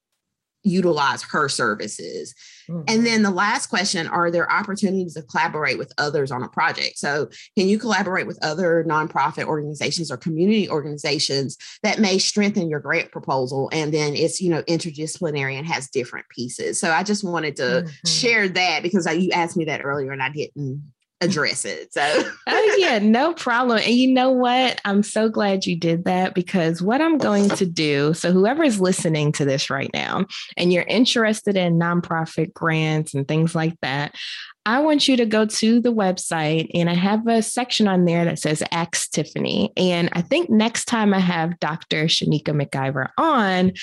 utilize 0.64 1.24
her 1.24 1.48
services. 1.50 2.34
Mm-hmm. 2.70 2.84
And 2.88 3.06
then 3.06 3.24
the 3.24 3.32
last 3.32 3.68
question 3.68 4.08
are 4.08 4.30
there 4.30 4.52
opportunities 4.52 5.16
to 5.16 5.24
collaborate 5.24 5.78
with 5.78 5.94
others 5.98 6.32
on 6.32 6.44
a 6.44 6.50
project? 6.50 6.98
So, 6.98 7.30
can 7.58 7.68
you 7.68 7.80
collaborate 7.80 8.28
with 8.28 8.38
other 8.44 8.84
nonprofit 8.88 9.46
organizations 9.46 10.12
or 10.12 10.18
community 10.18 10.70
organizations 10.70 11.58
that 11.84 12.00
may 12.00 12.18
strengthen 12.18 12.70
your 12.70 12.80
grant 12.80 13.12
proposal? 13.12 13.70
And 13.72 13.94
then 13.94 14.16
it's, 14.16 14.42
you 14.42 14.50
know, 14.50 14.64
interdisciplinary 14.64 15.54
and 15.54 15.68
has 15.68 15.90
different 15.90 16.28
pieces. 16.30 16.80
So, 16.80 16.92
I 16.92 17.04
just 17.04 17.24
wanted 17.24 17.56
to 17.58 17.64
mm-hmm. 17.64 18.08
share 18.08 18.48
that 18.50 18.84
because 18.84 19.08
I, 19.08 19.14
you 19.14 19.32
asked 19.32 19.58
me 19.58 19.66
that 19.66 19.84
earlier 19.84 20.12
and 20.12 20.22
I 20.22 20.30
didn't 20.30 20.84
address 21.22 21.66
it. 21.66 21.94
So, 21.94 22.02
oh, 22.48 22.76
yeah, 22.78 23.00
no 23.00 23.34
problem. 23.34 23.80
And 23.80 23.94
you 23.94 24.12
know 24.14 24.32
what? 24.32 24.80
I'm 24.86 25.04
so 25.04 25.30
glad 25.30 25.66
you 25.66 25.78
did 25.78 26.06
that 26.06 26.34
because 26.34 26.82
what 26.82 27.02
I'm 27.02 27.18
going 27.18 27.50
to 27.50 27.66
do 27.66 28.14
so, 28.14 28.32
whoever 28.32 28.64
is 28.64 28.80
listening 28.80 29.32
to 29.34 29.46
this 29.46 29.70
right 29.70 29.90
now 29.94 30.26
and 30.58 30.72
you're 30.72 30.84
interested 30.84 31.58
in 31.58 31.80
nonprofit 31.80 32.54
grants 32.54 33.14
and 33.14 33.28
things 33.28 33.56
like 33.56 33.76
that, 33.82 34.16
I 34.66 34.80
want 34.82 35.08
you 35.08 35.18
to 35.18 35.26
go 35.26 35.46
to 35.46 35.82
the 35.82 35.94
website 35.94 36.70
and 36.74 36.90
I 36.90 36.94
have 36.94 37.26
a 37.28 37.42
section 37.42 37.88
on 37.88 38.06
there 38.06 38.26
that 38.26 38.40
says 38.40 38.62
Ask 38.72 39.12
Tiffany. 39.12 39.72
And 39.76 40.10
I 40.14 40.22
think 40.22 40.50
next 40.50 40.86
time 40.86 41.14
I 41.14 41.20
have 41.20 41.60
Dr. 41.60 42.06
Shinika 42.06 42.50
McKiever 42.50 43.10
on, 43.18 43.74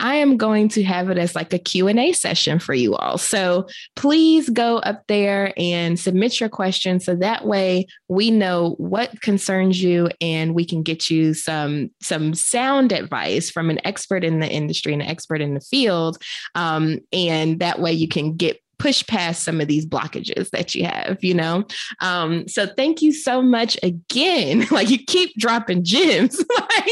I 0.00 0.16
am 0.16 0.36
going 0.36 0.68
to 0.70 0.82
have 0.82 1.10
it 1.10 1.18
as 1.18 1.34
like 1.34 1.52
a 1.52 1.58
Q&A 1.58 2.12
session 2.12 2.58
for 2.58 2.74
you 2.74 2.96
all. 2.96 3.18
So 3.18 3.68
please 3.96 4.48
go 4.48 4.78
up 4.78 5.06
there 5.06 5.52
and 5.56 6.00
submit 6.00 6.40
your 6.40 6.48
questions 6.48 7.04
so 7.04 7.14
that 7.16 7.46
way 7.46 7.86
we 8.08 8.30
know 8.30 8.74
what 8.78 9.20
concerns 9.20 9.82
you 9.82 10.08
and 10.20 10.54
we 10.54 10.64
can 10.64 10.82
get 10.82 11.10
you 11.10 11.34
some 11.34 11.90
some 12.00 12.34
sound 12.34 12.92
advice 12.92 13.50
from 13.50 13.70
an 13.70 13.78
expert 13.86 14.24
in 14.24 14.40
the 14.40 14.48
industry 14.48 14.92
and 14.92 15.02
an 15.02 15.08
expert 15.08 15.40
in 15.40 15.54
the 15.54 15.60
field. 15.60 16.16
Um, 16.54 17.00
and 17.12 17.60
that 17.60 17.80
way 17.80 17.92
you 17.92 18.08
can 18.08 18.36
get 18.36 18.60
push 18.80 19.06
past 19.06 19.44
some 19.44 19.60
of 19.60 19.68
these 19.68 19.86
blockages 19.86 20.50
that 20.50 20.74
you 20.74 20.84
have, 20.84 21.22
you 21.22 21.34
know? 21.34 21.64
Um, 22.00 22.48
so 22.48 22.66
thank 22.66 23.02
you 23.02 23.12
so 23.12 23.42
much 23.42 23.78
again. 23.82 24.66
like 24.70 24.88
you 24.88 24.98
keep 24.98 25.36
dropping 25.36 25.84
gems. 25.84 26.42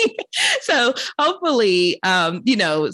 so 0.61 0.95
hopefully, 1.19 2.01
um, 2.05 2.43
you 2.45 2.57
know, 2.57 2.91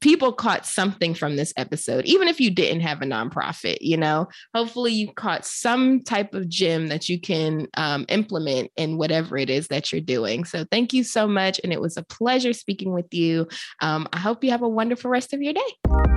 people 0.00 0.34
caught 0.34 0.66
something 0.66 1.14
from 1.14 1.36
this 1.36 1.54
episode, 1.56 2.04
even 2.04 2.28
if 2.28 2.38
you 2.38 2.50
didn't 2.50 2.82
have 2.82 3.00
a 3.00 3.06
nonprofit, 3.06 3.78
you 3.80 3.96
know, 3.96 4.28
hopefully 4.54 4.92
you 4.92 5.10
caught 5.14 5.46
some 5.46 6.02
type 6.02 6.34
of 6.34 6.46
gem 6.48 6.88
that 6.88 7.08
you 7.08 7.18
can 7.18 7.66
um, 7.78 8.04
implement 8.10 8.70
in 8.76 8.98
whatever 8.98 9.38
it 9.38 9.48
is 9.48 9.68
that 9.68 9.90
you're 9.90 10.00
doing. 10.02 10.44
So 10.44 10.66
thank 10.70 10.92
you 10.92 11.02
so 11.02 11.26
much. 11.26 11.58
And 11.64 11.72
it 11.72 11.80
was 11.80 11.96
a 11.96 12.02
pleasure 12.02 12.52
speaking 12.52 12.92
with 12.92 13.12
you. 13.14 13.48
Um, 13.80 14.06
I 14.12 14.18
hope 14.18 14.44
you 14.44 14.50
have 14.50 14.62
a 14.62 14.68
wonderful 14.68 15.10
rest 15.10 15.32
of 15.32 15.40
your 15.40 15.54
day. 15.54 16.15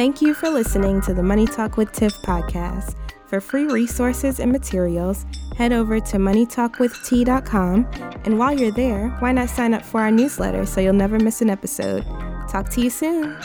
Thank 0.00 0.22
you 0.22 0.32
for 0.32 0.48
listening 0.48 1.02
to 1.02 1.12
the 1.12 1.22
Money 1.22 1.46
Talk 1.46 1.76
with 1.76 1.92
Tiff 1.92 2.14
podcast. 2.22 2.94
For 3.26 3.38
free 3.38 3.66
resources 3.66 4.40
and 4.40 4.50
materials, 4.50 5.26
head 5.58 5.74
over 5.74 6.00
to 6.00 6.16
moneytalkwitht.com. 6.16 7.86
And 8.24 8.38
while 8.38 8.58
you're 8.58 8.72
there, 8.72 9.10
why 9.18 9.32
not 9.32 9.50
sign 9.50 9.74
up 9.74 9.84
for 9.84 10.00
our 10.00 10.10
newsletter 10.10 10.64
so 10.64 10.80
you'll 10.80 10.94
never 10.94 11.18
miss 11.18 11.42
an 11.42 11.50
episode? 11.50 12.06
Talk 12.48 12.70
to 12.70 12.80
you 12.80 12.88
soon. 12.88 13.36